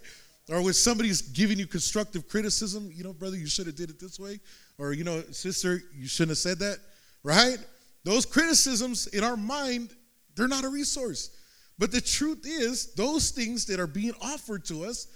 Or 0.50 0.62
when 0.62 0.74
somebody's 0.74 1.22
giving 1.22 1.58
you 1.58 1.66
constructive 1.66 2.28
criticism, 2.28 2.92
you 2.94 3.04
know, 3.04 3.14
brother, 3.14 3.38
you 3.38 3.48
should 3.48 3.68
have 3.68 3.76
did 3.76 3.90
it 3.90 4.00
this 4.00 4.20
way. 4.20 4.40
Or, 4.78 4.92
you 4.92 5.04
know, 5.04 5.22
sister, 5.32 5.82
you 5.96 6.08
shouldn't 6.08 6.32
have 6.32 6.38
said 6.40 6.60
that, 6.60 6.80
right? 7.24 7.58
Those 8.04 8.26
criticisms 8.26 9.08
in 9.08 9.24
our 9.24 9.38
mind, 9.38 9.96
they're 10.36 10.50
not 10.50 10.66
a 10.66 10.70
resource. 10.70 11.30
But 11.78 11.92
the 11.92 12.02
truth 12.02 12.46
is, 12.46 12.94
those 12.94 13.32
things 13.32 13.66
that 13.66 13.80
are 13.80 13.88
being 13.88 14.14
offered 14.22 14.66
to 14.66 14.86
us 14.86 15.08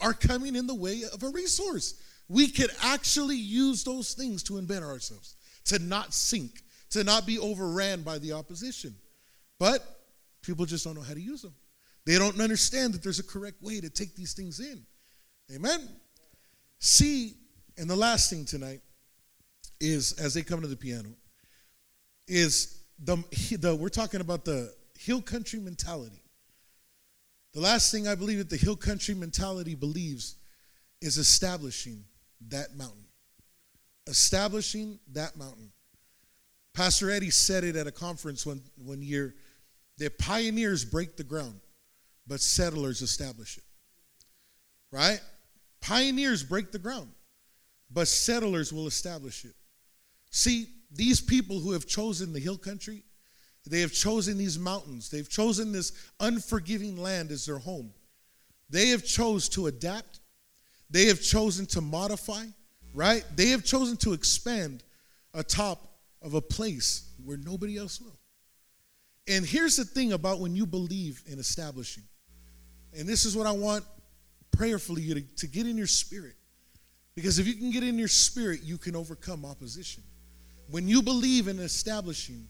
are 0.00 0.14
coming 0.14 0.56
in 0.56 0.66
the 0.66 0.74
way 0.74 1.02
of 1.12 1.22
a 1.22 1.28
resource. 1.28 1.94
We 2.28 2.48
could 2.48 2.70
actually 2.82 3.36
use 3.36 3.84
those 3.84 4.14
things 4.14 4.42
to 4.44 4.54
embed 4.54 4.82
ourselves, 4.82 5.36
to 5.66 5.78
not 5.78 6.14
sink, 6.14 6.62
to 6.90 7.04
not 7.04 7.26
be 7.26 7.38
overran 7.38 8.02
by 8.02 8.18
the 8.18 8.32
opposition. 8.32 8.94
But 9.58 9.84
people 10.42 10.64
just 10.66 10.84
don't 10.84 10.94
know 10.94 11.02
how 11.02 11.14
to 11.14 11.20
use 11.20 11.42
them. 11.42 11.54
They 12.04 12.18
don't 12.18 12.40
understand 12.40 12.94
that 12.94 13.02
there's 13.02 13.18
a 13.20 13.24
correct 13.24 13.62
way 13.62 13.80
to 13.80 13.88
take 13.88 14.16
these 14.16 14.34
things 14.34 14.60
in. 14.60 14.84
Amen? 15.54 15.88
See, 16.78 17.34
and 17.78 17.88
the 17.88 17.96
last 17.96 18.28
thing 18.28 18.44
tonight 18.44 18.80
is, 19.80 20.12
as 20.14 20.34
they 20.34 20.42
come 20.42 20.60
to 20.62 20.66
the 20.66 20.76
piano, 20.76 21.10
is 22.26 22.82
the, 22.98 23.16
the 23.58 23.74
we're 23.74 23.88
talking 23.88 24.20
about 24.20 24.44
the 24.44 24.72
hill 25.04 25.22
country 25.22 25.58
mentality. 25.60 26.22
The 27.52 27.60
last 27.60 27.90
thing 27.92 28.08
I 28.08 28.14
believe 28.14 28.38
that 28.38 28.50
the 28.50 28.56
hill 28.56 28.76
country 28.76 29.14
mentality 29.14 29.74
believes 29.74 30.36
is 31.00 31.18
establishing 31.18 32.04
that 32.48 32.76
mountain. 32.76 33.04
Establishing 34.06 34.98
that 35.12 35.36
mountain. 35.36 35.70
Pastor 36.74 37.10
Eddie 37.10 37.30
said 37.30 37.64
it 37.64 37.76
at 37.76 37.86
a 37.86 37.92
conference 37.92 38.46
one, 38.46 38.62
one 38.76 39.02
year 39.02 39.34
that 39.98 40.18
pioneers 40.18 40.84
break 40.84 41.16
the 41.16 41.24
ground, 41.24 41.60
but 42.26 42.40
settlers 42.40 43.02
establish 43.02 43.58
it. 43.58 43.64
Right? 44.90 45.20
Pioneers 45.80 46.42
break 46.42 46.72
the 46.72 46.78
ground, 46.78 47.10
but 47.90 48.08
settlers 48.08 48.72
will 48.72 48.86
establish 48.86 49.44
it. 49.44 49.54
See, 50.30 50.68
these 50.90 51.20
people 51.20 51.60
who 51.60 51.72
have 51.72 51.86
chosen 51.86 52.32
the 52.32 52.40
hill 52.40 52.56
country, 52.56 53.04
they 53.66 53.80
have 53.80 53.92
chosen 53.92 54.38
these 54.38 54.58
mountains. 54.58 55.08
They've 55.08 55.28
chosen 55.28 55.72
this 55.72 55.92
unforgiving 56.20 56.96
land 56.96 57.30
as 57.30 57.46
their 57.46 57.58
home. 57.58 57.92
They 58.70 58.88
have 58.88 59.04
chose 59.04 59.48
to 59.50 59.66
adapt. 59.66 60.20
They 60.90 61.06
have 61.06 61.20
chosen 61.20 61.66
to 61.66 61.80
modify, 61.80 62.44
right? 62.94 63.24
They 63.36 63.48
have 63.48 63.64
chosen 63.64 63.96
to 63.98 64.12
expand 64.12 64.82
atop 65.34 65.92
of 66.20 66.34
a 66.34 66.40
place 66.40 67.10
where 67.24 67.36
nobody 67.36 67.78
else 67.78 68.00
will. 68.00 68.18
And 69.28 69.46
here's 69.46 69.76
the 69.76 69.84
thing 69.84 70.12
about 70.12 70.40
when 70.40 70.56
you 70.56 70.66
believe 70.66 71.22
in 71.26 71.38
establishing. 71.38 72.04
And 72.96 73.08
this 73.08 73.24
is 73.24 73.36
what 73.36 73.46
I 73.46 73.52
want 73.52 73.84
prayerfully 74.50 75.02
you 75.02 75.14
to, 75.14 75.20
to 75.36 75.46
get 75.46 75.66
in 75.66 75.76
your 75.76 75.86
spirit. 75.86 76.34
Because 77.14 77.38
if 77.38 77.46
you 77.46 77.54
can 77.54 77.70
get 77.70 77.82
in 77.82 77.98
your 77.98 78.08
spirit, 78.08 78.62
you 78.62 78.78
can 78.78 78.96
overcome 78.96 79.44
opposition. 79.44 80.02
When 80.70 80.88
you 80.88 81.02
believe 81.02 81.48
in 81.48 81.58
establishing, 81.58 82.48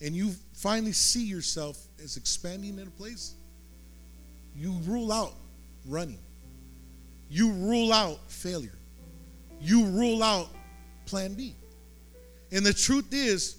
and 0.00 0.14
you 0.14 0.32
finally 0.54 0.92
see 0.92 1.24
yourself 1.24 1.78
as 2.02 2.16
expanding 2.16 2.78
in 2.78 2.86
a 2.86 2.90
place, 2.90 3.34
you 4.56 4.72
rule 4.86 5.12
out 5.12 5.34
running. 5.86 6.18
You 7.30 7.52
rule 7.52 7.92
out 7.92 8.18
failure. 8.28 8.72
you 9.60 9.84
rule 9.86 10.22
out 10.22 10.48
plan 11.06 11.34
B. 11.34 11.54
And 12.52 12.64
the 12.64 12.72
truth 12.72 13.12
is, 13.12 13.56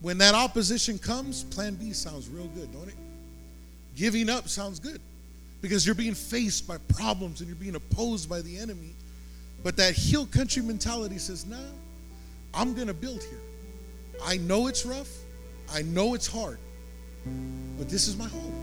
when 0.00 0.18
that 0.18 0.34
opposition 0.34 0.98
comes, 0.98 1.44
plan 1.44 1.74
B 1.74 1.92
sounds 1.92 2.28
real 2.28 2.46
good, 2.48 2.72
don't 2.72 2.88
it? 2.88 2.94
Giving 3.96 4.30
up 4.30 4.48
sounds 4.48 4.78
good 4.78 5.00
because 5.60 5.84
you're 5.84 5.94
being 5.94 6.14
faced 6.14 6.66
by 6.66 6.78
problems 6.88 7.40
and 7.40 7.48
you're 7.48 7.56
being 7.56 7.74
opposed 7.74 8.28
by 8.30 8.40
the 8.40 8.56
enemy. 8.56 8.94
But 9.62 9.76
that 9.76 9.94
hill 9.94 10.26
country 10.26 10.62
mentality 10.62 11.18
says, 11.18 11.44
nah, 11.44 11.56
I'm 12.54 12.74
going 12.74 12.86
to 12.86 12.94
build 12.94 13.22
here. 13.22 13.40
I 14.24 14.38
know 14.38 14.68
it's 14.68 14.86
rough, 14.86 15.10
I 15.72 15.82
know 15.82 16.14
it's 16.14 16.26
hard, 16.26 16.58
but 17.78 17.88
this 17.88 18.08
is 18.08 18.16
my 18.16 18.28
home. 18.28 18.54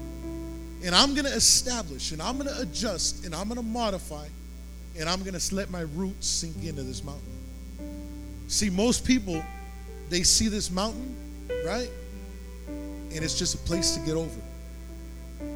And 0.83 0.93
I'm 0.93 1.13
going 1.13 1.25
to 1.25 1.33
establish 1.33 2.11
and 2.11 2.21
I'm 2.21 2.37
going 2.37 2.49
to 2.53 2.61
adjust 2.61 3.25
and 3.25 3.33
I'm 3.33 3.47
going 3.47 3.57
to 3.57 3.65
modify 3.65 4.27
and 4.99 5.09
I'm 5.09 5.21
going 5.23 5.37
to 5.37 5.55
let 5.55 5.69
my 5.69 5.81
roots 5.81 6.27
sink 6.27 6.63
into 6.63 6.83
this 6.83 7.03
mountain. 7.03 7.23
See, 8.47 8.69
most 8.69 9.05
people, 9.05 9.43
they 10.09 10.23
see 10.23 10.47
this 10.47 10.71
mountain, 10.71 11.15
right? 11.65 11.89
And 12.67 13.23
it's 13.23 13.37
just 13.37 13.55
a 13.55 13.59
place 13.59 13.95
to 13.95 13.99
get 14.01 14.15
over. 14.15 14.39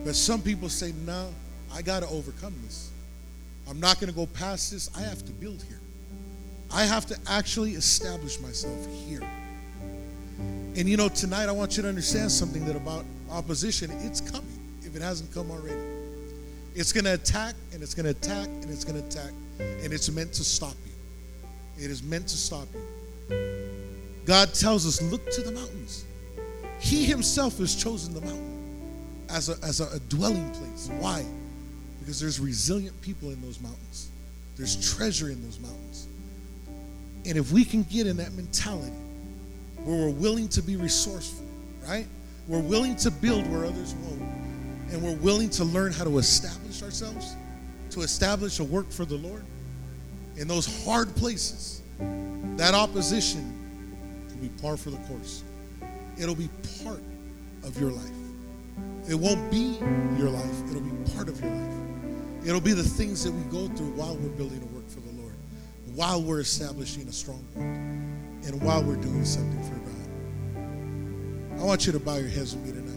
But 0.03 0.15
some 0.15 0.41
people 0.41 0.69
say, 0.69 0.93
no, 1.05 1.29
I 1.73 1.81
got 1.81 2.01
to 2.03 2.09
overcome 2.09 2.53
this. 2.63 2.91
I'm 3.69 3.79
not 3.79 3.99
going 3.99 4.09
to 4.09 4.15
go 4.15 4.25
past 4.25 4.71
this. 4.71 4.89
I 4.97 5.01
have 5.01 5.23
to 5.25 5.31
build 5.31 5.63
here. 5.63 5.79
I 6.73 6.85
have 6.85 7.05
to 7.07 7.17
actually 7.27 7.71
establish 7.73 8.39
myself 8.39 8.87
here. 9.07 9.21
And 10.75 10.87
you 10.87 10.95
know, 10.95 11.09
tonight 11.09 11.49
I 11.49 11.51
want 11.51 11.75
you 11.75 11.83
to 11.83 11.89
understand 11.89 12.31
something 12.31 12.63
that 12.65 12.77
about 12.77 13.03
opposition, 13.29 13.91
it's 14.03 14.21
coming 14.21 14.79
if 14.83 14.95
it 14.95 15.01
hasn't 15.01 15.33
come 15.33 15.51
already. 15.51 15.75
It's 16.75 16.93
going 16.93 17.03
to 17.03 17.13
attack 17.13 17.55
and 17.73 17.83
it's 17.83 17.93
going 17.93 18.05
to 18.05 18.11
attack 18.11 18.47
and 18.47 18.69
it's 18.69 18.85
going 18.85 19.01
to 19.01 19.05
attack. 19.05 19.33
And 19.59 19.91
it's 19.91 20.09
meant 20.09 20.31
to 20.33 20.45
stop 20.45 20.75
you. 20.85 21.83
It 21.83 21.91
is 21.91 22.01
meant 22.01 22.27
to 22.29 22.37
stop 22.37 22.67
you. 22.73 24.23
God 24.25 24.53
tells 24.53 24.87
us, 24.87 25.01
look 25.01 25.29
to 25.31 25.41
the 25.41 25.51
mountains. 25.51 26.05
He 26.79 27.03
himself 27.03 27.57
has 27.57 27.75
chosen 27.75 28.13
the 28.13 28.21
mountain 28.21 29.25
as 29.29 29.49
a, 29.49 29.57
as 29.65 29.81
a, 29.81 29.95
a 29.95 29.99
dwelling 29.99 30.49
place. 30.51 30.89
Why? 30.99 31.25
Because 31.99 32.19
there's 32.19 32.39
resilient 32.39 32.99
people 33.01 33.31
in 33.31 33.41
those 33.41 33.59
mountains. 33.59 34.09
There's 34.55 34.95
treasure 34.95 35.29
in 35.29 35.43
those 35.43 35.59
mountains. 35.59 36.07
And 37.25 37.37
if 37.37 37.51
we 37.51 37.65
can 37.65 37.83
get 37.83 38.07
in 38.07 38.15
that 38.17 38.31
mentality 38.33 38.93
where 39.83 39.95
we're 39.95 40.09
willing 40.09 40.47
to 40.49 40.61
be 40.61 40.75
resourceful, 40.75 41.45
right? 41.87 42.05
We're 42.47 42.59
willing 42.59 42.95
to 42.97 43.11
build 43.11 43.49
where 43.51 43.65
others 43.65 43.93
won't. 43.95 44.21
And 44.91 45.01
we're 45.01 45.15
willing 45.15 45.49
to 45.51 45.63
learn 45.63 45.93
how 45.93 46.03
to 46.03 46.17
establish 46.17 46.83
ourselves, 46.83 47.35
to 47.91 48.01
establish 48.01 48.59
a 48.59 48.63
work 48.63 48.91
for 48.91 49.05
the 49.05 49.15
Lord 49.15 49.43
in 50.37 50.47
those 50.47 50.85
hard 50.85 51.15
places. 51.15 51.81
That 52.57 52.73
opposition 52.73 53.57
will 54.29 54.41
be 54.41 54.49
par 54.61 54.77
for 54.77 54.89
the 54.89 54.97
course. 55.07 55.43
It'll 56.17 56.35
be 56.35 56.49
part 56.83 57.01
of 57.63 57.79
your 57.79 57.91
life. 57.91 58.11
It 59.09 59.15
won't 59.15 59.49
be 59.49 59.77
your 60.17 60.29
life, 60.29 60.69
it'll 60.69 60.81
be 60.81 61.11
part 61.13 61.27
of 61.27 61.39
your 61.41 61.49
life. 61.49 61.73
It'll 62.45 62.61
be 62.61 62.73
the 62.73 62.83
things 62.83 63.23
that 63.23 63.31
we 63.31 63.43
go 63.43 63.67
through 63.75 63.91
while 63.91 64.15
we're 64.15 64.29
building 64.29 64.61
a 64.61 64.75
work 64.75 64.89
for 64.89 64.99
the 64.99 65.21
Lord, 65.21 65.35
while 65.95 66.21
we're 66.21 66.39
establishing 66.39 67.07
a 67.07 67.11
stronghold, 67.11 67.65
and 68.45 68.61
while 68.61 68.83
we're 68.83 68.95
doing 68.95 69.25
something 69.25 69.63
for 69.63 69.75
God. 69.75 71.61
I 71.61 71.63
want 71.63 71.85
you 71.85 71.91
to 71.91 71.99
bow 71.99 72.15
your 72.15 72.29
heads 72.29 72.55
with 72.55 72.65
me 72.65 72.71
tonight. 72.71 72.91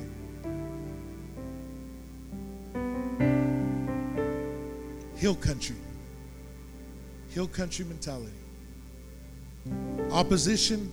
Hill 5.16 5.34
country. 5.34 5.76
Hill 7.30 7.48
country 7.48 7.84
mentality. 7.84 8.30
Opposition, 10.10 10.90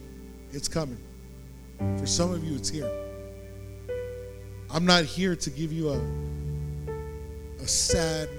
it's 0.53 0.67
coming. 0.67 0.99
For 1.97 2.05
some 2.05 2.31
of 2.33 2.43
you, 2.43 2.55
it's 2.55 2.69
here. 2.69 2.89
I'm 4.69 4.85
not 4.85 5.03
here 5.03 5.35
to 5.35 5.49
give 5.49 5.73
you 5.73 5.89
a, 5.89 6.01
a 7.61 7.67
sad, 7.67 8.29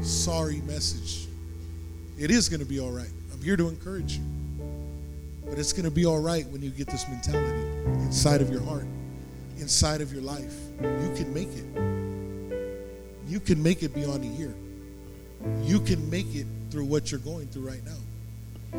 sorry 0.00 0.62
message. 0.62 1.26
It 2.18 2.30
is 2.30 2.48
going 2.48 2.60
to 2.60 2.66
be 2.66 2.80
all 2.80 2.92
right. 2.92 3.10
Here 3.44 3.58
to 3.58 3.68
encourage 3.68 4.16
you. 4.16 4.24
But 5.46 5.58
it's 5.58 5.74
going 5.74 5.84
to 5.84 5.90
be 5.90 6.06
all 6.06 6.18
right 6.18 6.46
when 6.48 6.62
you 6.62 6.70
get 6.70 6.86
this 6.86 7.06
mentality 7.06 7.60
inside 8.06 8.40
of 8.40 8.48
your 8.48 8.62
heart, 8.62 8.86
inside 9.58 10.00
of 10.00 10.10
your 10.14 10.22
life. 10.22 10.54
You 10.80 11.12
can 11.14 11.32
make 11.34 11.48
it. 11.48 11.66
You 13.28 13.40
can 13.40 13.62
make 13.62 13.82
it 13.82 13.94
beyond 13.94 14.24
a 14.24 14.28
year. 14.28 14.54
You 15.62 15.78
can 15.78 16.08
make 16.08 16.34
it 16.34 16.46
through 16.70 16.86
what 16.86 17.10
you're 17.10 17.20
going 17.20 17.46
through 17.48 17.68
right 17.68 17.82
now. 17.84 18.78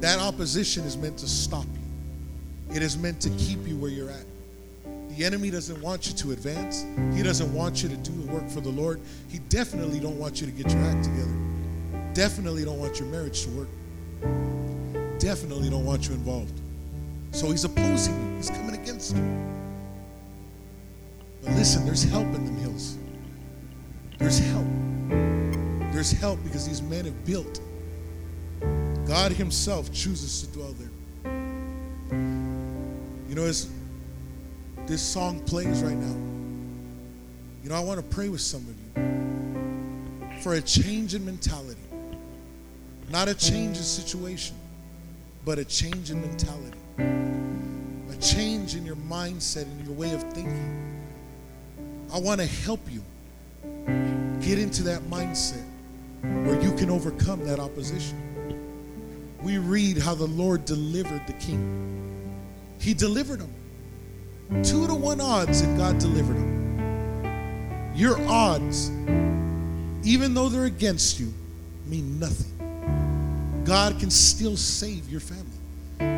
That 0.00 0.18
opposition 0.18 0.84
is 0.84 0.96
meant 0.96 1.18
to 1.18 1.28
stop 1.28 1.66
you. 1.66 2.74
It 2.74 2.82
is 2.82 2.96
meant 2.96 3.20
to 3.20 3.30
keep 3.30 3.68
you 3.68 3.76
where 3.76 3.90
you're 3.90 4.10
at. 4.10 4.24
The 5.10 5.26
enemy 5.26 5.50
doesn't 5.50 5.78
want 5.82 6.06
you 6.06 6.14
to 6.14 6.30
advance. 6.32 6.86
He 7.14 7.22
doesn't 7.22 7.52
want 7.52 7.82
you 7.82 7.90
to 7.90 7.96
do 7.96 8.12
the 8.12 8.32
work 8.32 8.48
for 8.48 8.62
the 8.62 8.70
Lord. 8.70 8.98
He 9.28 9.40
definitely 9.40 10.00
don't 10.00 10.18
want 10.18 10.40
you 10.40 10.46
to 10.46 10.52
get 10.52 10.72
your 10.72 10.82
act 10.84 11.04
together. 11.04 11.47
Definitely 12.18 12.64
don't 12.64 12.80
want 12.80 12.98
your 12.98 13.06
marriage 13.10 13.44
to 13.44 13.50
work. 13.50 13.68
Definitely 15.20 15.70
don't 15.70 15.84
want 15.84 16.08
you 16.08 16.14
involved. 16.14 16.60
So 17.30 17.48
he's 17.48 17.62
opposing 17.62 18.12
you. 18.12 18.36
He's 18.38 18.50
coming 18.50 18.74
against 18.74 19.14
you. 19.14 19.22
But 21.44 21.52
listen, 21.52 21.86
there's 21.86 22.02
help 22.02 22.26
in 22.34 22.44
the 22.44 22.60
hills. 22.60 22.98
There's 24.18 24.40
help. 24.40 24.66
There's 25.92 26.10
help 26.10 26.42
because 26.42 26.66
these 26.66 26.82
men 26.82 27.04
have 27.04 27.24
built. 27.24 27.60
God 29.06 29.30
Himself 29.30 29.92
chooses 29.92 30.42
to 30.42 30.52
dwell 30.52 30.74
there. 30.76 30.90
You 33.28 33.36
know, 33.36 33.44
as 33.44 33.70
this 34.86 35.02
song 35.02 35.38
plays 35.44 35.84
right 35.84 35.96
now, 35.96 36.16
you 37.62 37.68
know, 37.68 37.76
I 37.76 37.80
want 37.80 38.00
to 38.00 38.06
pray 38.16 38.28
with 38.28 38.40
some 38.40 38.66
of 38.66 38.74
you 38.74 40.42
for 40.42 40.54
a 40.54 40.60
change 40.60 41.14
in 41.14 41.24
mentality. 41.24 41.78
Not 43.10 43.28
a 43.28 43.34
change 43.34 43.78
in 43.78 43.82
situation, 43.82 44.54
but 45.44 45.58
a 45.58 45.64
change 45.64 46.10
in 46.10 46.20
mentality. 46.20 46.78
A 46.98 48.16
change 48.20 48.74
in 48.74 48.84
your 48.84 48.96
mindset 48.96 49.62
and 49.62 49.86
your 49.86 49.94
way 49.94 50.12
of 50.12 50.22
thinking. 50.34 51.02
I 52.12 52.18
want 52.18 52.40
to 52.40 52.46
help 52.46 52.80
you 52.90 53.02
get 54.40 54.58
into 54.58 54.82
that 54.84 55.02
mindset 55.02 55.64
where 56.22 56.60
you 56.60 56.72
can 56.72 56.90
overcome 56.90 57.44
that 57.46 57.58
opposition. 57.58 58.16
We 59.42 59.58
read 59.58 59.98
how 59.98 60.14
the 60.14 60.26
Lord 60.26 60.64
delivered 60.64 61.26
the 61.26 61.32
king. 61.34 62.34
He 62.78 62.92
delivered 62.92 63.40
him. 63.40 64.62
Two 64.62 64.86
to 64.86 64.94
one 64.94 65.20
odds, 65.20 65.60
and 65.60 65.78
God 65.78 65.98
delivered 65.98 66.36
him. 66.36 67.92
Your 67.94 68.18
odds, 68.28 68.90
even 70.02 70.34
though 70.34 70.48
they're 70.48 70.64
against 70.64 71.20
you, 71.20 71.32
mean 71.86 72.18
nothing. 72.18 72.57
God 73.68 74.00
can 74.00 74.10
still 74.10 74.56
save 74.56 75.10
your 75.10 75.20
family. 75.20 75.44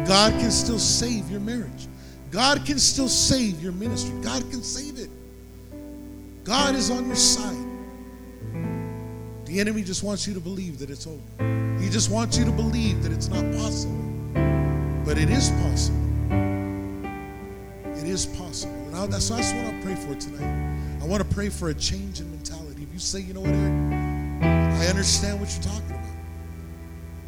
God 0.06 0.32
can 0.38 0.52
still 0.52 0.78
save 0.78 1.28
your 1.28 1.40
marriage. 1.40 1.88
God 2.30 2.64
can 2.64 2.78
still 2.78 3.08
save 3.08 3.60
your 3.60 3.72
ministry. 3.72 4.14
God 4.22 4.42
can 4.50 4.62
save 4.62 4.98
it. 5.00 5.10
God 6.44 6.76
is 6.76 6.90
on 6.90 7.06
your 7.08 7.16
side. 7.16 7.66
The 9.46 9.58
enemy 9.58 9.82
just 9.82 10.04
wants 10.04 10.28
you 10.28 10.34
to 10.34 10.40
believe 10.40 10.78
that 10.78 10.90
it's 10.90 11.08
over. 11.08 11.78
He 11.80 11.90
just 11.90 12.10
wants 12.10 12.38
you 12.38 12.44
to 12.44 12.52
believe 12.52 13.02
that 13.02 13.10
it's 13.12 13.28
not 13.28 13.44
possible. 13.56 13.96
But 15.04 15.18
it 15.18 15.28
is 15.30 15.50
possible 15.50 15.98
It 17.96 18.04
is 18.04 18.26
possible. 18.26 18.74
And 18.86 18.96
I, 18.96 19.06
that's, 19.06 19.28
that's 19.28 19.52
what 19.52 19.66
I 19.66 19.82
pray 19.82 19.96
for 19.96 20.14
tonight. 20.14 21.02
I 21.02 21.06
want 21.06 21.28
to 21.28 21.34
pray 21.34 21.48
for 21.48 21.70
a 21.70 21.74
change 21.74 22.20
in 22.20 22.30
mentality. 22.30 22.84
If 22.84 22.92
you 22.92 23.00
say, 23.00 23.20
you 23.20 23.34
know 23.34 23.40
what, 23.40 23.50
Eric, 23.50 24.44
I 24.82 24.86
understand 24.86 25.40
what 25.40 25.52
you're 25.52 25.64
talking 25.64 25.90
about. 25.90 25.99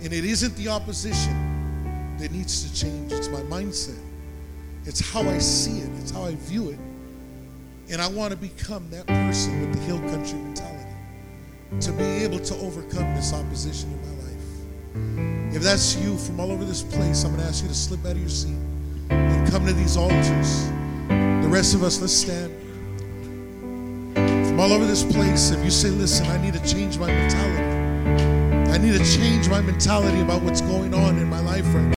And 0.03 0.13
it 0.13 0.25
isn't 0.25 0.57
the 0.57 0.69
opposition 0.69 2.17
that 2.19 2.33
needs 2.33 2.69
to 2.69 2.75
change, 2.75 3.13
it's 3.13 3.29
my 3.29 3.41
mindset. 3.43 3.99
It's 4.85 5.01
how 5.13 5.23
I 5.23 5.39
see 5.39 5.79
it, 5.79 5.91
it's 6.01 6.11
how 6.11 6.25
I 6.25 6.35
view 6.35 6.71
it. 6.71 6.79
And 7.91 8.03
I 8.03 8.09
want 8.09 8.33
to 8.33 8.37
become 8.37 8.91
that 8.91 9.07
person 9.07 9.61
with 9.61 9.75
the 9.75 9.81
hill 9.81 10.01
country 10.11 10.39
mentality 10.39 10.91
to 11.81 11.93
be 11.93 12.05
able 12.05 12.39
to 12.41 12.55
overcome 12.57 13.15
this 13.15 13.33
opposition 13.33 13.93
in 13.93 14.01
my 14.01 14.23
life. 14.25 15.57
If 15.57 15.63
that's 15.63 15.95
you 15.97 16.17
from 16.19 16.41
all 16.41 16.51
over 16.51 16.65
this 16.65 16.83
place, 16.83 17.25
I'm 17.25 17.31
going 17.31 17.43
to 17.43 17.49
ask 17.49 17.63
you 17.63 17.69
to 17.69 17.75
slip 17.75 18.05
out 18.05 18.13
of 18.13 18.19
your 18.19 18.29
seat 18.29 18.57
and 19.11 19.51
come 19.51 19.65
to 19.67 19.73
these 19.73 19.97
altars. 19.97 20.67
The 21.09 21.49
rest 21.49 21.75
of 21.75 21.83
us, 21.85 22.01
let's 22.01 22.13
stand. 22.13 22.53
From 24.15 24.59
all 24.59 24.73
over 24.73 24.85
this 24.85 25.05
place, 25.05 25.51
if 25.51 25.65
you 25.65 25.71
say, 25.71 25.91
listen, 25.91 26.27
I 26.27 26.43
need 26.43 26.55
to 26.55 26.67
change 26.67 26.99
my 26.99 27.07
mentality. 27.07 28.42
I 28.73 28.79
need 28.79 28.97
to 28.97 29.05
change 29.05 29.51
my 29.51 29.61
mentality 29.61 30.23
about 30.23 30.41
what's 30.41 30.63
going 30.63 30.95
on 30.95 31.19
in 31.19 31.29
my 31.29 31.41
life 31.41 31.67
right 31.75 31.75
now. 31.75 31.83